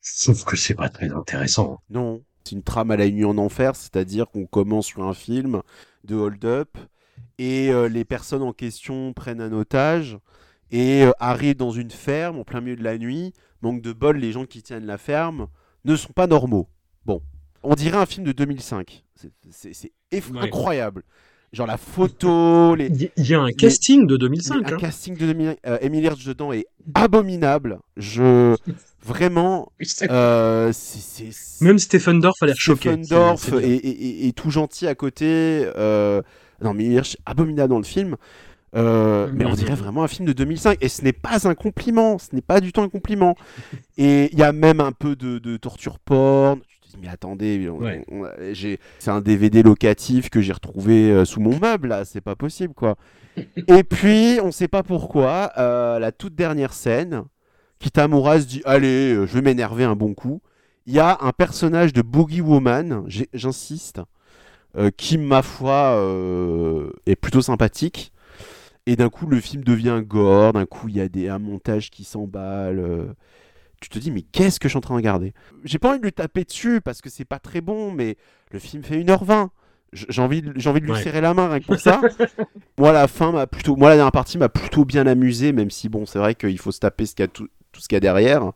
[0.00, 1.78] Sauf que c'est pas très intéressant.
[1.90, 5.62] Non, c'est une trame à la nuit en enfer, c'est-à-dire qu'on commence sur un film
[6.04, 6.78] de hold-up
[7.38, 10.18] et euh, les personnes en question prennent un otage
[10.70, 13.32] et euh, arrivent dans une ferme en plein milieu de la nuit.
[13.62, 15.48] Manque de bol, les gens qui tiennent la ferme
[15.84, 16.68] ne sont pas normaux.
[17.06, 17.20] Bon,
[17.62, 19.04] on dirait un film de 2005.
[19.50, 20.40] C'est- Ouais.
[20.40, 21.02] incroyable.
[21.52, 22.86] Genre la photo, les,
[23.16, 24.70] Il y- a un casting de 2005.
[24.70, 24.78] un hein.
[24.78, 25.58] casting de 2005.
[25.66, 27.80] Euh, Emily Hirsch dedans est abominable.
[27.96, 28.54] Je
[29.02, 29.70] vraiment,
[30.10, 30.72] euh,
[31.60, 32.90] Même Stephen Dorff a l'air choqué.
[32.90, 35.64] Stephen Dorff est tout gentil à côté.
[35.76, 36.22] euh,
[36.62, 38.16] Non, mais Hirsch, abominable dans le film.
[38.76, 42.18] Euh, mais on dirait vraiment un film de 2005 et ce n'est pas un compliment,
[42.18, 43.34] ce n'est pas du tout un compliment.
[43.98, 46.60] Et il y a même un peu de, de torture porn.
[46.70, 48.04] Je te dis mais attendez, Ouais.
[48.52, 52.36] j'ai- c'est un DVD locatif que j'ai retrouvé euh, sous mon meuble là, c'est pas
[52.36, 52.96] possible quoi.
[53.68, 57.24] et puis on sait pas pourquoi, euh, la toute dernière scène,
[57.80, 60.42] Kitamura se dit allez, euh, je vais m'énerver un bon coup.
[60.86, 63.04] Il y a un personnage de Boogie Woman,
[63.34, 64.00] j'insiste,
[64.76, 68.12] euh, qui ma foi euh, est plutôt sympathique.
[68.86, 70.52] Et d'un coup, le film devient gore.
[70.52, 72.78] D'un coup, il y a des, un montage qui s'emballe.
[72.80, 73.06] euh.
[73.80, 75.32] Tu te dis, mais qu'est-ce que je suis en train de regarder?
[75.64, 78.16] J'ai pas envie de lui taper dessus parce que c'est pas très bon, mais
[78.50, 79.50] le film fait 1h20.
[79.92, 81.02] J- J'ai envie, de- j'ai envie de lui Ouais.
[81.02, 82.00] serrer la main rien que pour ça.
[82.78, 85.88] moi, la fin m'a plutôt, moi, la dernière partie m'a plutôt bien amusé, même si
[85.88, 87.96] bon, c'est vrai qu'il faut se taper ce qu'il y a tout, tout ce qu'il
[87.96, 88.52] y a derrière.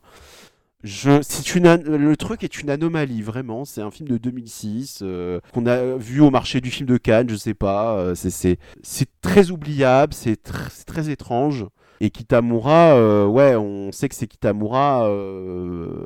[0.84, 3.64] Je, c'est une, le truc est une anomalie, vraiment.
[3.64, 7.28] C'est un film de 2006 euh, qu'on a vu au marché du film de Cannes,
[7.30, 7.96] je sais pas.
[7.98, 11.64] euh, c'est, c'est, c'est très oubliable, c'est, tr- c'est très étrange.
[12.00, 15.06] Et Kitamura, euh, ouais, on sait que c'est Kitamura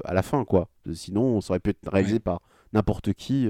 [0.04, 0.68] à la fin, quoi.
[0.92, 2.40] Sinon, ça aurait pu être réalisé par
[2.72, 3.48] n'importe qui.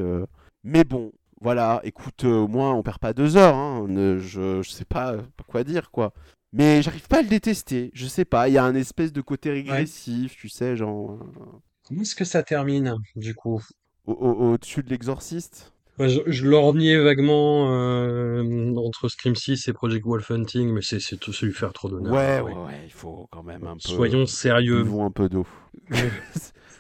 [0.64, 3.54] Mais bon, voilà, écoute, au moins, on perd pas deux heures.
[3.54, 3.84] hein.
[3.88, 6.12] Ne- je, je sais pas, pas quoi dire, quoi.
[6.52, 7.90] Mais j'arrive pas à le détester.
[7.94, 11.12] Je sais pas, il y a un espèce de côté régressif, tu sais, genre.
[11.12, 11.44] euh,
[11.86, 13.62] Comment est-ce que ça termine, du coup?
[14.06, 15.72] au- au- au-dessus de l'exorciste?
[15.98, 21.00] Ouais, je, je lorgnais vaguement euh, entre Scream 6 et Project Wolf Hunting, mais c'est,
[21.18, 22.14] tout lui faire trop d'honneur.
[22.14, 23.80] Ouais, hein, ouais, ouais, il faut quand même un peu.
[23.80, 24.84] Soyons sérieux.
[24.84, 25.46] Buvons un peu d'eau.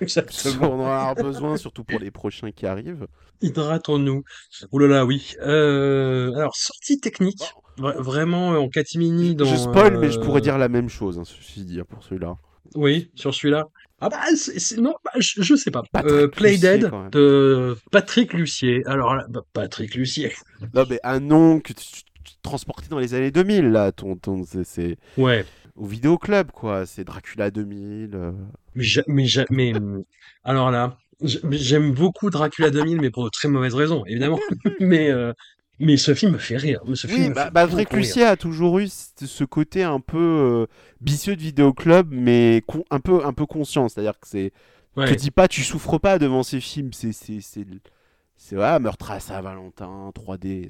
[0.00, 0.70] Exactement.
[0.72, 3.06] On en aura besoin, surtout pour les prochains qui arrivent.
[3.42, 4.22] Hydratons-nous.
[4.72, 5.34] Ouh là là, oui.
[5.40, 7.42] Euh, alors, sortie technique.
[7.78, 9.44] Vra- vraiment euh, en catimini dans.
[9.44, 12.36] je spoil, mais je euh, pourrais dire la même chose, hein, ceci dit, pour celui-là.
[12.74, 13.64] Oui, sur celui-là.
[14.00, 15.82] Ah bah, c'est- non, bah, je, je sais pas.
[16.04, 17.10] Euh, Play Lussier, Dead quand même.
[17.10, 18.82] de Patrick Lucier.
[18.86, 20.32] Alors là, bah, Patrick Lucier.
[20.74, 24.16] Non, mais un nom que tu, tu- tu transportais dans les années 2000, là, ton,
[24.16, 25.44] ton, c'est Ouais.
[25.78, 26.86] Au vidéoclub, quoi.
[26.86, 28.10] C'est Dracula 2000.
[28.14, 28.32] euh.
[29.06, 30.04] Mais, mais, hum,
[30.44, 34.38] alors là, j'aime beaucoup Dracula 2000, mais pour de très mauvaises raisons, évidemment.
[34.80, 35.32] mais, euh,
[35.78, 36.80] mais ce film me fait rire.
[36.94, 38.28] Ce film Oui, me bah, Patrick beaucoup rire.
[38.28, 40.66] A toujours eu ce côté un peu euh,
[41.00, 43.88] vicieux de vidéoclub, mais con- un, peu, un peu conscient.
[43.88, 44.52] C'est-à-dire que c'est.
[44.96, 45.06] Ouais.
[45.06, 46.92] te dis pas, tu souffres pas devant ces films.
[46.92, 47.12] C'est.
[47.12, 48.56] C'est.
[48.56, 50.68] Ouais, Meurtre à Saint-Valentin, 3D.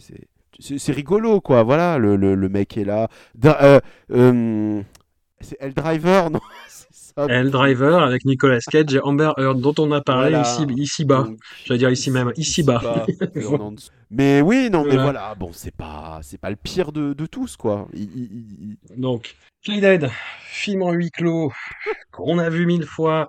[0.60, 0.92] C'est.
[0.92, 1.62] rigolo, quoi.
[1.62, 3.08] Voilà, le, le, le mec est là.
[3.44, 3.80] Euh,
[4.10, 4.82] euh,
[5.40, 6.40] c'est El Driver, non
[6.90, 7.26] ça.
[7.28, 10.42] El Driver avec Nicolas Cage et Amber Heard, dont on a parlé Voilà.
[10.48, 11.26] ici, ici bas.
[11.64, 13.04] J'allais dire ici même, ici bas.
[14.10, 15.34] Mais oui, non, mais Voilà.
[15.34, 17.88] bon, c'est pas, c'est pas le pire de, de tous, quoi.
[17.92, 19.36] Il- il- il- il- Donc,
[19.66, 20.08] Dead,
[20.50, 21.52] film en huis clos,
[22.10, 23.28] qu'on a vu mille fois,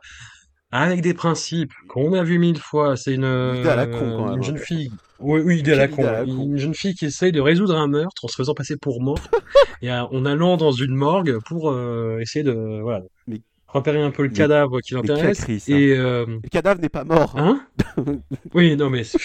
[0.72, 2.96] avec des principes, qu'on a vu mille fois.
[2.96, 3.24] C'est une,
[3.60, 4.44] idée à la con, quand une même.
[4.44, 4.92] jeune fille.
[5.20, 6.02] Oui, oui, idée à la Quelle con.
[6.04, 6.44] idée à la con.
[6.44, 9.30] Une jeune fille qui essaye de résoudre un meurtre en se faisant passer pour morte
[9.82, 14.12] et euh, en allant dans une morgue pour euh, essayer de, voilà, Mais- repérer un
[14.12, 15.48] peu le mais- cadavre qui l'intéresse.
[15.68, 17.34] Et, euh, Le cadavre n'est pas mort.
[17.38, 17.66] Hein?
[18.54, 19.18] Oui, non, mais c'est-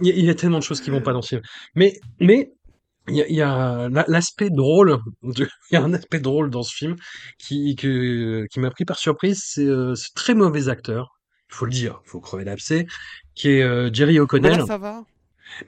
[0.00, 1.42] il y, a- il y a tellement de choses qui vont pas dans ce film.
[1.74, 2.52] Mais, mais
[3.08, 4.98] il y a, a la- l'aspect drôle.
[5.22, 6.96] Il y a un aspect drôle dans ce film
[7.38, 9.42] qui que, qui m'a pris par surprise.
[9.44, 11.08] C'est euh, ce très mauvais acteur.
[11.50, 12.86] Il faut le dire, il faut crever l'abcès,
[13.34, 14.64] qui est euh, Jerry O'Connell.
[14.66, 15.04] ça va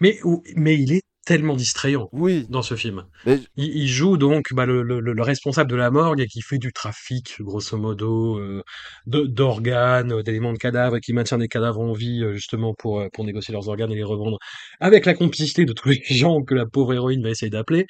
[0.00, 0.18] Mais,
[0.56, 2.46] mais il est tellement distrayant Oui.
[2.48, 3.04] dans ce film.
[3.26, 6.40] Mais Il, il joue donc bah, le, le- le responsable de la morgue et qui
[6.42, 8.62] fait du trafic, grosso modo, euh,
[9.06, 13.04] d'organes, euh, d'éléments de cadavres et qui maintient des cadavres en vie euh, justement pour,
[13.12, 14.38] pour négocier leurs organes et les revendre
[14.80, 17.86] avec la complicité de tous les gens que la pauvre héroïne va essayer d'appeler.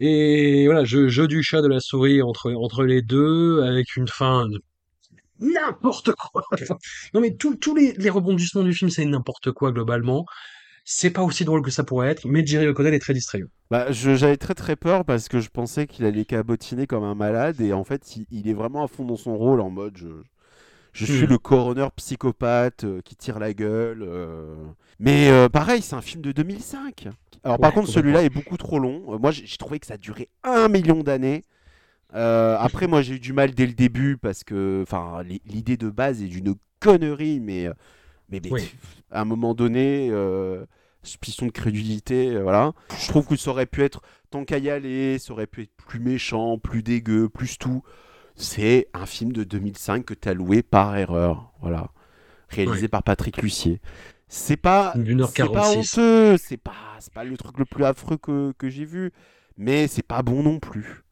[0.00, 4.08] Et voilà, jeu, jeu du chat de la souris entre, entre les deux avec une
[4.08, 4.60] fin de
[5.40, 6.42] n'importe quoi.
[7.14, 10.24] non mais tous tous les, les rebondissements du film c'est n'importe quoi globalement.
[10.90, 13.46] C'est pas aussi drôle que ça pourrait être, mais Jerry O'Connell est très distrayant.
[13.70, 17.60] Bah, j'avais très très peur parce que je pensais qu'il allait cabotiner comme un malade
[17.60, 20.06] et en fait il, il est vraiment à fond dans son rôle en mode je,
[20.94, 21.30] je suis Hmm.
[21.30, 24.02] le coroner psychopathe euh, qui tire la gueule.
[24.02, 24.54] euh.
[24.98, 27.08] Mais euh, pareil, c'est un film de 2005.
[27.44, 29.18] Alors par contre celui-là est beaucoup trop long.
[29.20, 31.42] Moi j'ai trouvé que ça durait un million d'années.
[32.14, 36.22] Après moi j'ai eu du mal dès le début parce que enfin l'idée de base
[36.22, 37.68] est d'une connerie mais
[38.30, 38.74] mais, mais, Oui.
[39.10, 40.64] à un moment donné euh,
[41.16, 42.72] piston de crédulité euh, voilà.
[43.00, 45.72] Je trouve que ça aurait pu être tant qu'à y aller ça aurait pu être
[45.76, 47.82] plus méchant plus dégueu plus tout.
[48.34, 51.88] C'est un film de 2005 que tu as loué par erreur voilà.
[52.50, 52.88] Réalisé Ouais.
[52.88, 53.80] par Patrick Lucier.
[54.28, 55.98] C'est pas c'est pas 46.
[55.98, 56.72] honteux c'est pas
[57.14, 59.12] pas le truc le plus affreux que, que j'ai vu
[59.56, 61.02] mais c'est pas bon non plus.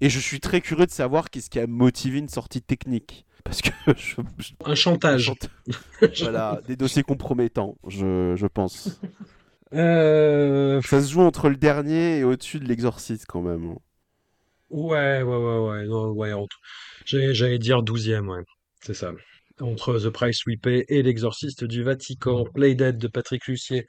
[0.00, 3.62] Et je suis très curieux de savoir qu'est-ce qui a motivé une sortie technique parce
[3.62, 5.32] que je, je- Un chantage.
[6.20, 9.00] voilà, des dossiers compromettants, je, je pense.
[9.74, 13.76] Euh, Ça se joue entre le dernier et au-dessus de l'exorciste quand même.
[14.70, 16.46] ouais, ouais, ouais, ouais, ouais,
[17.04, 18.42] j'allais, j'allais dire douzième, ouais,
[18.82, 19.12] c'est ça.
[19.62, 23.86] Entre The Price We Pay et L'Exorciste du Vatican, Playdead de Patrick Lucier.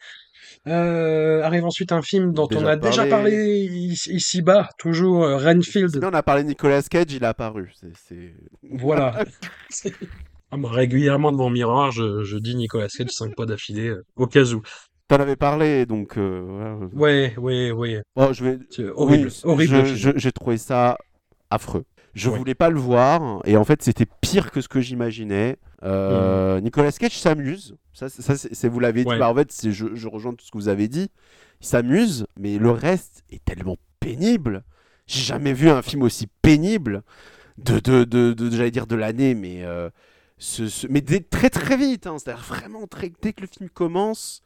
[0.68, 3.32] Euh, arrive ensuite un film dont Déjà on a déjà parlé.
[3.32, 5.90] parlé ici- ici-bas, toujours euh, Renfield.
[5.92, 7.74] Sinon, on a parlé de Nicolas Cage, il a apparu.
[8.72, 9.24] Voilà.
[10.56, 14.28] Ah, régulièrement devant le miroir, je, je dis Nicolas Cage cinq fois d'affilée, euh, au
[14.28, 14.62] cas où.
[15.08, 16.88] T'en avais parlé, donc euh.
[16.94, 18.04] Ouais, ouais, ouais.
[18.16, 18.60] Oh, je vais...
[18.70, 20.14] C'est horrible, Oui, horrible.
[20.20, 20.96] j'ai trouvé ça
[21.50, 21.86] affreux.
[22.14, 22.38] Je Ouais.
[22.38, 25.58] voulais pas le voir, et en fait, c'était pire que ce que j'imaginais.
[25.84, 27.76] Euh, Nicolas Cage s'amuse.
[27.94, 29.10] Ça, c'est- ça c'est, c'est- vous l'avez dit.
[29.18, 31.10] Bah, en fait, c'est, je, je rejoins tout ce que vous avez dit.
[31.62, 34.64] Il s'amuse, mais le reste est tellement pénible.
[35.08, 37.04] J'ai jamais vu un film aussi pénible
[37.58, 39.90] de, de, de, de- j'allais dire de l'année, mais euh,
[40.38, 42.06] ce, ce- mais dès- très très vite.
[42.08, 42.18] hein.
[42.20, 44.42] C'est-à-dire vraiment très, dès que le film commence,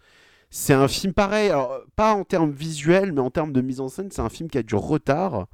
[0.50, 1.50] c'est un film pareil.
[1.50, 4.50] Alors pas en termes visuels, mais en termes de mise en scène, c'est un film
[4.50, 5.48] qui a du retard,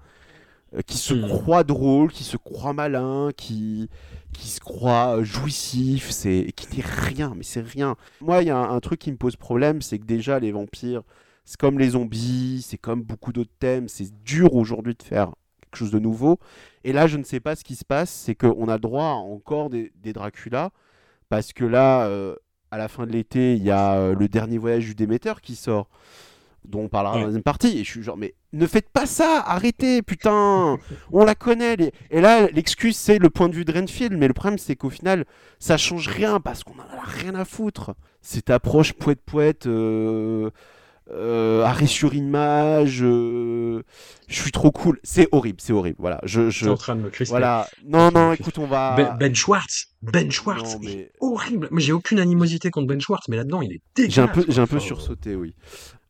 [0.88, 3.90] qui se croit drôle, qui se croit malin, qui
[4.34, 7.96] qui se croit euh, jouissif, c'est qui n'est rien, mais c'est rien.
[8.20, 10.52] Moi, il y a un, un truc qui me pose problème, c'est que déjà les
[10.52, 11.04] vampires,
[11.46, 15.78] c'est comme les zombies, c'est comme beaucoup d'autres thèmes, c'est dur aujourd'hui de faire quelque
[15.78, 16.40] chose de nouveau.
[16.84, 19.14] Et là, je ne sais pas ce qui se passe, c'est qu'on a droit à
[19.14, 20.72] encore des, des Dracula,
[21.30, 22.36] parce que là, euh,
[22.72, 25.56] à la fin de l'été, il y a euh, le dernier voyage du Déméter qui
[25.56, 25.90] sort,
[26.66, 27.78] dont on parlera dans la deuxième partie.
[27.80, 30.78] Et je suis genre, mais ne faites pas ça, arrêtez, putain,
[31.12, 31.76] on la connaît.
[31.76, 34.76] les- Et là, l'excuse, c'est le point de vue de Renfield, mais le problème, c'est
[34.76, 35.26] qu'au final,
[35.60, 37.94] ça change rien, parce qu'on en a rien à foutre.
[38.22, 40.50] Cette approche poète-poète, euh,
[41.12, 43.84] euh, arrêt sur image, euh,
[44.30, 45.00] je suis trop cool.
[45.04, 45.98] C'est horrible, c'est horrible.
[46.00, 47.32] Voilà, je, je- en train de me crisper.
[47.34, 47.68] voilà.
[47.86, 48.96] Non, non, écoute, on va.
[48.96, 51.68] Ben, Ben Schwartz, Ben Schwartz, Non, il est mais- horrible.
[51.72, 54.16] Moi, j'ai aucune animosité contre Ben Schwartz, mais là-dedans, il est dégueulasse.
[54.16, 55.54] J'ai un peu, j'ai un peu sursauté, oui.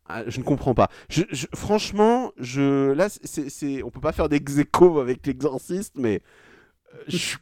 [0.06, 0.88] Ah, je ne comprends pas.
[1.08, 6.20] Je, je- franchement, je, là, c'est, c'est, on peut pas faire aequo avec l'exorciste, mais
[6.94, 7.36] euh, je,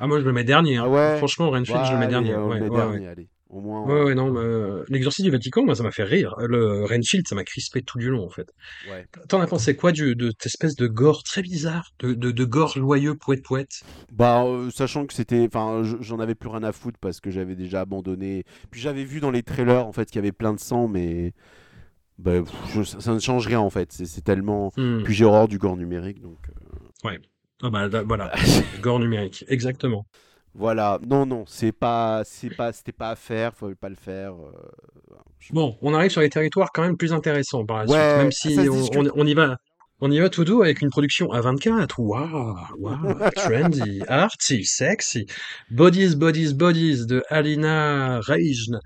[0.00, 0.76] Ah, moi, je le mets dernier.
[0.78, 0.84] hein.
[0.86, 2.30] Ah ouais Franchement, Renfield, je le mets Ouais, dernier.
[2.34, 3.28] allez, on Ouais, met dernier, allez.
[3.50, 3.86] Au moins.
[3.86, 6.34] Ouais, ouais, non, mais, euh, l'exorcisme du Vatican, moi, ça m'a fait rire.
[6.38, 8.46] Le Renfield, ça m'a crispé tout du long, en fait.
[8.90, 9.06] Ouais.
[9.28, 12.44] T'en as pensé quoi du, de cette espèce de gore très bizarre, de, de, de
[12.44, 13.80] gore joyeux, poète poète?
[14.12, 17.30] Bah, euh, sachant que c'était, enfin, je- j'en avais plus rien à foutre parce que
[17.30, 18.44] j'avais déjà abandonné.
[18.70, 21.32] Puis j'avais vu dans les trailers en fait qu'il y avait plein de sang, mais
[22.18, 22.32] bah,
[22.74, 23.92] je- ça, ne change rien en fait.
[23.92, 24.72] C'est tellement.
[24.76, 25.02] Hmm.
[25.04, 27.10] Puis j'ai horreur du gore numérique, donc euh,
[27.62, 28.32] Ah bah, da- voilà,
[28.82, 30.06] gore numérique, exactement.
[30.54, 31.00] voilà.
[31.04, 34.32] Non, non, c'est pas, c'est pas, c'était pas à faire, faut pas le faire.
[34.34, 34.52] euh,
[35.40, 38.16] je- Bon, on arrive sur les territoires quand même plus intéressants par la suite, Ouais,
[38.18, 39.58] même ça si on y va.
[40.00, 41.98] On y va tout doux avec une production à 24.
[41.98, 45.26] Waouh, waouh, trendy, arty, sexy.
[45.70, 48.78] Bodies, Bodies, Bodies de Alina Reijne.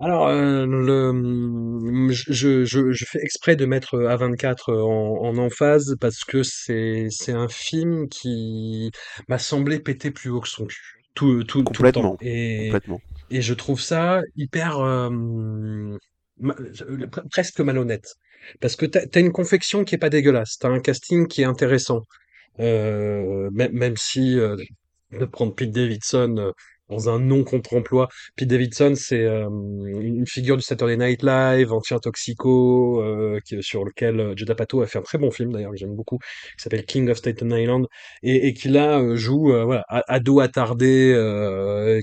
[0.00, 6.24] Alors, euh, le, je, je, je fais exprès de mettre A24 en, en emphase parce
[6.24, 8.90] que c'est, c'est un film qui
[9.28, 10.80] m'a semblé péter plus haut que son cul.
[11.14, 12.16] Tout, tout, tout le Complètement, temps.
[12.20, 13.00] Et, Complètement.
[13.30, 15.10] et je trouve ça hyper euh,
[16.42, 18.16] euh, pre- presque malhonnête.
[18.60, 21.44] Parce que t'as, t'as une confection qui est pas dégueulasse, t'as un casting qui est
[21.44, 22.02] intéressant.
[22.60, 24.56] Euh, même, même si euh,
[25.12, 26.52] de prendre Pete Davidson euh,
[26.88, 28.08] dans un non contre-emploi.
[28.36, 29.48] Pete Davidson, c'est euh,
[30.00, 34.86] une figure du Saturday Night Live, ancien toxico, euh, qui- sur lequel Judd Apatow a
[34.86, 37.86] fait un très bon film d'ailleurs que j'aime beaucoup, qui s'appelle King of Staten Island,
[38.22, 41.14] et, et qui là joue voilà ado attardé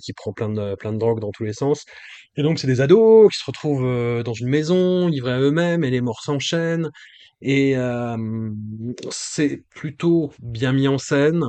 [0.03, 1.85] qui prend plein de plein de drogue dans tous les sens.
[2.35, 5.83] Et donc c'est des ados qui se retrouvent euh, dans une maison livrés à eux-mêmes
[5.83, 6.89] et les morts s'enchaînent.
[7.41, 8.49] Et euh,
[9.11, 11.43] c'est plutôt bien mis en scène.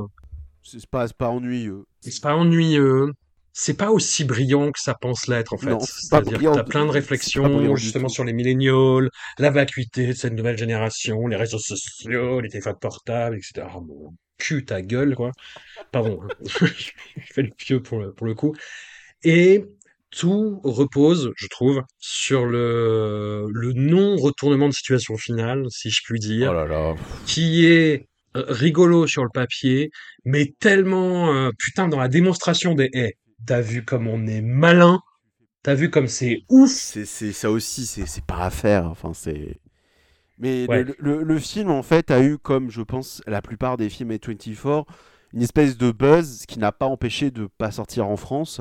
[0.63, 1.85] C'est pas, pas ennuyeux.
[2.01, 3.13] C'est pas ennuyeux.
[3.57, 5.71] C'est pas aussi brillant que ça pense l'être, en fait.
[5.81, 9.09] C'est-à-dire que t'as plein de réflexions, justement, sur les millénials,
[9.39, 13.69] la vacuité de cette nouvelle génération, les réseaux sociaux, les téléphones portables, etc.
[13.77, 15.31] Oh, mon cul, ta gueule, quoi.
[15.93, 16.21] Pardon.
[16.25, 16.29] hein.
[16.67, 18.57] Je fais le pieux pour le, pour le coup.
[19.23, 19.65] Et
[20.17, 26.51] tout repose, je trouve, sur le, le non-retournement de situation finale, si je puis dire
[26.51, 26.95] Oh là là.
[27.27, 29.91] qui est euh, rigolo sur le papier,
[30.25, 33.15] mais tellement euh, putain dans la démonstration des haies.
[33.47, 35.01] T'as vu comme on est malin,
[35.63, 36.71] t'as vu comme c'est ouf.
[36.71, 38.87] C'est, c'est ça aussi, c'est, c'est pas à faire.
[38.87, 39.59] Enfin, c'est.
[40.39, 40.83] Mais Ouais.
[40.85, 44.11] le, le- le film, en fait, a eu, comme je pense la plupart des films
[44.13, 44.85] A24,
[45.33, 48.61] une espèce de buzz qui n'a pas empêché de pas sortir en France.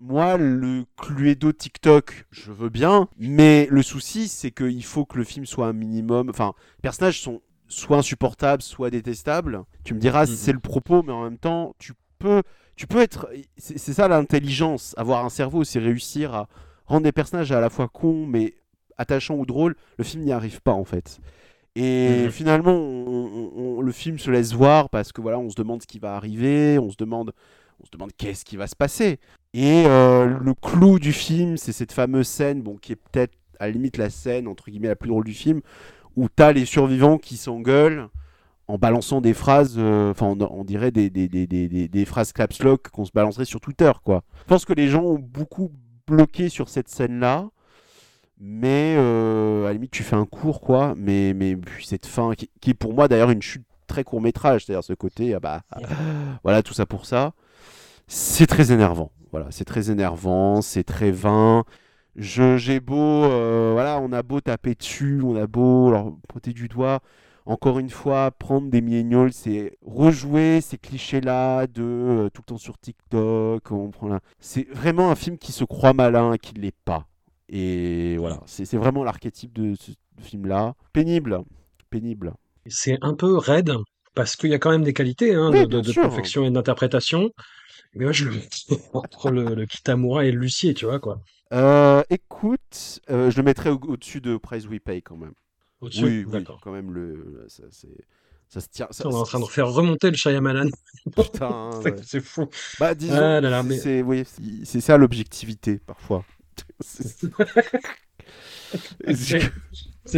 [0.00, 5.24] Moi, le Cluedo TikTok, je veux bien, mais le souci, c'est qu'il faut que le
[5.24, 6.30] film soit un minimum.
[6.30, 9.64] Enfin, les personnages sont soit insupportables, soit détestables.
[9.82, 10.32] Tu me diras, Mhm.
[10.36, 12.42] c'est le propos, mais en même temps, tu peux,
[12.76, 13.28] tu peux être.
[13.56, 14.94] C'est ça l'intelligence.
[14.96, 16.48] Avoir un cerveau, c'est réussir à
[16.86, 18.54] rendre des personnages à la fois cons, mais
[18.98, 19.74] attachants ou drôles.
[19.98, 21.18] Le film n'y arrive pas, en fait.
[21.74, 22.30] Et Mhm.
[22.30, 25.82] finalement, on- on- on- le film se laisse voir parce que voilà, on se demande
[25.82, 27.32] ce qui va arriver, on se demande,
[27.80, 29.18] on se demande qu'est-ce qui va se passer.
[29.54, 33.66] Et euh, le clou du film, c'est cette fameuse scène, bon, qui est peut-être à
[33.66, 35.60] la limite la scène entre guillemets la plus drôle du film,
[36.16, 38.08] où t'as les survivants qui s'engueulent
[38.66, 42.32] en balançant des phrases, euh, enfin, on, on dirait des, des, des, des, des- phrases
[42.32, 44.22] caps lock qu'on se balancerait sur Twitter, quoi.
[44.40, 45.72] Je pense que les gens ont beaucoup
[46.06, 47.48] bloqué sur cette scène-là.
[48.40, 50.94] Mais euh, à la limite, tu fais un cours, quoi.
[50.96, 54.20] Mais, mais puis cette fin, qui, qui est pour moi d'ailleurs une chute très court
[54.20, 55.62] métrage, c'est-à-dire ce côté, ah bah,
[56.44, 57.32] voilà, tout ça pour ça.
[58.08, 59.12] C'est très énervant.
[59.30, 61.64] Voilà, c'est très énervant, c'est très vain.
[62.16, 66.52] Je, j'ai beau, euh, voilà, on a beau taper dessus, on a beau leur pointer
[66.52, 67.00] du doigt.
[67.44, 72.58] Encore une fois, prendre des millennials, c'est rejouer ces clichés-là de euh, tout le temps
[72.58, 73.70] sur TikTok.
[73.70, 74.20] On prend là.
[74.38, 77.06] C'est vraiment un film qui se croit malin et qui ne l'est pas.
[77.50, 80.74] Et voilà, c'est vraiment l'archétype de ce film-là.
[80.92, 81.42] Pénible,
[81.90, 82.34] pénible.
[82.66, 83.72] C'est un peu raide
[84.14, 87.30] parce qu'il y a quand même des qualités hein, Oui, de, de, confection et d'interprétation.
[87.98, 88.48] Mais moi, je le mets
[88.94, 91.20] entre le, le Kitamura et le Lucier, tu vois, quoi.
[91.52, 95.34] Euh, écoute, euh, je le mettrais au- au-dessus de Price We Pay quand même.
[95.80, 96.04] Au-dessus.
[96.04, 96.60] Oui, oui, D'accord.
[96.62, 97.88] quand même, le, ça, c'est-
[98.48, 98.86] ça se tient.
[98.90, 100.68] ça- On est en train de faire remonter le Shyamalan.
[101.16, 101.70] Putain,
[102.04, 102.20] C'est- ouais.
[102.24, 102.48] Fou.
[102.78, 104.24] Bah, disons, Ah mais- c'est oui,
[104.64, 106.24] ça l'objectivité parfois.
[106.80, 107.30] C'est-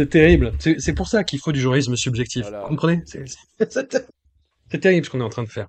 [0.09, 0.53] terrible.
[0.59, 2.43] C'est pour ça qu'il faut du journalisme subjectif.
[2.43, 2.61] Voilà.
[2.61, 3.03] Vous comprenez?
[3.07, 5.67] C'est terrible ce qu'on est en train de faire.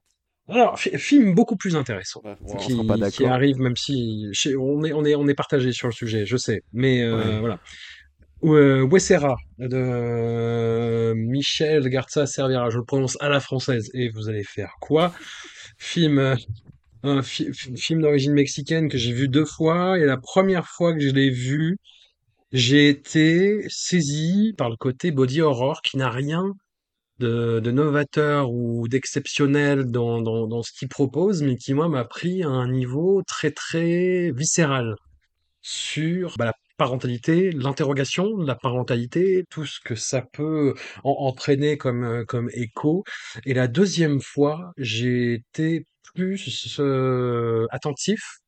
[0.49, 2.21] Alors, fi- film beaucoup plus intéressant.
[2.25, 5.73] Ouais, qui, pas qui arrive même si chez- on est on est on est partagé
[5.73, 7.41] sur le sujet, je sais, mais euh, Ouais.
[7.41, 7.59] voilà.
[8.45, 14.45] Euh, Wessera de Michel Garza Servira, je le prononce à la française et vous allez
[14.45, 15.15] faire quoi?
[15.79, 16.37] Film euh,
[17.05, 20.95] un fi- fi- film d'origine mexicaine que j'ai vu deux fois et la première fois
[20.95, 21.79] que je l'ai vu,
[22.53, 26.45] j'ai été saisi par le côté body horror qui n'a rien
[27.23, 32.49] de, novateur ou d'exceptionnel dans, dans, ce qu'il propose, mais qui, moi, m'a pris à
[32.49, 34.97] un niveau très, très viscéral
[35.63, 40.75] sur bah, la parentalité, l'interrogation de la parentalité, tout ce que ça peut
[41.05, 43.05] en- entraîner comme, euh, comme écho.
[43.47, 48.42] Et la deuxième fois, j'ai été plus euh, attentif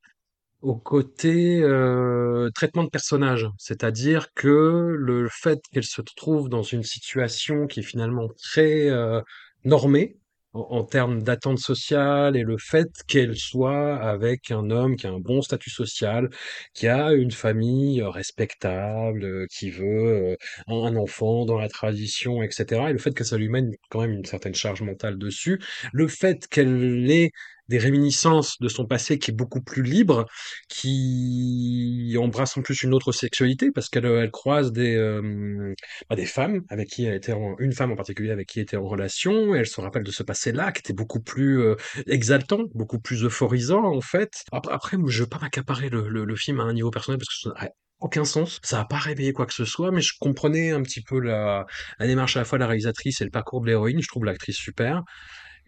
[0.65, 6.83] au côté euh, traitement de personnage, c'est-à-dire que le fait qu'elle se trouve dans une
[6.83, 9.21] situation qui est finalement très euh,
[9.65, 10.17] normée
[10.55, 15.19] en, termes d'attente sociale et le fait qu'elle soit avec un homme qui a un
[15.19, 16.31] bon statut social,
[16.75, 19.85] qui a une famille euh, respectable, euh, qui veut
[20.33, 20.37] euh,
[20.69, 22.89] un un enfant dans la tradition, etc.
[22.91, 25.61] Et le fait que ça lui mène quand même une certaine charge mentale dessus,
[25.93, 27.31] le fait qu'elle ait
[27.69, 30.27] des réminiscences de son passé qui est beaucoup plus libre,
[30.69, 35.75] qui embrasse en plus une autre sexualité parce qu'elle elle croise des, euh,
[36.09, 38.65] bah, des femmes avec qui elle était en, une femme en particulier avec qui elle
[38.65, 41.77] était en relation, et elle se rappelle de ce passé-là qui était beaucoup plus euh,
[42.07, 44.45] exaltant, beaucoup plus euphorisant en fait.
[44.53, 47.29] Après, après je veux pas m'accaparer le, le, le film à un niveau personnel parce
[47.29, 47.71] que ça n'a
[48.01, 51.03] aucun sens, ça a pas réveillé quoi que ce soit, mais je comprenais un petit
[51.03, 51.65] peu la,
[51.99, 54.25] la démarche à la fois de la réalisatrice et le parcours de l'héroïne, je trouve
[54.25, 55.03] l'actrice super.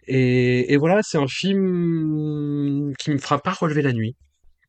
[0.07, 4.15] Et, voilà, c'est un film qui me fera pas relever la nuit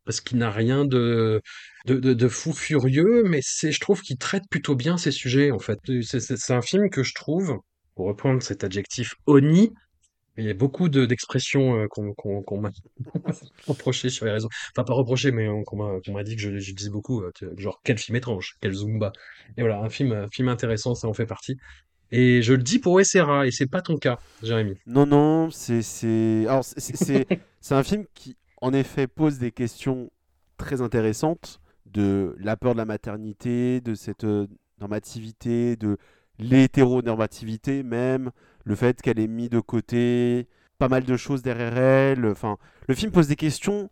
[0.04, 1.42] parce qu'il n'a rien de,
[1.84, 5.78] de, fou furieux, mais c'est, je trouve qu'il traite plutôt bien ces sujets, en fait.
[6.02, 7.58] C'est, un film que je trouve,
[7.94, 9.70] pour reprendre cet adjectif oni,
[10.38, 12.70] il y a beaucoup de, d'expressions euh, qu'on, m'a
[13.66, 14.48] reproché sur les réseaux.
[14.72, 15.76] Enfin, pas reproché, mais euh, qu'on
[16.12, 19.12] m'a, dit que je, je disais beaucoup, euh, genre, quel film étrange, quel Zumba.
[19.56, 21.56] Et voilà, un film, un film intéressant, ça en fait partie.
[22.10, 24.76] Et je le dis pour Essera, et c'est pas ton cas, Jérémy.
[24.86, 26.46] Non, non, c'est c'est
[27.70, 30.10] un film qui en effet pose des questions
[30.56, 34.46] très intéressantes de la peur de la maternité, de cette euh,
[34.80, 35.96] normativité, de
[36.38, 38.30] l'hétéronormativité même,
[38.64, 40.46] le fait qu'elle ait mis de côté
[40.78, 42.26] pas mal de choses derrière elle.
[42.26, 43.90] Enfin, le film pose des questions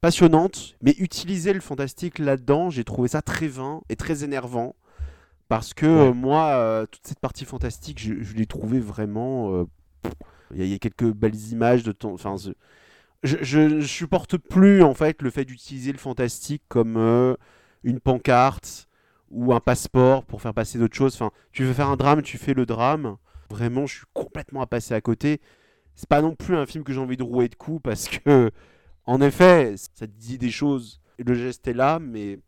[0.00, 4.74] passionnantes, mais utiliser le fantastique là-dedans, j'ai trouvé ça très vain et très énervant.
[5.48, 6.10] Parce que Ouais.
[6.10, 9.54] euh, moi, euh, toute cette partie fantastique, je, je l'ai trouvé vraiment.
[9.54, 9.64] euh,
[10.54, 12.12] il y, y a quelques belles images de temps.
[12.12, 12.52] Enfin, je,
[13.22, 17.34] je, je- supporte plus en fait le fait d'utiliser le fantastique comme euh,
[17.84, 18.88] une pancarte
[19.30, 21.14] ou un passeport pour faire passer d'autres choses.
[21.14, 23.16] Enfin, tu veux faire un drame, tu fais le drame.
[23.50, 25.40] Vraiment, je suis complètement à passer à côté.
[25.94, 28.50] C'est pas non plus un film que j'ai envie de rouer de coups parce que,
[29.06, 31.00] en effet, ça te dit des choses.
[31.18, 32.38] Le geste est là, mais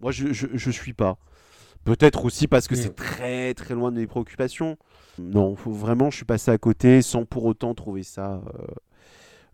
[0.00, 1.18] moi, je, je, je suis pas.
[1.86, 2.78] Peut-être aussi parce que Mm.
[2.78, 4.76] c'est très très loin de mes préoccupations.
[5.18, 8.42] Non, faut, vraiment, je suis passé à côté sans pour autant trouver ça.
[8.54, 8.66] euh,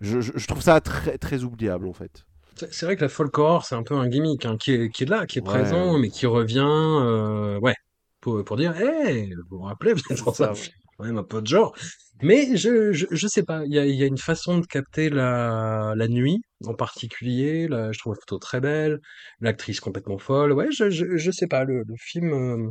[0.01, 2.25] je, je- je trouve ça très très oubliable en fait.
[2.71, 5.05] C'est vrai que la folk horror, c'est un peu un gimmick hein, qui est, qui
[5.05, 5.49] est là, qui est Ouais.
[5.49, 7.75] présent, mais qui revient, euh, ouais,
[8.21, 9.95] pour, pour dire, hé, vous vous rappelez,
[10.35, 10.53] ça,
[11.01, 11.75] même un peu de genre.
[12.23, 16.09] Mais je, je, sais pas, il y a, a une façon de capter la, la
[16.09, 19.01] nuit, en particulier, je trouve la photo très belle,
[19.41, 22.71] l'actrice complètement folle, ouais, je, je, sais pas, le, film, euh,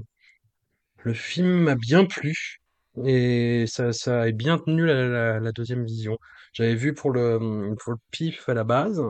[1.04, 2.34] le film m'a bien plu,
[3.06, 6.18] et ça, ça est bien tenu la, deuxième vision.
[6.54, 9.02] J'avais vu pour le, pour le pif à la base,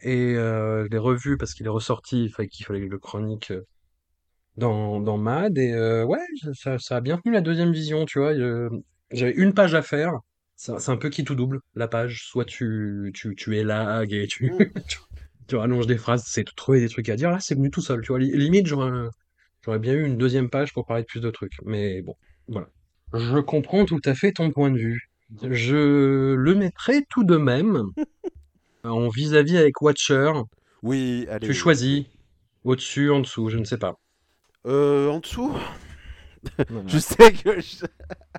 [0.00, 2.98] et euh, je l'ai revu parce qu'il est ressorti, il fallait qu'il fallait que le
[2.98, 3.66] chronique euh,
[4.56, 6.20] dans, dans Mad, et euh, ouais,
[6.54, 8.32] ça, ça a bien tenu la deuxième vision, tu vois.
[8.32, 8.68] euh,
[9.10, 10.12] J'avais une page à faire,
[10.56, 12.22] c'est un peu qui tout double, la page.
[12.28, 14.58] Soit tu, tu, tu élagues et tu, Mm.
[14.88, 14.98] tu,
[15.48, 17.30] tu rallonges des phrases, c'est trouver des trucs à dire.
[17.30, 18.18] Là, c'est venu tout seul, tu vois.
[18.18, 18.90] Li- Limite, j'aurais,
[19.64, 21.54] j'aurais bien eu une deuxième page pour parler de plus de trucs.
[21.64, 22.14] Mais bon,
[22.48, 22.68] voilà.
[23.12, 25.08] Je comprends tout à fait ton point de vue.
[25.42, 27.82] Je le mettrai tout de même
[28.84, 30.32] en vis-à-vis avec Watcher.
[30.82, 31.46] Oui, allez.
[31.46, 32.04] Tu choisis.
[32.64, 33.94] Au-dessus, en dessous, je ne sais pas.
[34.66, 35.52] Euh, en dessous,
[36.86, 37.84] je sais que je-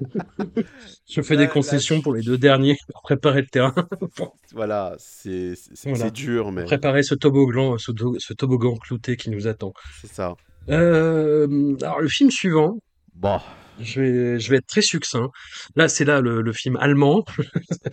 [1.09, 3.73] Je fais Là- des là, concessions je- pour les deux derniers pour préparer le terrain,
[4.53, 5.53] voilà, c'est
[5.85, 6.09] Voilà.
[6.09, 9.73] dur, mais préparer ce toboggan, ce, to- ce toboggan clouté qui nous attend.
[10.01, 10.33] c'est ça.
[10.69, 12.79] Euh, alors le film suivant,
[13.13, 13.39] Bon,
[13.79, 15.29] je vais, je vais être très succinct.
[15.77, 17.23] Là, c'est là le, le film allemand.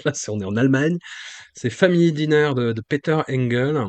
[0.05, 0.97] là, c'est, on est en Allemagne.
[1.55, 3.85] C'est Family Dinner de, de Peter Engel.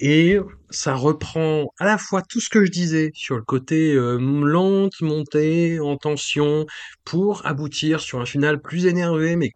[0.00, 0.38] Et
[0.70, 5.00] ça reprend à la fois tout ce que je disais sur le côté euh, lente
[5.00, 6.66] montée en tension
[7.04, 9.50] pour aboutir sur un final plus énervé, mais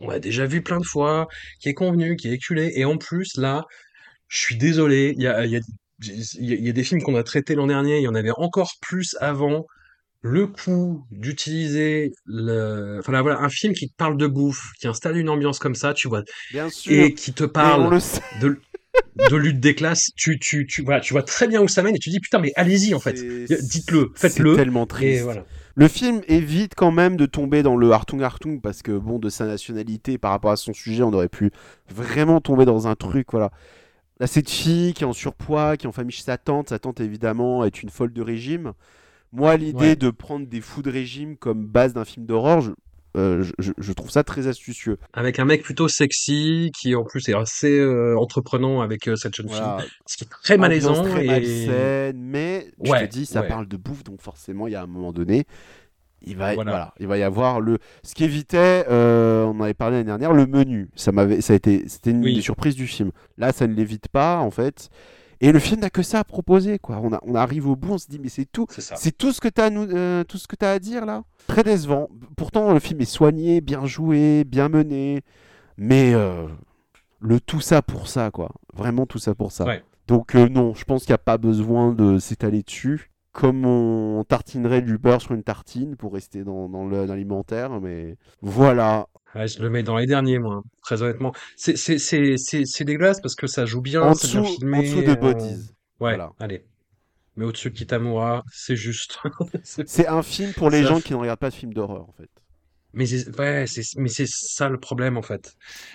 [0.00, 1.28] on l'a déjà vu plein de fois,
[1.60, 2.72] qui est convenu, qui est éculé.
[2.76, 3.64] Et en plus, là,
[4.28, 5.60] je suis désolé, il y a, y a,
[6.38, 9.16] y a- des films qu'on a traités l'an dernier, il y en avait encore plus
[9.20, 9.66] avant.
[10.22, 14.88] Le coup d'utiliser le, enfin là, voilà, un film qui te parle de bouffe, qui
[14.88, 16.92] installe une ambiance comme ça, tu vois, bien sûr.
[16.92, 18.20] et qui te on parle le sait.
[18.40, 18.60] de,
[19.30, 21.96] de lutte des classes, tu, tu, tu, voilà, tu vois très bien où ça mène
[21.96, 23.16] et tu dis putain, mais allez-y en fait.
[23.16, 24.54] C'est- Dites-le, C'est faites-le.
[24.56, 25.22] tellement Et triste.
[25.24, 25.44] voilà.
[25.74, 29.28] Le film évite quand même de tomber dans le Hartung Hartung parce que bon, de
[29.28, 31.50] sa nationalité par rapport à son sujet, on aurait pu
[31.88, 33.50] vraiment tomber dans un truc, voilà.
[34.20, 36.78] Là, cette fille qui est en surpoids, qui est en famille chez sa tante, sa
[36.78, 38.72] tante évidemment est une folle de régime.
[39.32, 39.96] Moi, l'idée Ouais.
[39.96, 42.70] de prendre des fous de régime comme base d'un film d'horreur, je-
[43.16, 44.98] Euh, je- trouve ça très astucieux.
[45.14, 49.34] Avec un mec plutôt sexy, qui en plus est assez euh, entreprenant avec euh, cette
[49.34, 49.78] jeune Voilà.
[49.80, 51.02] fille, ce qui est très malaisant.
[51.02, 51.28] Très et...
[51.28, 53.48] malsaine, mais je Ouais, te dis, ça ouais.
[53.48, 55.44] parle de bouffe, donc forcément, il y a un moment donné,
[56.22, 56.70] il va, Voilà.
[56.70, 57.78] voilà, il va y avoir le.
[58.02, 60.88] Ce qui évitait, euh, on en avait parlé l'année dernière, le menu.
[60.96, 62.34] Ça m'avait, ça a été, c'était une Oui.
[62.34, 63.12] des surprises du film.
[63.38, 64.90] Là, ça ne l'évite pas, en fait.
[65.40, 67.00] Et le film n'a que ça à proposer, quoi.
[67.02, 68.66] On, a, on arrive au bout, on se dit, mais c'est tout.
[68.70, 69.70] C'est tout ce que tu as,
[70.24, 71.24] tout ce que as à dire là?
[71.46, 72.08] Très décevant.
[72.36, 75.22] Pourtant, le film est soigné, bien joué, bien mené,
[75.76, 76.46] mais euh,
[77.20, 78.52] le tout ça pour ça, quoi.
[78.74, 79.64] Vraiment tout ça pour ça.
[79.64, 79.82] Ouais.
[80.06, 83.10] Donc euh, non, je pense qu'il n'y a pas besoin de s'étaler dessus.
[83.32, 89.08] Comme on tartinerait du beurre sur une tartine pour rester dans, l'alimentaire, mais voilà.
[89.36, 91.32] Ouais, je le mets dans les derniers, moi, très honnêtement.
[91.56, 94.44] C'est, c'est, c'est, c'est, c'est dégueulasse parce que ça joue bien, en, c'est bien dessous,
[94.44, 94.78] filmé.
[94.78, 95.70] en dessous de euh, Bodies.
[96.00, 96.32] Ouais, Voilà.
[96.38, 96.64] allez.
[97.36, 99.18] Mais au-dessus de Kitamura, c'est juste.
[99.64, 102.12] C'est- un film pour les Ça gens qui ne regardent pas de films d'horreur, en
[102.12, 102.30] fait.
[102.92, 105.54] mais c'est, ouais, c'est, mais c'est ça le problème, en fait.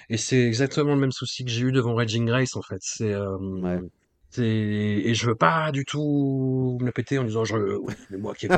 [0.10, 2.78] Et c'est exactement le même souci que j'ai eu devant Raging Grace, en fait.
[2.82, 3.80] C'est, euh, Ouais.
[4.38, 8.34] Et je veux pas du tout me la péter en disant, je, oui, mais moi
[8.34, 8.49] qui ai.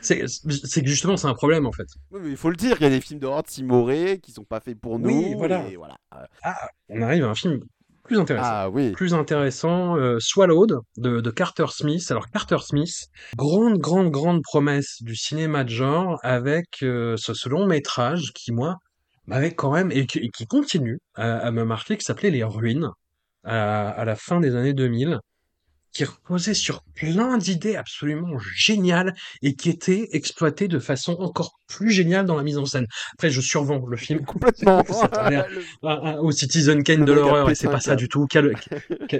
[0.00, 1.86] C'est, que justement, c'est un problème, en fait.
[2.10, 4.32] Oui, mais il faut le dire, il y a des films d'horreur de Timoré qui
[4.32, 5.08] sont pas faits pour nous.
[5.08, 5.66] Oui, voilà.
[5.68, 5.96] et voilà.
[6.42, 7.60] Ah, on arrive à un film
[8.04, 8.48] plus intéressant.
[8.50, 8.90] Ah oui.
[8.92, 12.04] plus intéressant, euh, Swallowed de, de Carter Smith.
[12.10, 17.48] Alors Carter Smith, grande, grande, grande promesse du cinéma de genre avec euh, ce, ce
[17.48, 18.76] long métrage qui, moi,
[19.26, 22.42] m'avait quand même, et qui, et qui continue à, à me marquer, qui s'appelait Les
[22.42, 22.90] Ruines,
[23.44, 25.20] à, à la fin des années 2000,
[25.92, 31.90] qui reposait sur plein d'idées absolument géniales et qui étaient exploitées de façon encore plus
[31.90, 32.86] géniale dans la mise en scène.
[33.14, 34.82] Après, je survends le film Complètement.
[36.20, 38.26] Au Citizen Kane de l'horreur, et c'est pas ça du tout.
[38.26, 38.54] Cal-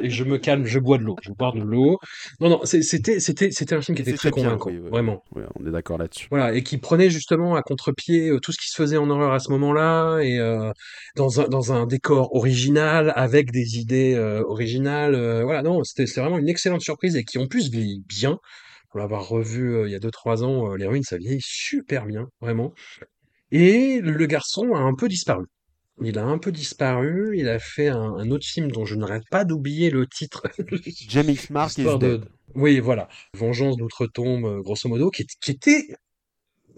[0.03, 1.99] je me calme, je bois de l'eau, je bois de l'eau.
[2.41, 4.91] Non, non, c'était, c'était, c'était un film qui était très bien, convaincant, oui, oui.
[4.91, 5.23] vraiment.
[5.35, 6.29] Ouais, on est d'accord là-dessus.
[6.31, 9.33] Voilà, et qui prenait justement à contre-pied euh, tout ce qui se faisait en horreur
[9.33, 10.71] à ce moment-là, et euh,
[11.17, 15.15] dans un dans un décor original, avec des idées euh, originales.
[15.15, 18.39] euh, voilà, non, c'était c'est vraiment une excellente surprise et qui en plus vieillit bien.
[18.91, 21.41] Pour l'avoir revu euh, il y a deux trois ans, euh, les ruines, ça vieillit
[21.43, 22.75] super bien, vraiment.
[23.51, 25.47] Et le garçon a un peu disparu.
[26.01, 27.39] Il a un peu disparu.
[27.39, 30.43] Il a fait un, un autre film dont je n'arrête pas d'oublier le titre.
[31.09, 31.51] James X.
[31.51, 32.23] Mark is de-.
[32.55, 33.09] Oui, voilà.
[33.35, 35.87] Vengeance d'outre-tombe, euh, grosso modo, qui, était,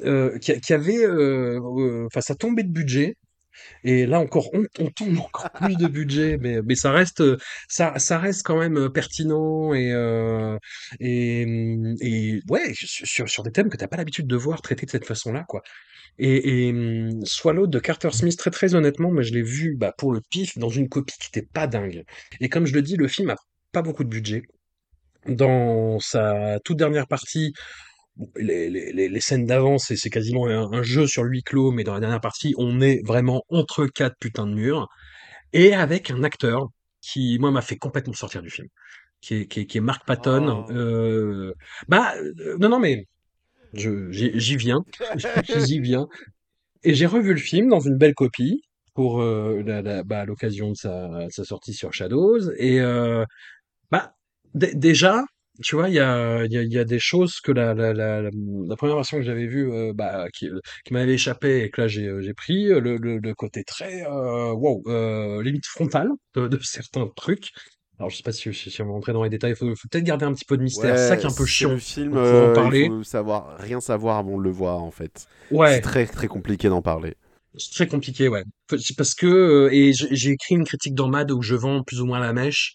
[0.04, 3.16] euh, qui, avait, euh, euh, enfin, ça tombait de budget.
[3.84, 7.36] Et là encore, on, on tombe encore plus de budget, mais, mais ça reste, euh,
[7.68, 10.58] ça, ça reste quand même euh, pertinent et, euh,
[11.00, 11.42] et,
[12.00, 15.06] et ouais, sur, sur- des thèmes que t'as pas l'habitude de voir traités de cette
[15.06, 15.62] façon-là, quoi.
[16.18, 19.92] Et, et hum, Swallow de Carter Smith, très très honnêtement, moi je l'ai vu bah,
[19.98, 22.04] pour le pif dans une copie qui était pas dingue.
[22.40, 23.36] Et comme je le dis, le film a
[23.72, 24.42] pas beaucoup de budget.
[25.26, 27.54] Dans sa toute dernière partie,
[28.36, 31.84] les, les, les, scènes d'avant, c'est c'est quasiment un, un jeu sur huis clos, mais
[31.84, 34.88] dans la dernière partie, on est vraiment entre quatre putains de murs,
[35.52, 36.68] et avec un acteur
[37.02, 38.68] qui, moi, m'a fait complètement sortir du film,
[39.20, 40.66] qui est, qui est, qui est Mark Patton.
[40.68, 40.72] Oh.
[40.72, 41.52] Euh,
[41.88, 43.06] bah, euh, non, non, mais
[43.74, 44.84] je- j'y j'y viens,
[45.48, 46.08] j'y viens.
[46.84, 48.62] Et j'ai revu le film dans une belle copie
[48.94, 52.50] pour euh, la- la- bah, l'occasion de sa, sa sortie sur Shadows.
[52.58, 53.24] Et euh,
[53.90, 54.14] bah,
[54.54, 55.24] dé- déjà,
[55.62, 58.22] tu vois, il y a, y, a, y a des choses que la, la, la,
[58.22, 60.48] la, première version que j'avais vue, euh, bah, qui,
[60.84, 64.02] qui m'avait échappé et que là j'ai euh, j'ai pris, le, le, le côté très,
[64.04, 67.50] euh, wow, euh, limite frontale de, de certains trucs.
[68.00, 69.68] Alors je sais pas si, si, si on va rentrer dans les détails, il faut,
[69.76, 71.70] faut peut-être garder un petit peu de mystère, c'est ça qui est un peu chiant.
[71.70, 72.80] Le film, pour en euh, parler.
[72.86, 75.26] il faut savoir, rien savoir avant de le voir en fait.
[75.52, 75.74] Ouais.
[75.76, 77.14] C'est très très compliqué d'en parler.
[77.56, 78.42] C'est très compliqué, ouais.
[78.78, 82.04] C'est Parce que, et j'ai écrit une critique dans Mad où je vends plus ou
[82.06, 82.74] moins la mèche,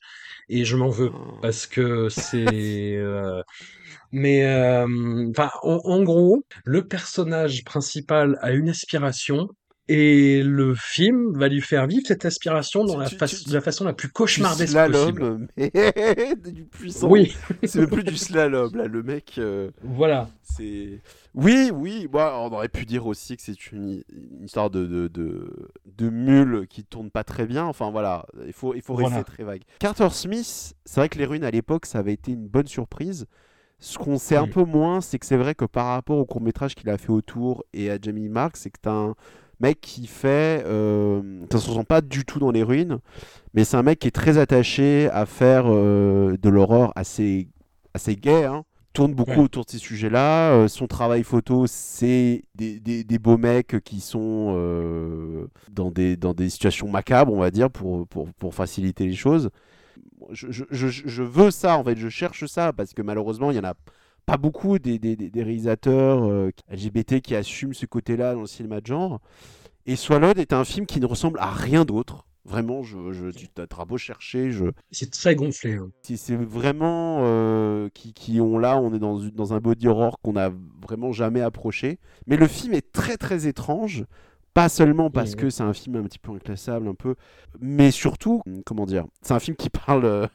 [0.49, 1.11] et je m'en veux,
[1.41, 2.95] parce que c'est...
[2.97, 3.41] euh,
[4.11, 9.49] Mais, euh, enfin, en, en gros, le personnage principal a une aspiration,
[9.91, 13.43] et le film va lui faire vivre cette aspiration dans Tu- la, tu- fa- tu-
[13.43, 15.17] de la façon la plus cauchemardesque possible.
[15.19, 15.71] slalom, mais
[16.51, 17.09] du puissant.
[17.09, 19.35] Oui, C'est plus du slalom là, le mec.
[19.39, 20.29] euh, voilà.
[20.43, 21.01] C'est.
[21.33, 25.07] Oui, oui, moi, on aurait pu dire aussi que c'est une, une histoire de, de,
[25.07, 27.65] de, de mule qui tourne pas très bien.
[27.65, 29.23] Enfin voilà, il faut, il faut rester Voilà.
[29.23, 29.61] très vague.
[29.79, 33.25] Carter Smith, c'est vrai que les ruines à l'époque, ça avait été une bonne surprise.
[33.81, 36.41] Ce qu'on sait un peu moins, c'est que c'est vrai que par rapport au court
[36.41, 39.15] métrage qu'il a fait autour et à Jamie Mark, c'est que un
[39.59, 40.63] mec qui fait.
[40.65, 41.21] Euh,
[41.51, 42.99] ça se ressent pas du tout dans les ruines,
[43.53, 47.47] mais c'est un mec qui est très attaché à faire euh, de l'horreur assez,
[47.93, 48.45] assez gay.
[48.45, 49.37] Hein tourne beaucoup Ouais.
[49.37, 50.51] autour de ces sujets-là.
[50.51, 56.17] Euh, son travail photo, c'est des, des- des beaux mecs qui sont euh, dans, des,
[56.17, 59.51] dans des situations macabres, on va dire, pour, pour, pour faciliter les choses.
[60.31, 63.53] Je, je- je- je veux ça, en fait, je cherche ça, parce que malheureusement, il
[63.53, 63.75] n'y en a
[64.25, 68.47] pas beaucoup des, des, des- des réalisateurs euh, LGBT qui assument ce côté-là dans le
[68.47, 69.19] cinéma de genre.
[69.85, 72.25] Et Swallowed est un film qui ne ressemble à rien d'autre.
[72.45, 75.73] Vraiment, je, je, tu t'as beau chercher, je, C'est très gonflé.
[75.73, 75.89] hein.
[76.01, 80.35] c'est vraiment euh, qui, qui ont là, on est dans, dans un body horror qu'on
[80.35, 80.49] a
[80.81, 81.99] vraiment jamais approché.
[82.27, 84.05] Mais le film est très très étrange,
[84.53, 85.35] pas seulement parce Mhm.
[85.37, 87.15] que c'est un film un petit peu inclassable, un peu,
[87.59, 90.05] mais surtout, comment dire, c'est un film qui parle.
[90.05, 90.27] euh,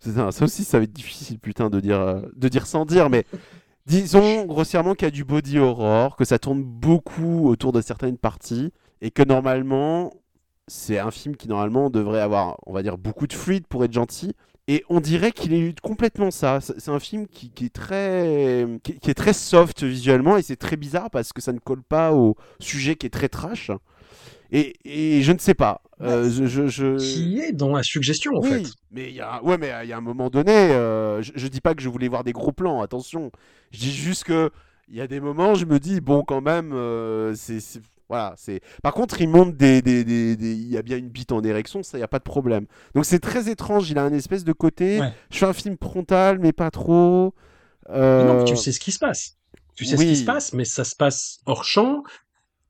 [0.00, 3.10] ça, ça aussi, ça va être difficile, putain, de dire, euh, de dire sans dire,
[3.10, 3.24] mais.
[3.86, 8.18] Disons grossièrement qu'il y a du body horror, que ça tourne beaucoup autour de certaines
[8.18, 8.70] parties,
[9.00, 10.12] et que normalement,
[10.66, 13.92] c'est un film qui normalement devrait avoir, on va dire, beaucoup de fluide pour être
[13.94, 14.34] gentil.
[14.70, 16.60] Et on dirait qu'il est complètement ça.
[16.60, 20.56] C'est un film qui, qui est très, qui, qui est très soft visuellement et c'est
[20.56, 23.70] très bizarre parce que ça ne colle pas au sujet qui est très trash.
[24.52, 25.82] Et, et je ne sais pas.
[26.00, 28.70] Euh, je, je, je- Qui est dans la suggestion, en oui, fait.
[28.92, 31.48] mais il y a, ouais, mais il y a un moment donné, euh, je, je
[31.48, 33.30] dis pas que je voulais voir des gros plans, attention.
[33.72, 34.50] Je dis juste que
[34.88, 38.60] il y a des moments, je me dis bon, quand même, euh, c'est- voilà, c'est.
[38.82, 41.42] Par contre, il monte des, des, des- des- il y a bien une bite en
[41.42, 42.66] érection, ça, il y a pas de problème.
[42.94, 43.90] Donc c'est très étrange.
[43.90, 45.00] Il a un espèce de côté.
[45.00, 45.12] Ouais.
[45.30, 47.34] Je fais un film frontal, mais pas trop.
[47.88, 49.36] Mais non, Euh, tu sais ce qui se passe.
[49.74, 52.02] Tu sais ce qui se passe, mais ça se passe hors champ.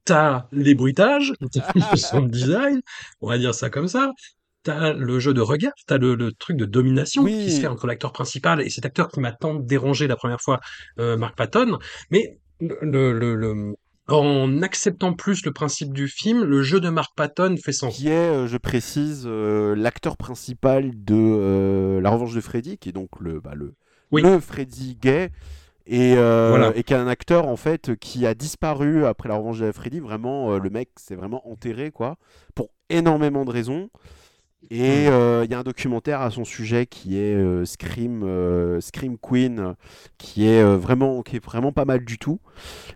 [0.05, 2.81] T'as les bruitages, t'as sound design,
[3.20, 4.12] on va dire ça comme ça.
[4.62, 7.44] T'as le jeu de regard, t'as le, le truc de domination Oui.
[7.44, 10.40] qui se fait entre l'acteur principal et cet acteur qui m'a tant dérangé la première
[10.40, 10.60] fois,
[10.98, 11.78] euh, Mark Patton.
[12.10, 13.77] Mais le, le, le-
[14.09, 17.97] en acceptant plus le principe du film, le jeu de Mark Patton fait sens.
[17.97, 22.89] qui est, euh, je précise, euh, l'acteur principal de euh, La Revanche de Freddy, qui
[22.89, 23.75] est donc le, bah, le,
[24.11, 24.23] Oui.
[24.23, 25.31] le Freddy gay,
[25.87, 26.73] et, euh, Voilà.
[26.77, 30.01] et qui est un acteur en fait qui a disparu après La Revanche de Freddy.
[30.01, 32.17] Vraiment, le mec s'est vraiment enterré, quoi,
[32.55, 33.91] pour énormément de raisons.
[34.71, 38.81] Et euh, il y a un documentaire à son sujet qui est euh, Scream, euh,
[38.81, 39.75] Scream Queen,
[40.19, 42.41] qui est vraiment, qui est vraiment pas mal du tout.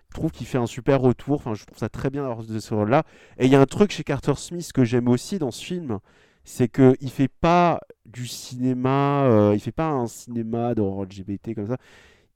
[0.09, 1.35] Je trouve qu'il fait un super retour.
[1.35, 3.03] Enfin, je trouve ça très bien d'avoir ce rôle-là.
[3.39, 5.99] Et il y a un truc chez Carter Smith que j'aime aussi dans ce film,
[6.43, 11.67] c'est que il fait pas du cinéma, il fait pas un cinéma d'horreur LGBT comme
[11.69, 11.77] ça.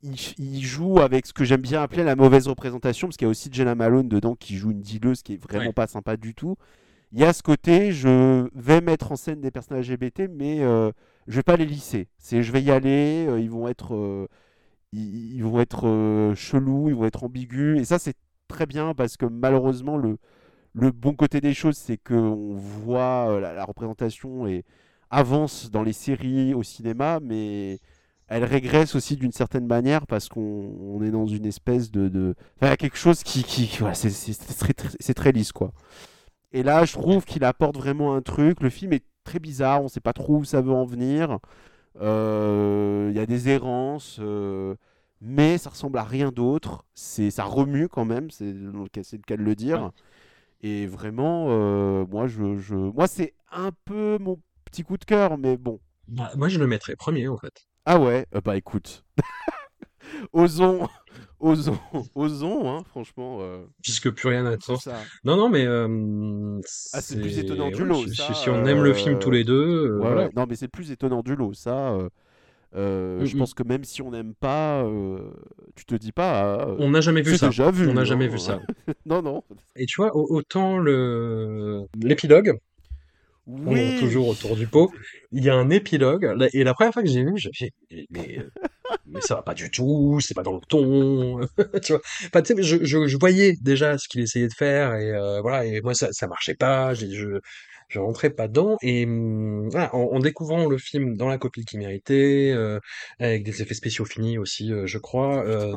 [0.04, 3.30] Il, il joue avec ce que j'aime bien appeler la mauvaise représentation, parce qu'il y
[3.30, 5.74] a aussi Jenna Malone dedans qui joue une dealeuse qui est vraiment Ouais.
[5.74, 6.56] pas sympa du tout.
[7.14, 10.92] Il y a ce côté, je vais mettre en scène des personnages LGBT, mais euh,
[11.28, 12.10] je vais pas les lisser.
[12.18, 14.28] C'est, je vais y aller, euh, ils vont être, euh,
[14.94, 18.16] ils, vont être euh, chelous, ils vont être ambigus, et ça c'est
[18.48, 20.18] très bien parce que malheureusement le,
[20.74, 24.64] bon côté des choses, c'est qu'on voit euh, la, représentation et
[25.10, 27.80] avance dans les séries, au cinéma, mais
[28.28, 32.36] elle régresse aussi d'une certaine manière parce qu'on on est dans une espèce de, de...
[32.62, 33.46] Enfin, quelque chose qui,
[35.00, 35.72] c'est très lisse quoi.
[36.58, 38.62] Et là, je trouve qu'il apporte vraiment un truc.
[38.62, 41.38] Le film est très bizarre, on sait pas trop où ça veut en venir.
[42.02, 44.76] Euh, Il y a des errances, euh,
[45.22, 46.86] mais ça ressemble à rien d'autre.
[46.96, 49.92] C'est, ça remue quand même, c'est le cas- c'est le cas de le dire.
[50.64, 52.76] Et vraiment, euh, moi, je, je...
[52.76, 55.80] moi, c'est un peu mon petit coup de cœur, mais bon.
[56.08, 57.68] Bah, moi, je le mettrais premier, en fait.
[57.86, 59.06] Ah ouais, euh, bah écoute,
[60.34, 60.88] osons,
[61.40, 61.78] osons,
[62.16, 63.38] osons, hein, franchement.
[63.42, 64.78] euh, Puisque plus rien n'attend.
[65.24, 66.60] Non, non, mais euh,
[66.94, 69.32] Ah, c'est plus étonnant du lot, Si, ça, si on aime le film euh, tous
[69.32, 69.54] les deux,
[69.88, 70.24] euh, Ouais, voilà.
[70.26, 70.32] ouais.
[70.36, 71.92] Non, mais c'est plus étonnant du lot, ça.
[71.92, 72.10] euh,
[72.76, 75.32] euh, Je Mm, pense que même si on n'aime pas, euh,
[75.76, 76.68] tu te dis pas.
[76.80, 77.50] On n'a jamais vu ça.
[77.50, 77.88] déjà vu.
[77.88, 78.60] On n'a jamais vu ça.
[79.06, 79.44] non, non.
[79.76, 82.58] Et tu vois, au- autant le l'épilogue,
[83.48, 83.80] on Oui.
[83.80, 84.92] est toujours autour du pot,
[85.32, 87.72] il y a un épilogue, et la première fois que j'ai vu, j'ai
[88.10, 88.50] mais, euh,
[89.06, 91.40] mais ça va pas du tout, c'est pas dans le ton,
[91.84, 92.02] tu vois.
[92.28, 95.42] Enfin, tu sais, je, je, je voyais déjà ce qu'il essayait de faire, et euh,
[95.42, 97.40] voilà, et moi ça, ça marchait pas, j'ai- je,
[97.90, 101.66] je rentrais pas dedans, et hum, voilà, en, en découvrant le film dans la copie
[101.66, 102.80] qu'il méritait, euh,
[103.20, 105.76] avec des effets spéciaux finis aussi, euh, je crois, euh,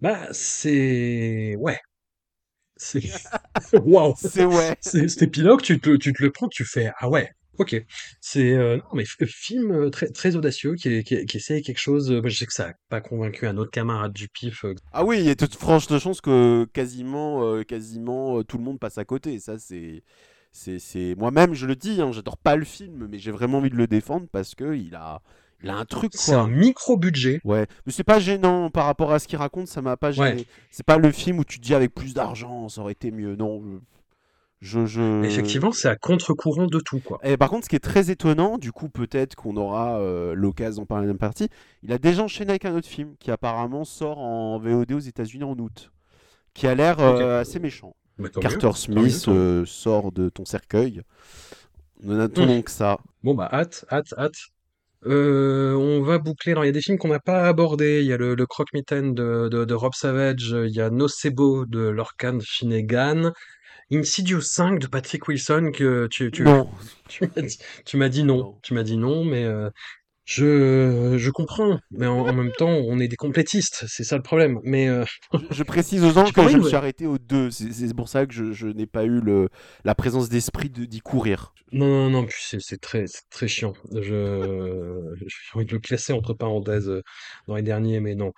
[0.00, 1.78] bah c'est, ouais,
[2.76, 3.02] c'est,
[3.84, 4.14] waouh.
[4.16, 4.76] C'est ouais.
[4.80, 7.84] C'est- Cet épilogue, tu te, tu te le prends, tu fais ah ouais, ok.
[8.20, 11.78] C'est euh, non mais f- film euh, très très audacieux qui, qui, qui essaye quelque
[11.78, 12.10] chose.
[12.10, 14.64] euh, moi, je sais que ça a pas convaincu un autre camarade du pif.
[14.64, 18.44] euh, Ah oui, il y a toute franche de chance que quasiment, euh, quasiment euh,
[18.44, 19.38] tout le monde passe à côté.
[19.40, 20.02] Ça, c'est.
[20.50, 21.14] C'est, c'est...
[21.18, 23.86] Moi-même, je le dis, hein, j'adore pas le film, mais j'ai vraiment envie de le
[23.86, 25.20] défendre parce que il a,
[25.62, 27.38] il a un truc, C'est un micro budget.
[27.44, 30.36] Ouais, mais c'est pas gênant par rapport à ce qu'il raconte, ça m'a pas gêné.
[30.40, 30.44] Ouais.
[30.70, 33.36] C'est pas le film où tu te dis avec plus d'argent, ça aurait été mieux.
[33.36, 33.62] Non,
[34.60, 37.20] je, je, je- Effectivement, c'est à contre-courant de tout quoi.
[37.22, 40.82] Et par contre, ce qui est très étonnant, du coup, peut-être qu'on aura euh, l'occasion
[40.82, 41.48] d'en parler dans la même partie,
[41.82, 45.44] il a déjà enchaîné avec un autre film qui apparemment sort en VOD aux États-Unis
[45.44, 45.92] en août,
[46.54, 47.94] qui a l'air euh, assez méchant.
[48.18, 48.72] Bah, Carter mieux.
[48.72, 49.34] Smith mieux.
[49.34, 51.02] euh, sort de ton cercueil.
[52.02, 52.98] Nous n'attendons que ça.
[53.22, 54.34] Bon bah hâte, hâte, hâte.
[55.06, 56.52] Euh, on va boucler.
[56.52, 58.00] Alors, il y a des films qu'on n'a pas abordés.
[58.00, 60.50] Il y a le, le Croque-Mitaine de, de, de Rob Savage.
[60.66, 63.32] Il y a Nocebo de Lorcan Finnegan.
[63.92, 66.68] Insidious 5 de Patrick Wilson que tu, tu, Non.
[67.08, 68.36] tu m'as dit, tu m'as dit non.
[68.38, 68.58] Non.
[68.62, 69.70] Tu m'as dit non, mais euh,
[70.24, 71.78] je, je comprends.
[71.90, 73.84] Mais en, en même temps, on est des complétistes.
[73.88, 74.60] C'est ça le problème.
[74.62, 77.50] Mais euh, Je, je précise aux gens que je me suis arrêté aux deux.
[77.50, 79.48] C'est c'est pour ça que je, je n'ai pas eu le,
[79.84, 81.54] la présence d'esprit de- d'y courir.
[81.72, 82.24] non, non, non.
[82.26, 83.72] Puis c'est c'est très, très chiant.
[83.90, 84.00] Je,
[85.20, 87.00] j'ai envie de le classer entre parenthèses euh,
[87.46, 88.32] dans les derniers, mais non.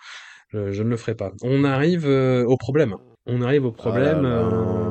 [0.53, 1.33] Je, je ne le ferai pas.
[1.43, 2.95] On arrive euh, au problème.
[3.27, 4.91] On arrive au problème, là là.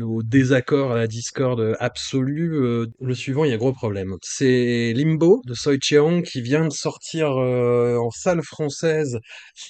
[0.00, 2.54] Au désaccord, à la discorde absolue.
[2.54, 4.16] Euh, le suivant, il y a gros problème.
[4.22, 9.18] C'est Limbo de Soi Cheong qui vient de sortir euh, en salle française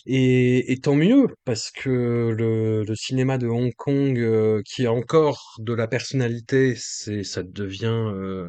[0.06, 4.92] et, et tant mieux parce que le, le cinéma de Hong Kong euh, qui a
[4.92, 8.48] encore de la personnalité, c'est ça devient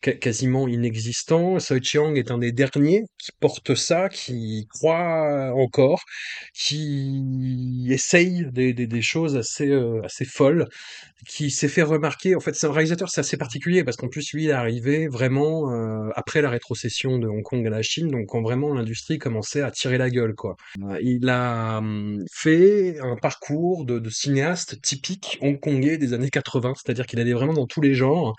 [0.00, 1.58] quasiment inexistant.
[1.58, 6.02] Soi Chiang est un des derniers qui porte ça, qui croit encore,
[6.54, 10.66] qui essaye des, choses assez, euh, assez folles,
[11.26, 12.34] qui s'est fait remarquer.
[12.34, 15.08] En fait, c'est un réalisateur, c'est assez particulier parce qu'en plus, lui, il est arrivé
[15.08, 19.18] vraiment euh, après la rétrocession de Hong Kong à la Chine, donc quand vraiment l'industrie
[19.18, 20.56] commençait à tirer la gueule, quoi.
[20.82, 27.06] Euh, Il a hum, fait un parcours de, cinéaste typique hongkongais des années 80, c'est-à-dire
[27.06, 28.34] qu'il allait vraiment dans tous les genres.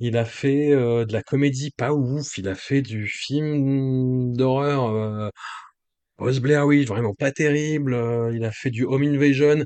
[0.00, 4.86] Il a fait euh, de la comédie pas ouf, il a fait du film d'horreur
[4.90, 5.30] euh,
[6.16, 7.94] post Blair Witch, vraiment pas terrible.
[7.94, 9.64] euh, il a fait du Home Invasion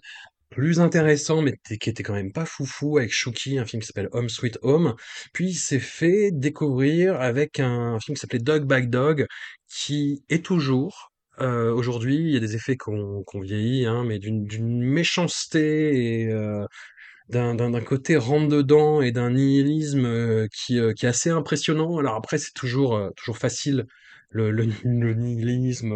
[0.50, 4.08] plus intéressant, mais qui était quand même pas foufou avec Shuki, un film qui s'appelle
[4.12, 4.94] Home Sweet Home.
[5.32, 9.26] Puis il s'est fait découvrir avec un, film qui s'appelait Dog Back Dog,
[9.68, 14.18] qui est toujours euh, aujourd'hui, il y a des effets qu'on qu'on vieillit, hein, mais
[14.18, 16.66] d'une méchanceté et euh,
[17.28, 21.98] d'un côté rentre dedans et d'un nihilisme euh, qui euh, qui est assez impressionnant.
[21.98, 23.86] Alors après, c'est toujours euh, toujours facile
[24.30, 25.92] le le, le nihilisme,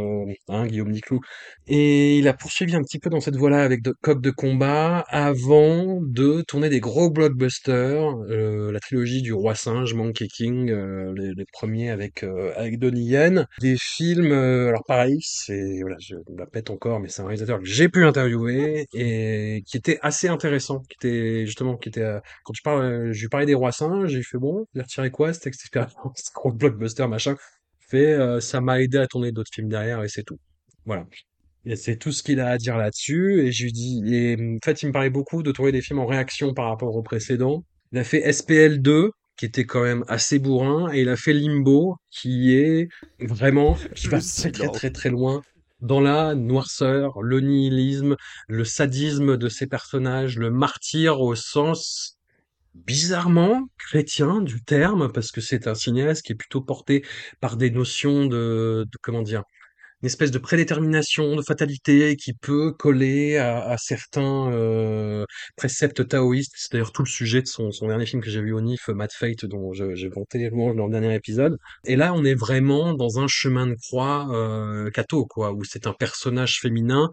[0.49, 1.21] hein, Guillaume Niclou.
[1.67, 5.05] Et il a poursuivi un petit peu dans cette voie-là avec de, Coq de combat
[5.09, 11.13] avant de tourner des gros blockbusters, euh, la trilogie du Roi Singe, Monkey King, euh,
[11.17, 14.33] les, les premiers avec euh, avec Donnie Yen, des films.
[14.33, 17.89] euh, alors pareil, c'est voilà, je la pète encore, mais c'est un réalisateur que j'ai
[17.89, 22.63] pu interviewer et qui était assez intéressant, qui était justement, qui était euh, quand tu
[22.63, 25.47] parles, euh, je lui parlais des Rois Singes, j'ai fait bon, j'ai retiré quoi cette
[25.47, 27.37] expérience, gros blockbuster machin.
[27.93, 30.39] Fait, euh, ça m'a aidé à tourner d'autres films derrière et c'est tout.
[30.87, 31.07] Voilà.
[31.67, 33.43] Et c'est tout ce qu'il a à dire là-dessus.
[33.43, 35.99] Et je lui dis, et en fait, il me parlait beaucoup de tourner des films
[35.99, 37.65] en réaction par rapport au précédent.
[37.93, 41.35] Il a fait SPL 2, qui était quand même assez bourrin, et il a fait
[41.35, 42.89] Limbo, qui est
[43.21, 45.43] vraiment, qui va très très très très loin
[45.83, 48.17] dans la noirceur, le nihilisme,
[48.49, 52.17] le sadisme de ses personnages, le martyr au sens
[52.75, 57.05] bizarrement chrétien du terme, parce que c'est un cinéaste qui est plutôt porté
[57.41, 59.45] par des notions de, de comment dire,
[60.03, 65.25] une espèce de prédétermination, de fatalité qui peut coller à, à certains euh,
[65.57, 66.55] préceptes taoïstes.
[66.57, 68.89] C'est d'ailleurs tout le sujet de son, son dernier film que j'ai vu au NIF,
[68.89, 71.57] Mad Fate, dont j'ai vanté les louanges dans le dernier épisode.
[71.85, 75.87] Et là, on est vraiment dans un chemin de croix euh, catho, quoi, où c'est
[75.87, 77.09] un personnage féminin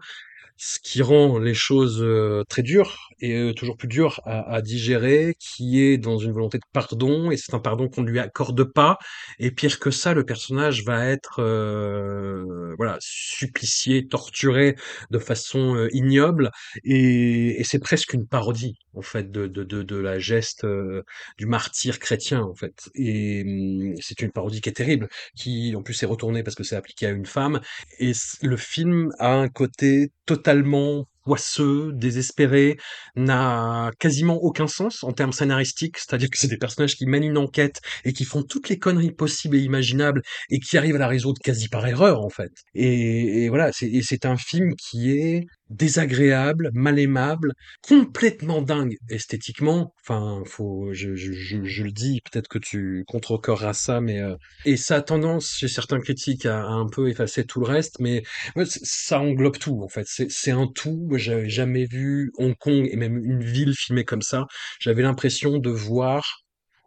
[0.62, 2.04] ce qui rend les choses
[2.48, 6.62] très dures et toujours plus dures à, à digérer, qui est dans une volonté de
[6.72, 8.98] pardon, et c'est un pardon qu'on ne lui accorde pas.
[9.38, 14.76] Et pire que ça, le personnage va être euh, voilà supplicié, torturé
[15.10, 16.50] de façon euh, ignoble,
[16.84, 21.02] et, et c'est presque une parodie en fait de, de, de, de la geste euh,
[21.38, 22.90] du martyr chrétien en fait.
[22.94, 26.64] Et hum, c'est une parodie qui est terrible, qui en plus est retournée parce que
[26.64, 27.60] c'est appliqué à une femme
[27.98, 28.12] et
[28.42, 30.12] le film a un côté
[30.50, 32.76] totalement poisseux, désespéré,
[33.14, 37.38] n'a quasiment aucun sens en termes scénaristiques, c'est-à-dire que c'est des personnages qui mènent une
[37.38, 41.06] enquête et qui font toutes les conneries possibles et imaginables et qui arrivent à la
[41.06, 42.50] résoudre quasi par erreur en fait.
[42.74, 47.52] Et, et voilà, c'est un film qui est désagréable, mal aimable,
[47.82, 49.94] complètement dingue esthétiquement.
[50.02, 54.36] Enfin, faut, je, je, je, je le dis, peut-être que tu contrecorras ça, mais euh,
[54.64, 58.00] et ça a tendance chez certains critiques à, à un peu effacer tout le reste,
[58.00, 58.22] mais
[58.66, 60.06] ça englobe tout en fait.
[60.06, 61.08] C'est un tout.
[61.16, 64.46] J'avais jamais vu Hong Kong et même une ville filmée comme ça.
[64.80, 66.44] J'avais l'impression de voir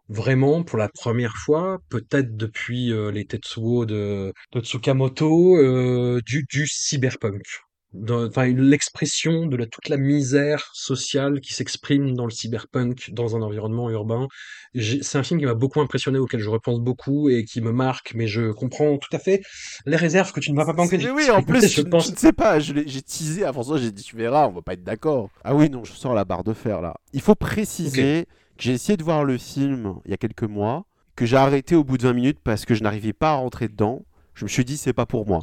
[0.08, 6.44] vraiment pour la première fois, peut-être depuis euh, les Tetsuo de, de Tsukamoto, euh, du,
[6.50, 7.42] du cyberpunk.
[8.10, 13.42] Enfin, l'expression de la, toute la misère sociale qui s'exprime dans le cyberpunk, dans un
[13.42, 14.26] environnement urbain.
[14.74, 18.12] C'est un film qui m'a beaucoup impressionné, auquel je repense beaucoup et qui me marque,
[18.14, 19.42] mais je comprends tout à fait
[19.86, 20.98] les réserves que tu ne m'as pas manqué.
[21.10, 22.06] Oui, en plus, je je, pense.
[22.06, 24.74] je ne sais pas, j'ai teasé avant ça, j'ai dit tu verras, on va pas
[24.74, 25.30] être d'accord.
[25.44, 26.94] Ah oui, non, je sors la barre de fer là.
[27.12, 30.86] Il faut préciser que j'ai essayé de voir le film il y a quelques mois,
[31.16, 33.68] que j'ai arrêté au bout de 20 minutes parce que je n'arrivais pas à rentrer
[33.68, 34.04] dedans.
[34.34, 35.40] Je me suis dit, c'est pas pour moi.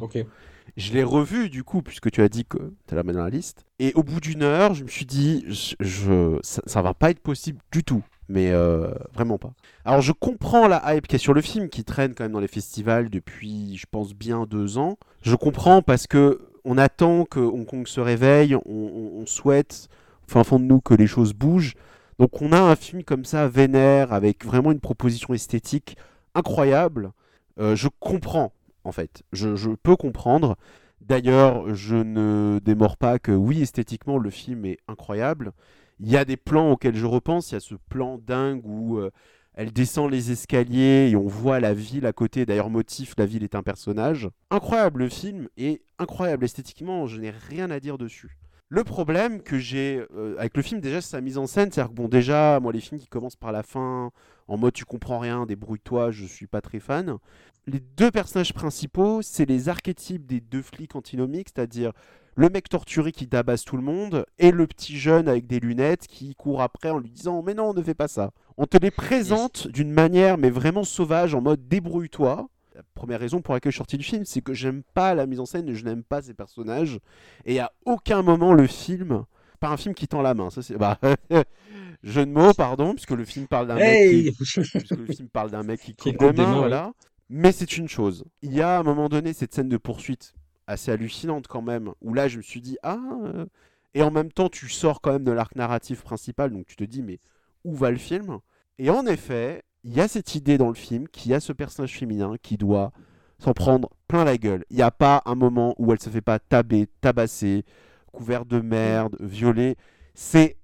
[0.76, 3.30] Je l'ai revu du coup, puisque tu as dit que tu la mets dans la
[3.30, 3.64] liste.
[3.78, 7.20] Et au bout d'une heure, je me suis dit, je, ça, ça va pas être
[7.20, 8.02] possible du tout.
[8.28, 9.52] Mais euh, vraiment pas.
[9.84, 12.32] Alors je comprends la hype qu'il y a sur le film, qui traîne quand même
[12.32, 14.96] dans les festivals depuis, je pense, bien deux ans.
[15.22, 19.88] Je comprends parce que on attend que Hong Kong se réveille, on, souhaite,
[20.26, 21.74] au fin fond de nous, que les choses bougent.
[22.18, 25.96] Donc on a un film comme ça, vénère, avec vraiment une proposition esthétique
[26.34, 27.12] incroyable.
[27.58, 28.52] Euh, je comprends,
[28.84, 29.22] en fait.
[29.32, 30.56] Je, peux comprendre.
[31.00, 35.52] D'ailleurs, je ne démords pas que oui, esthétiquement, le film est incroyable.
[36.00, 37.50] Il y a des plans auxquels je repense.
[37.50, 39.10] Il y a ce plan dingue où euh,
[39.54, 42.46] elle descend les escaliers et on voit la ville à côté.
[42.46, 44.28] D'ailleurs, motif, la ville est un personnage.
[44.50, 47.06] Incroyable le film et incroyable esthétiquement.
[47.06, 48.38] Je n'ai rien à dire dessus.
[48.74, 51.70] Le problème que j'ai euh, avec le film, déjà, c'est sa mise en scène.
[51.70, 54.10] C'est-à-dire que, bon, déjà, moi, les films qui commencent par la fin,
[54.48, 57.18] en mode tu comprends rien, débrouille-toi, je suis pas très fan.
[57.66, 61.92] Les deux personnages principaux, c'est les archétypes des deux flics antinomiques, c'est-à-dire
[62.34, 66.06] le mec torturé qui tabasse tout le monde et le petit jeune avec des lunettes
[66.06, 68.30] qui court après en lui disant Mais non, ne fais pas ça.
[68.56, 72.48] On te les présente d'une manière, mais vraiment sauvage, en mode débrouille-toi.
[72.74, 75.26] La première raison pour laquelle je suis sorti du film, c'est que j'aime pas la
[75.26, 77.00] mise en scène et je n'aime pas ces personnages.
[77.44, 79.24] Et à aucun moment le film,
[79.60, 80.76] pas un film qui tend la main, ça c'est.
[80.76, 80.98] Bah,
[82.02, 85.50] jeu de mots, pardon, puisque le film parle d'un mec qui puisque le film parle
[85.50, 86.92] d'un mec qui coupe des mains, voilà.
[87.28, 88.24] Mais c'est une chose.
[88.42, 90.34] Il y a à un moment donné cette scène de poursuite
[90.66, 92.98] assez hallucinante quand même, où là je me suis dit ah.
[93.24, 93.46] euh,
[93.94, 96.84] Et en même temps tu sors quand même de l'arc narratif principal, donc tu te
[96.84, 97.18] dis mais
[97.64, 98.38] où va le film?
[98.78, 101.52] Et en effet, il y a cette idée dans le film qu'il y a ce
[101.52, 102.92] personnage féminin qui doit
[103.38, 104.64] s'en prendre plein la gueule.
[104.70, 107.64] Il n'y a pas un moment où elle se fait pas taber, tabasser,
[108.12, 109.76] couvert de merde, violer.
[110.14, 110.56] C'est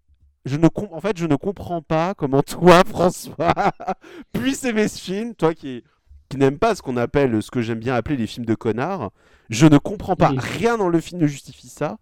[0.45, 3.53] je ne com- en fait, je ne comprends pas comment toi, François,
[4.33, 5.83] puisses aimer ce film, toi qui,
[6.29, 9.11] qui n'aime pas ce qu'on appelle, ce que j'aime bien appeler les films de connards.
[9.51, 10.33] Je ne comprends pas.
[10.37, 11.99] Rien dans le film ne justifie ça.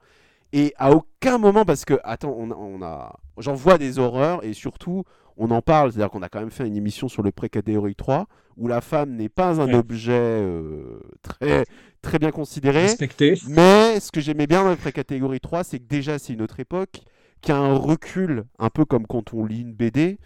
[0.52, 4.44] Et à aucun moment, parce que, attends, on, a- on a, j'en vois des horreurs
[4.44, 5.04] et surtout,
[5.36, 5.92] on en parle.
[5.92, 9.16] C'est-à-dire qu'on a quand même fait une émission sur le pré-catégorie 3 où la femme
[9.16, 9.74] n'est pas un Ouais.
[9.74, 11.64] objet euh, très,
[12.00, 12.82] très bien considéré.
[12.82, 13.34] Respecté.
[13.48, 16.58] Mais ce que j'aimais bien dans la catégorie 3, c'est que déjà c'est une autre
[16.60, 17.02] époque,
[17.42, 20.18] qui a un recul, un peu comme quand on lit une BD.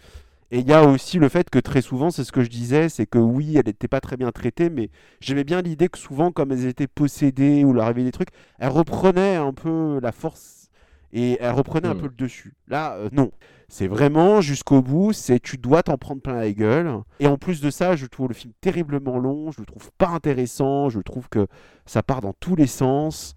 [0.53, 2.89] Et il y a aussi le fait que très souvent, c'est ce que je disais,
[2.89, 4.89] c'est que oui, elle n'était pas très bien traitée, mais
[5.21, 8.67] j'aimais bien l'idée que souvent, comme elles étaient possédées ou leur arrivait des trucs, elles
[8.69, 10.69] reprenaient un peu la force
[11.13, 11.97] et elles reprenaient un Mm.
[12.01, 12.53] peu le dessus.
[12.67, 13.31] Là, euh, non.
[13.69, 16.91] C'est vraiment jusqu'au bout, c'est tu dois t'en prendre plein la gueule.
[17.21, 20.09] Et en plus de ça, je trouve le film terriblement long, je le trouve pas
[20.09, 21.47] intéressant, je trouve que
[21.85, 23.35] ça part dans tous les sens.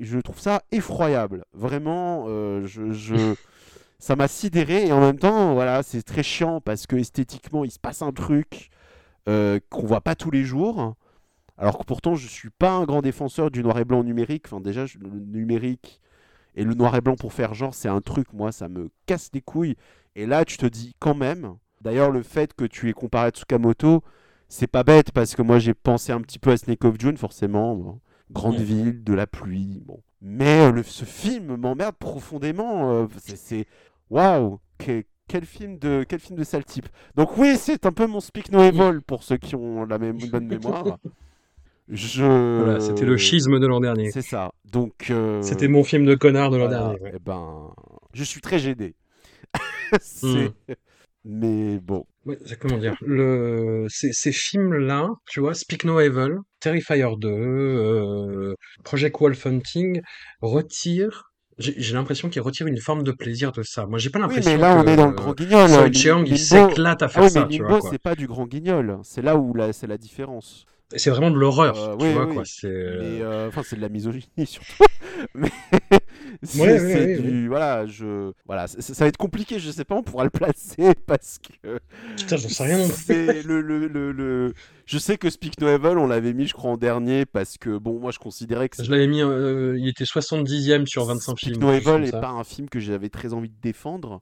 [0.00, 1.44] Je trouve ça effroyable.
[1.52, 3.34] Vraiment, euh, je, je-
[3.98, 7.70] ça m'a sidéré et en même temps, voilà, c'est très chiant parce que esthétiquement, il
[7.70, 8.70] se passe un truc
[9.28, 10.94] euh, qu'on voit pas tous les jours.
[11.58, 14.44] Alors que pourtant, je suis pas un grand défenseur du noir et blanc numérique.
[14.46, 16.00] Enfin, déjà, je- le numérique
[16.54, 19.30] et le noir et blanc pour faire genre, c'est un truc, moi, ça me casse
[19.32, 19.76] les couilles.
[20.14, 21.54] Et là, tu te dis quand même.
[21.80, 24.02] D'ailleurs, le fait que tu aies comparé à Tsukamoto,
[24.48, 27.16] c'est pas bête parce que moi, j'ai pensé un petit peu à Snake of June,
[27.16, 27.74] forcément.
[27.76, 28.00] bon.
[28.30, 28.64] Grande Ouais.
[28.64, 29.82] ville, de la pluie.
[29.86, 30.00] Bon.
[30.22, 32.92] Mais euh, le- ce film m'emmerde profondément.
[32.92, 33.66] euh, c'est-.
[34.10, 34.58] Waouh!
[34.78, 36.88] Que- Quel film de quel film de sale type.
[37.16, 40.18] Donc oui, c'est un peu mon speak no evil pour ceux qui ont la même
[40.30, 40.98] bonne mémoire.
[41.88, 42.24] Je
[42.62, 44.10] Voilà, c'était le schisme de l'an dernier.
[44.10, 44.52] C'est ça.
[44.64, 47.00] Donc euh, C'était mon film de connard de l'an voilà, dernier.
[47.00, 47.12] ouais.
[47.14, 47.72] eh ben,
[48.12, 48.94] je suis très gêné.
[50.00, 50.52] C'est-
[51.24, 52.06] Mais bon.
[52.60, 58.54] Comment dire le ces, ces films-là, tu vois, Speak No Evil, Terrifier 2, euh,
[58.84, 60.00] Project Wolf Hunting,
[60.40, 61.24] retirent.
[61.58, 63.86] J'ai l'impression qu'ils retirent une forme de plaisir de ça.
[63.86, 65.70] Moi, j'ai pas Oui, l'impression mais là, on que, est dans le euh, grand guignol.
[65.70, 67.90] Song Lim- Cheong, il s'éclate à Ah faire oui, ça, mais tu Limbo, vois, quoi.
[67.90, 69.00] c'est pas du grand guignol.
[69.04, 70.66] C'est là où la, c'est la différence.
[70.96, 72.34] C'est vraiment de l'horreur, Euh, tu oui, vois, oui.
[72.34, 72.44] quoi.
[72.44, 74.74] C'est, euh, euh, enfin, c'est de la misogynie surtout.
[75.34, 75.50] mais
[76.42, 79.58] c'est Ouais, ouais, c'est ouais, du voilà, je voilà, ça va être compliqué.
[79.58, 81.78] Je sais pas, on pourra le placer parce que
[82.16, 82.94] Putain, j'en sais rien non plus.
[82.96, 84.54] c'est le, le, le, le-
[84.86, 87.76] Je sais que Speak No Evil, on l'avait mis, je crois, en dernier parce que
[87.78, 91.52] bon, moi, je considérais que Je l'avais mis, euh, il était 70e sur 25 Speak
[91.54, 91.62] films.
[91.62, 94.20] No quelque chose Evil n'est pas un film que j'avais très envie de défendre.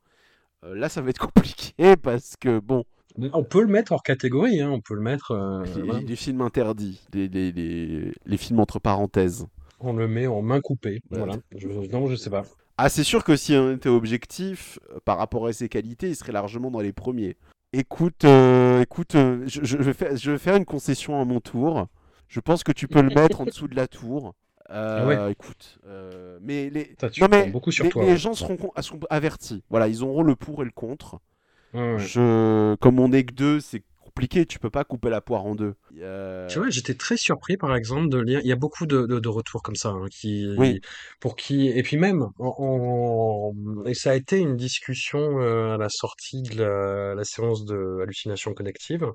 [0.65, 2.85] Euh, là, ça va être compliqué parce que bon,
[3.33, 5.31] On peut le mettre hors catégorie, hein, on peut le mettre.
[5.33, 6.01] euh, les, voilà.
[6.01, 9.47] les films interdits, les, les, les, les films entre parenthèses.
[9.87, 11.01] On le met en main coupée.
[11.11, 11.35] Voilà.
[11.57, 12.45] Je- non, je sais pas.
[12.79, 16.17] Ah, c'est sûr que si on était objectif euh, par rapport à ses qualités, il
[16.17, 17.37] serait largement dans les premiers.
[17.73, 21.41] Écoute, euh, écoute, euh, je, je vais faire, je vais faire une concession à mon
[21.41, 21.87] tour.
[22.29, 24.35] Je pense que tu peux le mettre en dessous de la tour.
[24.71, 25.33] Euh, Ah ouais.
[25.33, 25.79] Écoute,
[26.41, 28.03] mais les, Putain, tu non, mais prends beaucoup sur les, toi.
[28.03, 28.17] les ouais.
[28.17, 29.63] gens seront, seront avertis.
[29.71, 31.19] Voilà, ils auront le pour et le contre.
[31.75, 31.97] Ouais.
[31.99, 33.83] Je, comme on est que deux, c'est
[34.15, 34.47] compliqué.
[34.47, 35.75] Tu peux pas couper la poire en deux.
[36.01, 38.41] Euh, Tu vois, j'étais très surpris, par exemple, de lire.
[38.43, 40.81] Il y a beaucoup de, de, de retours comme ça, hein, qui, Oui.
[41.21, 42.27] pour qui, et puis même,
[43.87, 48.01] et ça a été une discussion euh, à la sortie de la, la séance de
[48.03, 49.07] hallucination collective.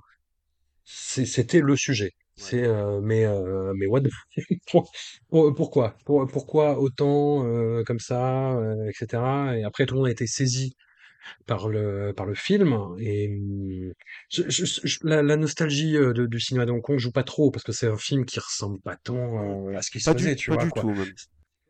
[0.85, 2.11] C'était le sujet.
[2.35, 4.01] C'est, euh, mais, euh, mais what
[5.30, 5.95] pourquoi?
[6.05, 8.57] Pour- pourquoi autant euh, comme ça,
[8.88, 9.57] etc.
[9.57, 10.73] Et après, tout le monde a été saisi
[11.45, 13.93] par le par le film et
[14.29, 17.23] je, je- je- la, la nostalgie euh, de- du cinéma de Hong Kong joue pas
[17.23, 20.09] trop parce que c'est un film qui ressemble pas tant euh, à ce qui se
[20.11, 20.83] faisait, tu pas vois du quoi.
[20.83, 21.13] tout, même.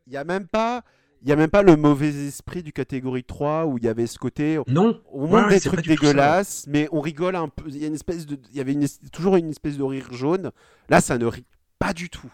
[0.07, 0.84] Il y a même pas,
[1.21, 4.07] il y a même pas le mauvais esprit du catégorie 3 où il y avait
[4.07, 7.65] ce côté, Non, on Ouais, montre des trucs dégueulasses, mais on rigole un peu.
[7.69, 10.11] Il y a une espèce de, il y avait une, toujours une espèce de rire
[10.13, 10.51] jaune.
[10.89, 11.45] Là, ça ne rit
[11.80, 12.31] pas du tout.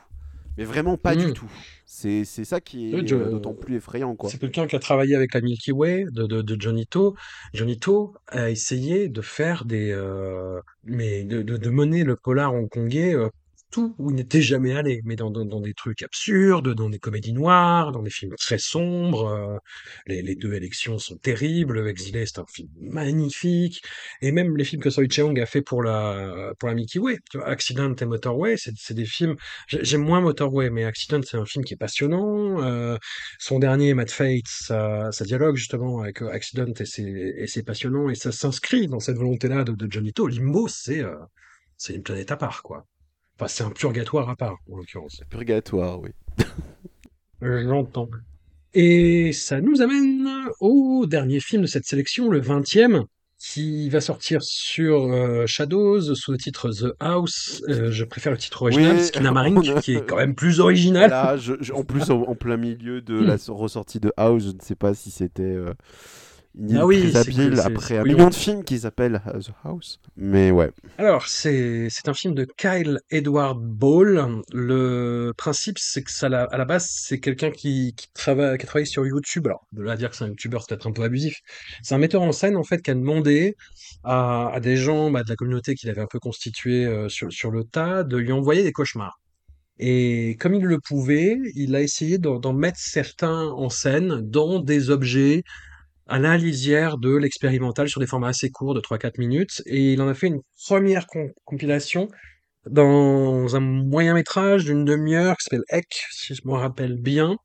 [0.57, 1.33] Mais vraiment pas du Mm.
[1.33, 1.51] tout.
[1.85, 4.15] C'est, c'est ça qui est euh, d'autant plus effrayant.
[4.27, 7.15] C'est quelqu'un qui a travaillé avec la Milky Way de, de, de Johnny To.
[7.53, 12.53] Johnny To a essayé de faire des, euh, mais de, de, de mener le polar
[12.53, 13.15] hongkongais
[13.77, 18.03] où il n'était jamais allé, mais dans, des trucs absurdes, dans des comédies noires, dans
[18.03, 19.27] des films très sombres.
[19.27, 19.57] euh,
[20.07, 21.87] les, deux élections sont terribles.
[21.87, 23.81] Exilé, c'est un film magnifique.
[24.21, 27.17] Et même les films que Soi Cheong a fait pour la pour la Milky Way,
[27.45, 29.35] Accident et Motorway, c'est des films.
[29.67, 32.61] j'ai- J'aime moins Motorway, mais Accident c'est un film qui est passionnant.
[32.63, 32.97] euh,
[33.39, 36.85] son dernier, Mad Fate, ça, dialogue justement avec euh, Accident et
[37.47, 40.27] c'est, passionnant et ça s'inscrit dans cette volonté-là de, de Johnny To.
[40.27, 41.03] Limbo, c'est
[41.89, 42.85] une planète à part, quoi.
[43.37, 45.21] Enfin, c'est un purgatoire à part, en l'occurrence.
[45.29, 46.09] Purgatoire, oui.
[47.41, 48.09] J'entends.
[48.73, 50.27] Et ça nous amène
[50.59, 53.03] au dernier film de cette sélection, le 20e,
[53.37, 57.61] qui va sortir sur euh, Shadows sous le titre The House.
[57.69, 61.09] Euh, je préfère le titre original, Oui, Skinamarink, qui est quand même plus original.
[61.09, 64.43] Là, je- je- en plus, en, en plein milieu de la so- ressortie de House,
[64.45, 65.73] je ne sais pas si c'était euh,
[66.57, 69.99] idée Ah oui, très habile après un million de films qui s'appellent euh, The House.
[70.17, 70.71] Mais ouais.
[70.97, 74.41] Alors, c'est un film de Kyle Edward Ball.
[74.53, 78.67] Le principe, c'est que ça, à la base, c'est quelqu'un qui, qui travaille, qui a
[78.67, 79.47] travaillé sur YouTube.
[79.47, 81.41] Alors, de là à dire que c'est un YouTuber, c'est peut-être un peu abusif.
[81.81, 83.55] C'est un metteur en scène, en fait, qui a demandé
[84.03, 87.31] à, à des gens bah, de la communauté qu'il avait un peu constituée euh, sur,
[87.31, 89.19] sur le tas de lui envoyer des cauchemars.
[89.77, 94.89] Et comme il le pouvait, il a essayé d'en mettre certains en scène dans des
[94.89, 95.43] objets
[96.07, 99.61] à la lisière de l'expérimental sur des formats assez courts de 3-4 minutes.
[99.65, 102.07] Et il en a fait une première com- compilation
[102.69, 107.37] dans un moyen métrage d'une demi-heure qui s'appelle Ek, si je me rappelle bien,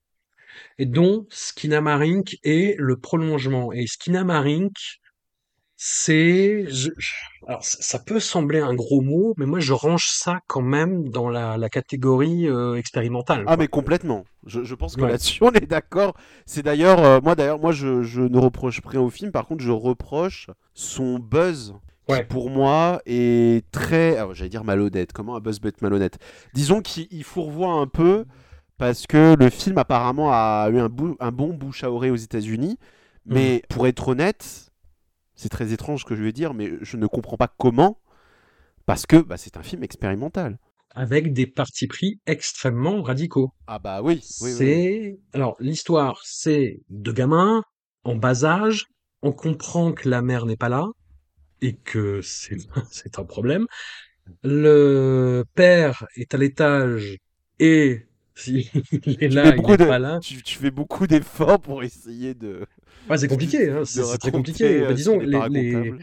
[0.78, 3.72] et dont Skinamarink est le prolongement.
[3.72, 4.74] Et Skinamarink,
[5.82, 6.66] c'est...
[7.46, 11.30] Alors, ça peut sembler un gros mot, mais moi je range ça quand même dans
[11.30, 13.40] la, la catégorie euh, expérimentale.
[13.46, 13.56] Ah quoi.
[13.56, 14.24] mais complètement.
[14.44, 15.08] Je, je pense que Ouais.
[15.08, 16.12] là-dessus on est d'accord.
[16.44, 19.32] C'est d'ailleurs euh, moi d'ailleurs moi je, je ne reproche rien au film.
[19.32, 21.74] Par contre je reproche son buzz.
[22.06, 25.14] qui, pour moi est très, alors, j'allais dire malhonnête.
[25.14, 26.18] Comment un buzz peut être malhonnête?
[26.52, 28.26] Disons qu'il il fourvoie un peu
[28.76, 32.16] parce que le film apparemment a eu un, bou- un bon bouche à oreille aux
[32.16, 32.78] États-Unis.
[33.26, 34.69] Mais pour être honnête,
[35.40, 37.98] c'est très étrange ce que je vais dire, mais je ne comprends pas comment.
[38.86, 40.58] Parce que bah, c'est un film expérimental.
[40.94, 43.52] Avec des partis pris extrêmement radicaux.
[43.66, 44.20] Ah bah oui.
[44.42, 44.50] oui.
[44.52, 47.62] C'est alors l'histoire, c'est deux gamins
[48.04, 48.86] en bas âge.
[49.22, 50.88] On comprend que la mère n'est pas là
[51.62, 52.56] et que c'est
[52.90, 53.66] c'est un problème.
[54.42, 57.18] Le père est à l'étage
[57.60, 58.66] et s'il
[59.22, 60.20] est là, il beaucoup n'est de- pas là.
[60.20, 62.66] Tu, tu fais beaucoup d'efforts pour essayer de.
[63.08, 64.64] Ouais, c'est compliqué, hein, c'est très compliqué.
[64.82, 65.98] euh, Bah, disons, les, les, racontable.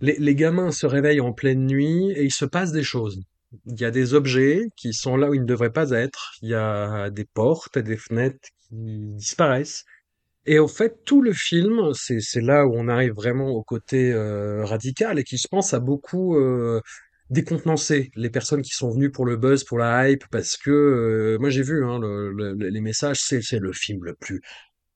[0.00, 3.20] les, les gamins se réveillent en pleine nuit et il se passe des choses.
[3.66, 6.32] Il y a des objets qui sont là où ils ne devraient pas être.
[6.42, 9.84] Il y a des portes et des fenêtres qui disparaissent.
[10.46, 14.64] Et au fait, tout le film, c'est là où on arrive vraiment au côté euh,
[14.64, 16.80] radical et qui, je pense, a beaucoup euh,
[17.30, 21.38] décontenancé les personnes qui sont venues pour le buzz, pour la hype, parce que euh,
[21.40, 24.40] moi j'ai vu hein, le- le- les messages, c'est le film le plus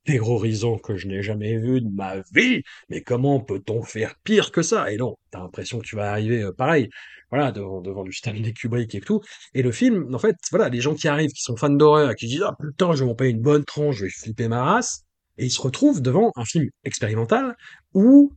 [0.07, 2.63] terrorisant que je n'ai jamais vu de ma vie.
[2.89, 4.91] Mais comment peut-on faire pire que ça?
[4.93, 6.89] Et non, t'as l'impression que tu vas arriver euh, pareil,
[7.31, 9.21] voilà, devant, devant du Stanley Kubrick et tout.
[9.55, 12.27] Et le film, en fait, voilà, les gens qui arrivent, qui sont fans d'horreur, qui
[12.27, 15.05] disent ah putain, je vais m'en payer une bonne tranche, je vais flipper ma race,
[15.39, 17.57] et ils se retrouvent devant un film expérimental
[17.93, 18.33] où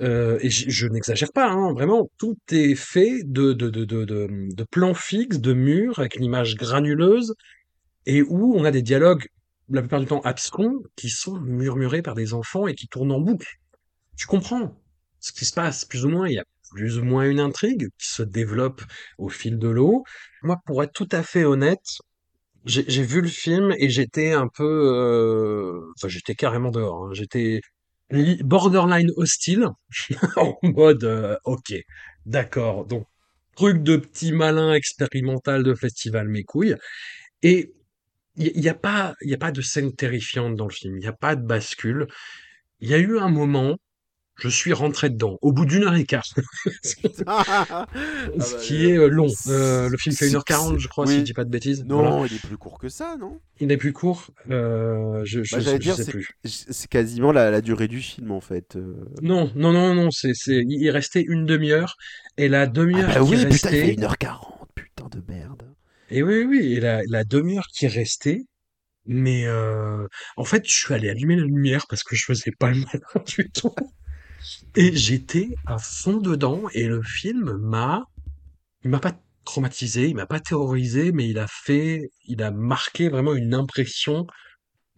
[0.00, 4.94] euh, et je, n'exagère pas, hein, vraiment, tout est fait de, de, de, de plans
[4.94, 7.34] fixes, de murs, avec une image granuleuse,
[8.06, 9.26] et où on a des dialogues,
[9.68, 13.20] la plupart du temps abscons, qui sont murmurés par des enfants et qui tournent en
[13.20, 13.48] boucle.
[14.16, 14.76] Tu comprends
[15.20, 17.88] ce qui se passe, plus ou moins, il y a plus ou moins une intrigue
[17.98, 18.82] qui se développe
[19.18, 20.04] au fil de l'eau.
[20.42, 21.84] Moi, pour être tout à fait honnête,
[22.64, 24.64] j'ai vu le film et j'étais un peu...
[24.64, 27.06] euh, Enfin, j'étais carrément dehors.
[27.06, 27.10] hein.
[27.12, 27.60] J'étais
[28.10, 29.68] li- borderline hostile,
[30.36, 31.74] en mode euh, ok,
[32.26, 33.06] d'accord, donc
[33.56, 36.76] truc de petit malin expérimental de festival mes couilles,
[37.42, 37.74] et
[38.36, 40.96] il y, y a pas, il y a pas de scène terrifiante dans le film,
[40.98, 42.06] il y a pas de bascule.
[42.80, 43.76] Il y a eu un moment,
[44.36, 46.24] je suis rentré dedans, au bout d'une heure et quart,
[47.26, 47.86] Ah
[48.40, 49.28] ce bah, qui est euh, long.
[49.48, 51.12] Euh, le film fait c'est- 1h40, je crois, oui.
[51.12, 51.84] si je dis pas de bêtises.
[51.84, 52.26] Non, Voilà.
[52.26, 53.40] il est plus court que ça, non?
[53.60, 56.28] Il est plus court, euh, je, je, Bah, J'allais je dire, sais c'est plus.
[56.44, 58.76] c'est quasiment la, la durée du film, en fait.
[58.76, 58.94] euh.
[59.22, 61.96] Non, non, non, non, c'est, il restait une demi-heure,
[62.36, 65.71] et la Ah demi-heure bah qui oui, putain, il fait 1h40, putain de merde.
[66.12, 68.42] Et oui, oui, et la, la demi-heure qui restait,
[69.06, 70.06] mais euh,
[70.36, 73.24] en fait, je suis allé allumer la lumière parce que je faisais pas le malin
[73.26, 73.74] du tout,
[74.76, 78.04] et j'étais à fond dedans, et le film m'a,
[78.84, 83.08] il m'a pas traumatisé, il m'a pas terrorisé, mais il a fait, il a marqué
[83.08, 84.26] vraiment une impression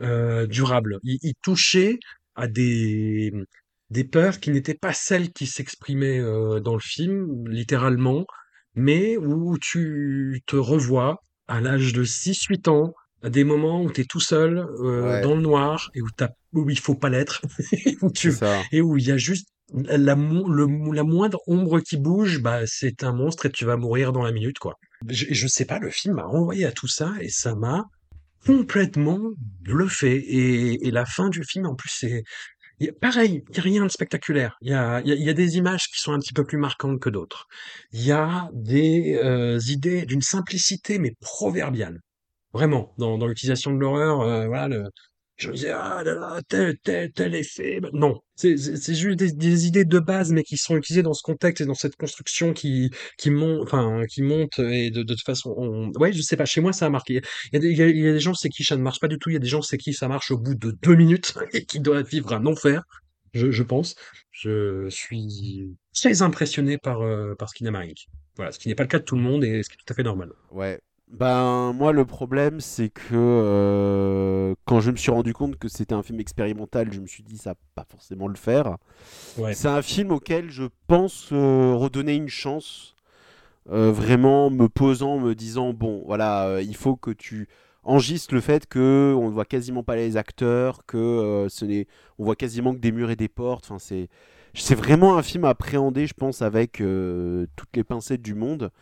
[0.02, 0.98] euh, durable.
[1.02, 1.98] Il, il touchait
[2.34, 3.32] à des,
[3.90, 8.26] des peurs qui n'étaient pas celles qui s'exprimaient euh, dans le film, littéralement,
[8.74, 11.18] mais où tu te revois
[11.48, 15.20] à l'âge de 6-8 ans, à des moments où tu es tout seul, euh, Ouais.
[15.22, 17.42] dans le noir, et où, t'as, où il faut pas l'être,
[18.72, 22.60] et où il y a juste la, mo- le, la moindre ombre qui bouge, bah,
[22.66, 24.74] c'est un monstre et tu vas mourir dans la minute, quoi.
[25.08, 27.84] Je, je sais pas, le film m'a renvoyé à tout ça et ça m'a
[28.46, 29.20] complètement
[29.62, 30.16] bluffé.
[30.16, 32.22] Et, et la fin du film, en plus, c'est
[32.80, 34.56] a- pareil, il y a rien de spectaculaire.
[34.62, 36.58] Il y a, y a, y a des images qui sont un petit peu plus
[36.58, 37.46] marquantes que d'autres.
[37.92, 42.00] Il y a des euh, idées d'une simplicité mais proverbiale.
[42.52, 44.90] Vraiment, dans, dans l'utilisation de l'horreur, euh, voilà, le,
[45.36, 47.80] je me disais, ah là là, tel, tel, tel effet.
[47.80, 51.60] Ben, Non, c'est juste des, idées de base, mais qui sont utilisées dans ce contexte
[51.60, 55.52] et dans cette construction qui, qui monte, enfin, qui monte et de, de toute façon,
[55.56, 55.90] on...
[55.98, 57.20] ouais, je sais pas, chez moi, ça a marqué.
[57.52, 58.62] Il y a des, gens, c'est qui?
[58.62, 59.30] Ça ne marche pas du tout.
[59.30, 59.92] Il y a des gens, c'est qui?
[59.92, 62.84] Ça marche au bout de deux minutes et qui doivent vivre un enfer,
[63.32, 63.96] je, je pense.
[64.30, 68.06] Je suis très impressionné par, euh, par Cinéma Inc.
[68.36, 69.84] Voilà, ce qui n'est pas le cas de tout le monde et ce qui est
[69.84, 70.30] tout à fait normal.
[70.50, 70.80] Ouais.
[71.08, 75.94] Ben, moi, le problème, c'est que euh, quand je me suis rendu compte que c'était
[75.94, 78.78] un film expérimental, je me suis dit, ça va pas forcément le faire.
[79.38, 79.54] Ouais.
[79.54, 82.96] C'est un film auquel je pense euh, redonner une chance,
[83.70, 87.48] euh, vraiment me posant, me disant, bon, voilà, il faut que tu
[87.84, 91.86] enregistres le fait que on ne voit quasiment pas les acteurs, que ce n'est,
[92.18, 93.66] on voit quasiment que des murs et des portes.
[93.66, 94.08] Enfin, c'est,
[94.54, 96.82] c'est vraiment un film à appréhender, je pense, avec
[97.56, 98.72] toutes les pincettes du monde.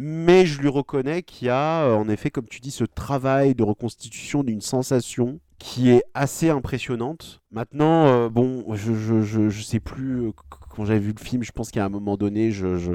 [0.00, 3.56] Mais je lui reconnais qu'il y a, euh, en effet, comme tu dis, ce travail
[3.56, 7.42] de reconstitution d'une sensation qui est assez impressionnante.
[7.50, 11.42] Maintenant, euh, bon, je, je, je, je sais plus, euh, quand j'avais vu le film,
[11.42, 12.94] je pense qu'à un moment donné, je,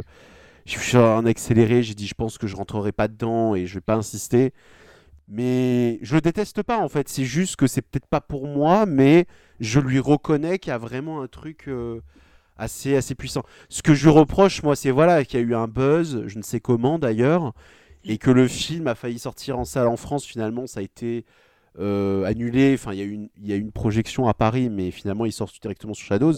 [0.66, 3.82] suis en accéléré, j'ai dit, je pense que je rentrerai pas dedans et je vais
[3.82, 4.54] pas insister.
[5.28, 7.10] Mais je le déteste pas, en fait.
[7.10, 9.26] C'est juste que c'est peut-être pas pour moi, mais
[9.60, 11.68] je lui reconnais qu'il y a vraiment un truc
[12.58, 13.44] assez, assez puissant.
[13.70, 16.44] Ce que je reproche, moi, c'est voilà, qu'il y a eu un buzz, je ne
[16.44, 17.54] sais comment d'ailleurs,
[18.04, 20.26] et que le film a failli sortir en salle en France.
[20.26, 21.26] Finalement, ça a été
[21.80, 22.74] euh, annulé.
[22.76, 25.26] Enfin, il y, a une- il y a eu une projection à Paris, mais finalement,
[25.26, 26.34] il sort directement sur Shadows.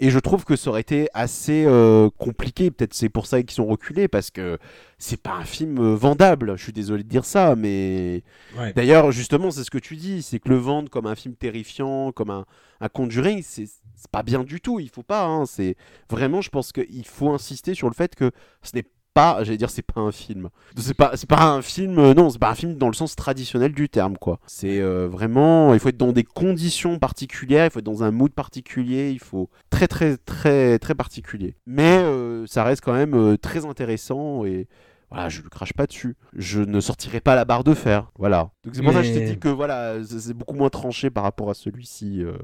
[0.00, 2.70] Et je trouve que ça aurait été assez euh, compliqué.
[2.70, 4.58] Peut-être c'est pour ça qu'ils sont reculés, parce que
[4.96, 6.56] c'est pas un film euh, vendable.
[6.56, 8.22] Je suis désolé de dire ça, mais
[8.56, 8.72] Ouais.
[8.74, 12.12] D'ailleurs, justement, c'est ce que tu dis, c'est que le vendre comme un film terrifiant,
[12.12, 12.44] comme un,
[12.80, 13.66] un Conjuring, c'est
[14.00, 14.78] c'est pas bien du tout.
[14.78, 15.24] Il faut pas.
[15.24, 15.74] hein, c'est
[16.08, 18.30] vraiment, je pense qu'il faut insister sur le fait que
[18.62, 18.84] ce n'est
[19.18, 20.48] pas, j'allais dire, c'est pas un film.
[20.76, 21.98] C'est pas, c'est pas un film.
[21.98, 24.38] euh, non, c'est pas un film dans le sens traditionnel du terme, quoi.
[24.46, 28.12] C'est euh, vraiment, il faut être dans des conditions particulières, il faut être dans un
[28.12, 31.56] mood particulier, il faut très, très, très, très particulier.
[31.66, 34.68] Mais euh, ça reste quand même euh, très intéressant et
[35.10, 36.16] voilà, je ne crache pas dessus.
[36.36, 38.12] Je ne sortirai pas la barre de fer.
[38.18, 38.50] Voilà.
[38.62, 41.10] Donc c'est pour ça que je t'ai dit que voilà, c'est c'est beaucoup moins tranché
[41.10, 42.22] par rapport à celui-ci.
[42.22, 42.34] euh.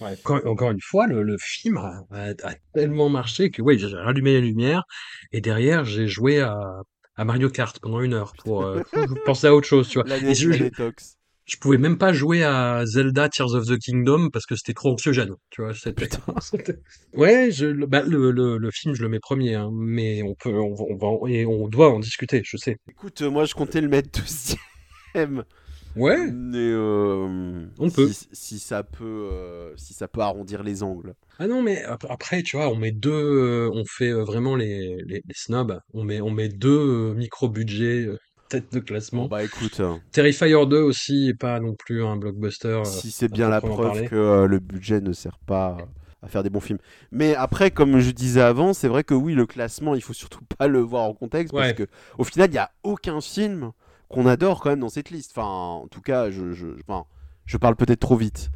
[0.00, 0.16] Ouais,
[0.46, 2.02] encore, une fois, le, le film a,
[2.74, 4.82] tellement marché que oui, j'ai rallumé la lumière
[5.32, 6.56] et derrière j'ai joué à,
[7.16, 8.80] à Mario Kart pendant une heure pour euh,
[9.26, 10.08] penser à autre chose, tu vois.
[10.08, 10.64] La, Et je, je,
[11.44, 14.92] je pouvais même pas jouer à Zelda Tears of the Kingdom parce que c'était trop
[14.92, 15.74] anxiogène, tu vois.
[15.74, 16.08] C'était,
[16.40, 16.78] c'était-
[17.14, 20.54] ouais, je, le, bah, le, le, film je le mets premier, hein, mais on peut,
[20.58, 22.76] on, va- on va, en- et on doit en discuter, je sais.
[22.88, 25.44] Écoute, euh, moi je comptais le mettre deuxième.
[25.96, 28.10] Ouais, Mais euh, On peut.
[28.32, 31.14] Si, ça peut, euh, si ça peut arrondir les angles.
[31.38, 34.96] Ah non, mais ap- après, tu vois, on met deux, euh, on fait vraiment les,
[35.06, 39.26] les, les snobs, on met, on met deux micro-budgets euh, tête de classement.
[39.26, 42.82] Bah écoute, hein, Terrifier 2 aussi est pas non plus un blockbuster.
[42.84, 44.08] si c'est bien la preuve parler.
[44.08, 45.78] que euh, le budget ne sert pas
[46.22, 46.78] à faire des bons films.
[47.10, 50.40] Mais après, comme je disais avant, c'est vrai que oui, le classement, il faut surtout
[50.58, 51.86] pas le voir en contexte parce que
[52.18, 53.72] au final, il y a aucun film
[54.12, 55.32] qu'on adore quand même dans cette liste.
[55.36, 57.06] Enfin, en tout cas, je, je, enfin,
[57.46, 58.50] je parle peut-être trop vite.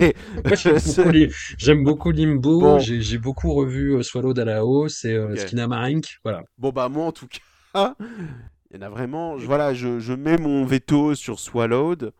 [0.00, 0.14] Mais
[1.58, 2.78] j'aime beaucoup, Limbo, Bon.
[2.78, 5.38] j'ai beaucoup revu euh, Swallowed à la hausse et euh, Ok.
[5.38, 6.42] Skinamarink, voilà.
[6.58, 7.94] bon bah moi en tout cas,
[8.70, 9.38] il y en a vraiment.
[9.38, 12.12] je- Voilà, je, je mets mon veto sur Swallowed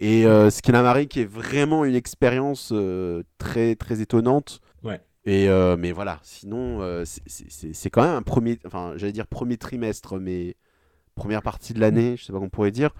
[0.00, 4.60] et euh, Skinamarink est vraiment une expérience euh, très très étonnante.
[4.82, 5.00] Ouais.
[5.26, 9.12] Et euh, mais voilà, sinon c'est- c'est c'est- c'est quand même un premier, enfin j'allais
[9.12, 10.56] dire premier trimestre, mais
[11.14, 12.90] première partie de l'année, je sais pas qu'on pourrait dire,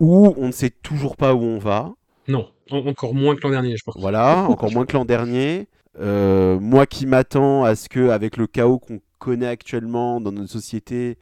[0.00, 1.92] où on ne sait toujours pas où on va.
[2.28, 3.96] Non, en- encore moins que l'an dernier, je pense.
[3.98, 5.68] Voilà, encore moins que l'an dernier.
[6.00, 10.50] Euh, moi qui m'attends à ce que, avec le chaos qu'on connaît actuellement dans notre
[10.50, 11.18] société,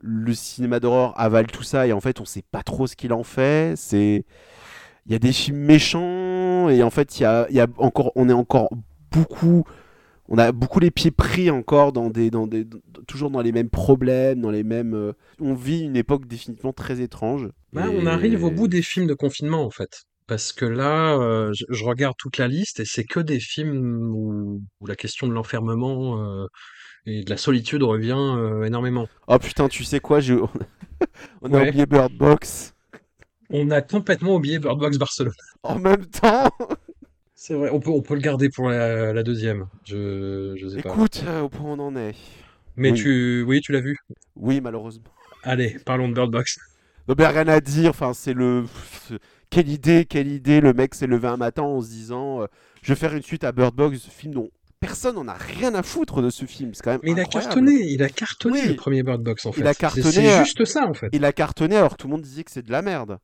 [0.00, 3.12] le cinéma d'horreur avale tout ça et en fait on sait pas trop ce qu'il
[3.12, 3.74] en fait.
[3.76, 4.24] C'est,
[5.06, 8.12] il y a des films méchants et en fait il y a, y a encore,
[8.16, 8.70] on est encore
[9.10, 9.64] beaucoup,
[10.28, 12.66] on a beaucoup les pieds pris encore dans des, dans des,
[13.06, 14.94] toujours dans les mêmes problèmes, dans les mêmes.
[14.94, 17.48] euh, on vit une époque définitivement très étrange.
[17.72, 20.02] Bah, Et- on arrive au bout des films de confinement, en fait.
[20.26, 24.10] Parce que là, euh, je, je regarde toute la liste et c'est que des films
[24.14, 26.46] où, où la question de l'enfermement euh,
[27.06, 28.36] et de la solitude revient
[28.66, 29.08] énormément.
[29.28, 30.18] Oh putain, tu sais quoi,
[31.42, 31.68] on a Ouais.
[31.68, 32.74] oublié Bird Box.
[33.48, 35.32] On a complètement oublié Bird Box Barcelone.
[35.62, 36.50] En même temps,
[37.40, 39.68] C'est vrai, on peut, on peut le garder pour la, la deuxième.
[39.84, 40.88] Je, je sais pas.
[40.88, 42.16] écoute, euh, au point où on en est.
[42.74, 42.98] Mais oui.
[42.98, 43.96] tu, oui, tu l'as vu?
[44.34, 45.04] Oui, malheureusement.
[45.44, 46.58] Allez, parlons de Bird Box.
[47.06, 47.90] Non, mais rien à dire.
[47.90, 48.64] Enfin, c'est le.
[49.50, 50.60] Quelle idée, quelle idée.
[50.60, 52.46] Le mec s'est levé un matin en se disant euh,
[52.82, 54.50] Je vais faire une suite à Bird Box, ce film dont
[54.80, 56.72] personne n'en a rien à foutre de ce film.
[56.74, 57.00] C'est quand même.
[57.04, 58.68] Mais il a cartonné, il a cartonné Oui.
[58.70, 59.60] le premier Bird Box en fait.
[59.60, 61.08] Il a C'est- cartonné, C'est euh, juste ça en fait.
[61.12, 63.18] Il a cartonné alors que tout le monde disait que c'est de la merde.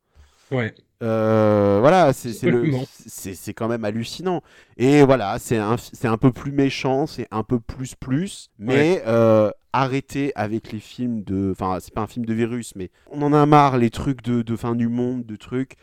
[0.53, 0.73] Ouais.
[1.05, 4.43] Euh, voilà, c'est quand même hallucinant.
[4.79, 9.51] Et voilà, c'est un, un peu plus méchant, c'est un peu plus plus, mais euh,
[9.73, 13.33] arrêtez avec les films de, enfin c'est pas un film de virus, mais on en
[13.33, 15.75] a marre les trucs de, de fin du monde, de trucs.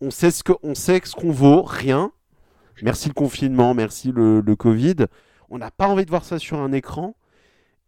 [0.00, 2.12] On sait ce qu'on vaut, rien.
[2.82, 5.06] Merci le confinement, merci le, le Covid.
[5.50, 7.16] On n'a pas envie de voir ça sur un écran.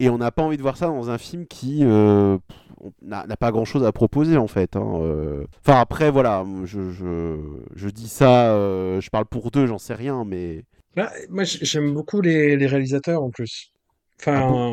[0.01, 2.39] Et on n'a pas envie de voir ça dans un film qui euh,
[3.02, 4.74] n'a pas grand chose à proposer en fait.
[4.77, 5.44] hein, euh.
[5.64, 7.36] Enfin après voilà, je, je,
[7.77, 10.64] je dis ça, euh, je parle pour deux, j'en sais rien, mais
[10.97, 13.72] Bah, moi, j'aime beaucoup les, les réalisateurs en plus.
[14.20, 14.70] Enfin, Ah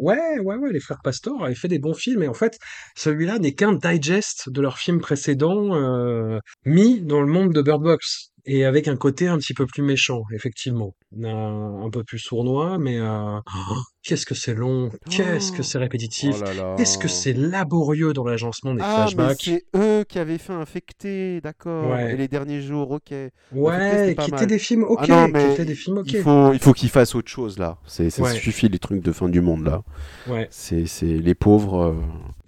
[0.00, 2.58] ouais, ouais, ouais, les frères Pastor avaient fait des bons films et en fait,
[2.96, 7.82] celui-là n'est qu'un digest de leurs films précédents euh, mis dans le monde de Bird
[7.82, 12.18] Box et avec un côté un petit peu plus méchant, effectivement, un, un peu plus
[12.18, 17.08] sournois, mais euh, oh, qu'est-ce que c'est long, qu'est-ce que c'est répétitif, oh qu'est-ce que
[17.08, 19.40] c'est laborieux dans l'agencement des Ah flashbacks.
[19.42, 21.90] c'est eux qui avaient fait infecté, d'accord.
[21.90, 22.12] Ouais.
[22.12, 23.12] Et les derniers jours, ok.
[23.52, 24.40] Ouais, qui mal.
[24.42, 26.12] étaient des films ok, Ah non, qui étaient des films ok.
[26.12, 27.78] Il faut, il faut qu'ils fassent autre chose là.
[27.86, 28.32] C'est, ça Ouais.
[28.32, 29.82] suffit les trucs de fin du monde là.
[30.28, 30.48] Ouais.
[30.50, 31.80] C'est, les pauvres.
[31.82, 31.94] euh,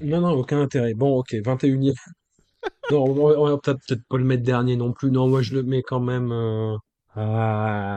[0.04, 0.94] Non, non, aucun intérêt.
[0.94, 1.94] Bon, ok, 21e.
[2.90, 5.10] Non, on va peut-être pas le mettre dernier non plus.
[5.10, 6.30] Non, moi je le mets quand même.
[6.32, 6.76] euh,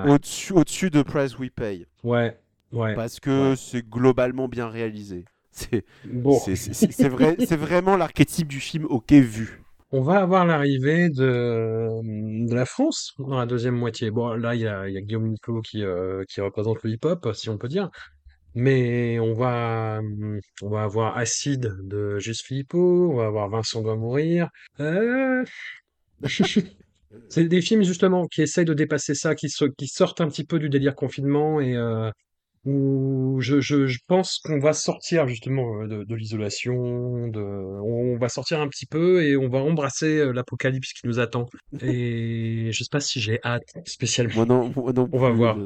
[0.07, 1.85] au-dessus, au-dessus de Price We Pay.
[2.03, 2.37] Ouais,
[2.71, 2.93] ouais.
[2.93, 3.55] Parce que Ouais.
[3.55, 5.25] c'est globalement bien réalisé.
[5.51, 9.61] C'est, Bon, c'est, vrai, c'est vraiment l'archétype du film ok vu.
[9.91, 11.89] on va avoir l'arrivée de,
[12.47, 14.11] de la France dans la deuxième moitié.
[14.11, 16.91] Bon, là, il y a, il y a Guillaume Niclot qui, euh, qui représente le
[16.91, 17.89] hip-hop, si on peut dire.
[18.55, 20.01] Mais on va,
[20.61, 24.49] on va avoir Acide de Juste Philippot, on va avoir Vincent doit mourir.
[24.79, 25.43] Euh...
[27.29, 30.43] C'est des films justement qui essayent de dépasser ça, qui, so- qui sortent un petit
[30.45, 32.11] peu du délire confinement et euh,
[32.65, 38.17] où je, je, je pense qu'on va sortir justement euh, de, de l'isolation, de, on
[38.17, 41.47] va sortir un petit peu et on va embrasser l'apocalypse qui nous attend.
[41.81, 44.35] Et je sais pas si j'ai hâte spécialement.
[44.35, 45.57] Moi non, moi non On va voir.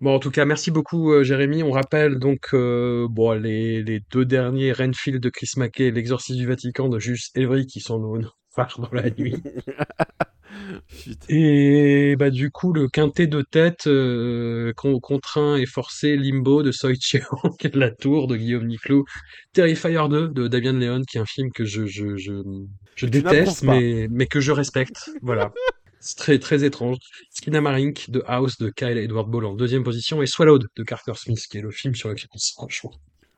[0.00, 1.62] Bon, en tout cas, merci beaucoup, euh, Jérémy.
[1.62, 6.38] On rappelle donc euh, bon, les, les deux derniers Renfield de Chris Mackey et L'Exorcisme
[6.38, 9.36] du Vatican de Juste Évry qui sont nos nos phares dans la nuit.
[11.28, 16.72] Et bah du coup, le quintet de tête euh, con- contraint et forcé Limbo de
[16.72, 16.92] Soi
[17.74, 19.04] La Tour de Guillaume Niclot,
[19.52, 22.32] Terrifier 2 de Damien Leone, qui est un film que je, je, je,
[22.94, 25.10] je déteste, mais, mais que je respecte.
[25.20, 25.52] Voilà.
[26.06, 26.98] C'est très, très étrange.
[27.30, 31.44] Skinamarink de House de Kyle Edward Ball en deuxième position et Swallowed de Carter Smith,
[31.50, 32.92] qui est le film sur lequel on se franchement.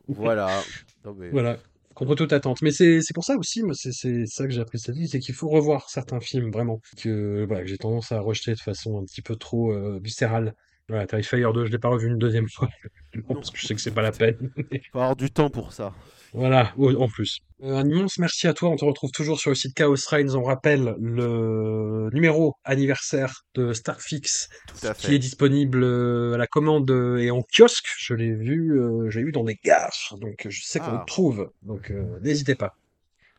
[0.07, 0.63] Voilà.
[1.05, 1.59] Non, mais- Voilà,
[1.95, 2.61] contre toute attente.
[2.61, 3.93] Mais c'est pour ça aussi, moi, c'est
[4.27, 7.63] ça que j'ai appris cette vie, c'est qu'il faut revoir certains films, vraiment, que, voilà,
[7.63, 10.55] que j'ai tendance à rejeter de façon un petit peu trop euh, viscérale.
[10.91, 12.69] Voilà, Terrifier 2, je l'ai pas revu une deuxième fois,
[13.15, 14.51] Non, parce que je sais que c'est pas la peine.
[14.93, 15.95] Faut avoir du temps pour ça.
[16.35, 17.39] Voilà, en plus.
[17.63, 20.35] Euh, un immense merci à toi, on te retrouve toujours sur le site Chaos Reigns,
[20.37, 26.47] on rappelle le numéro anniversaire de Starfix Tout à qui est disponible euh, à la
[26.47, 27.87] commande euh, et en kiosque.
[27.99, 30.99] Je l'ai vu, euh, j'ai vu dans des gares, donc je sais qu'on Ah.
[31.01, 31.51] le trouve.
[31.63, 32.77] Donc euh, n'hésitez pas.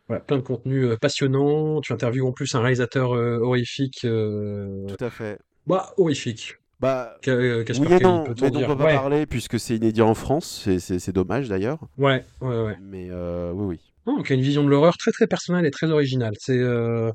[0.07, 1.79] Voilà, plein de contenu euh, passionnant.
[1.81, 3.99] Tu interviews en plus un réalisateur horrifique.
[4.01, 5.39] Tout à fait.
[5.67, 6.55] Bah, horrifique.
[6.79, 8.67] Bah, Ca- euh, Casper oui et non, mais on dire.
[8.67, 11.79] peut pas ouais, parler puisque c'est inédit en France, c'est- c'est c'est dommage d'ailleurs.
[11.97, 12.77] ouais, ouais, ouais.
[12.81, 13.79] Mais euh, oui, oui.
[14.07, 16.33] Non, donc il y a une vision de l'horreur très très personnelle et très originale.
[16.39, 17.11] C'est euh,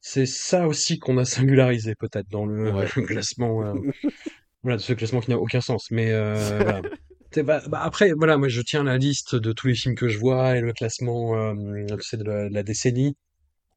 [0.00, 2.86] c'est ça aussi qu'on a singularisé peut-être dans le, Ouais.
[3.06, 3.64] classement.
[3.64, 3.74] euh,
[4.62, 5.90] voilà, de ce classement qui n'a aucun sens.
[5.90, 6.82] Mais euh, voilà.
[7.44, 10.18] Bah, bah, après, voilà, moi je tiens la liste de tous les films que je
[10.18, 11.54] vois et le classement euh,
[11.86, 13.16] tu sais, de, la, de la décennie.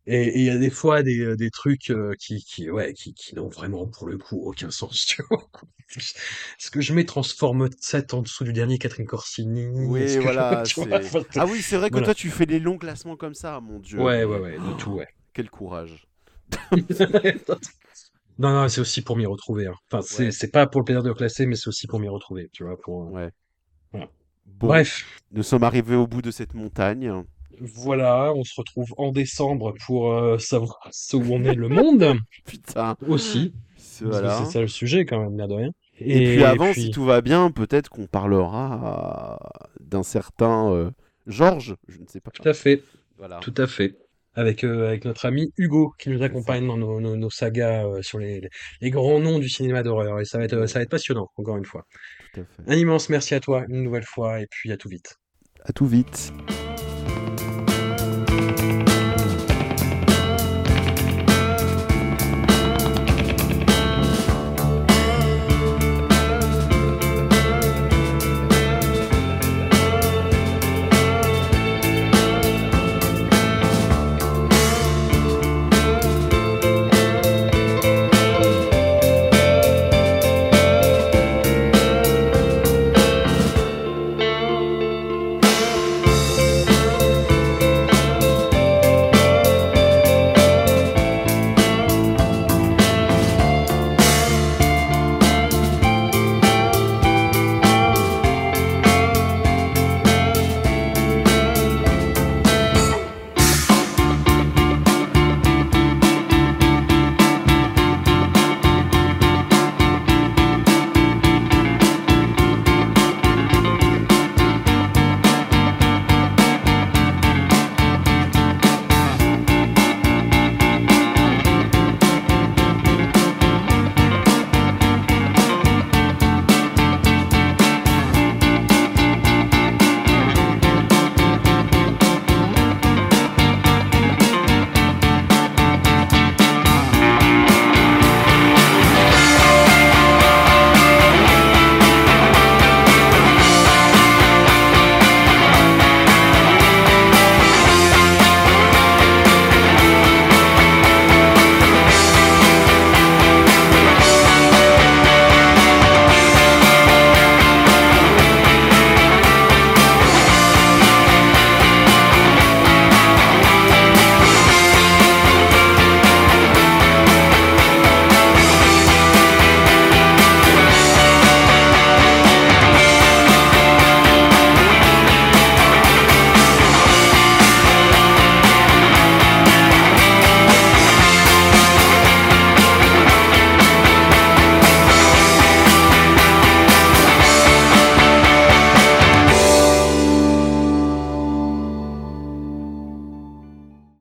[0.08, 3.14] Et il y a des fois des, euh, des trucs euh, qui, qui, ouais, qui,
[3.14, 5.48] qui n'ont vraiment pour le coup aucun sens, tu vois.
[5.96, 9.68] Est-ce que je mets Transforme 7 en dessous du dernier Catherine Corsini?
[9.68, 10.64] Oui, voilà.
[11.38, 12.08] Ah oui, c'est vrai que Voilà.
[12.08, 14.00] toi tu fais des longs classements comme ça, mon dieu.
[14.00, 15.08] Ouais, ouais, ouais, de tout, ouais.
[15.34, 16.08] Quel courage.
[18.40, 19.68] Non, non, c'est aussi pour m'y retrouver.
[19.68, 19.76] hein.
[19.92, 20.50] Enfin, c'est Ouais.
[20.50, 22.78] pas pour le plaisir de classer, mais c'est aussi pour m'y retrouver, tu vois.
[22.82, 23.04] Pour...
[23.08, 23.32] euh, Ouais.
[23.92, 24.10] Voilà.
[24.46, 27.12] Bon, Bref, nous sommes arrivés au bout de cette montagne.
[27.62, 30.80] Voilà, on se retrouve en décembre pour euh, savoir
[31.14, 32.16] où on est le monde
[32.46, 32.96] Putain.
[33.08, 33.54] aussi.
[33.78, 34.46] C'est- Voilà.
[34.46, 35.70] ça le sujet quand même, l'air de rien.
[36.00, 39.48] Et, puis avant, puis- si tout va bien, peut-être qu'on parlera euh,
[39.80, 40.90] d'un certain euh,
[41.28, 42.32] Georges, je ne sais pas.
[42.32, 42.84] Tout à fait,
[43.18, 43.38] Voilà.
[43.42, 43.96] tout à fait.
[44.34, 48.02] Avec, euh, avec notre ami Hugo qui nous accompagne dans nos, nos, nos sagas euh,
[48.02, 48.42] sur les,
[48.80, 50.20] les, grands noms du cinéma d'horreur.
[50.22, 51.86] Et ça va être, ça va être passionnant, encore une fois.
[52.34, 52.72] Tout à fait.
[52.72, 55.18] Un immense merci à toi une nouvelle fois et puis à tout vite.
[55.66, 56.32] À tout vite.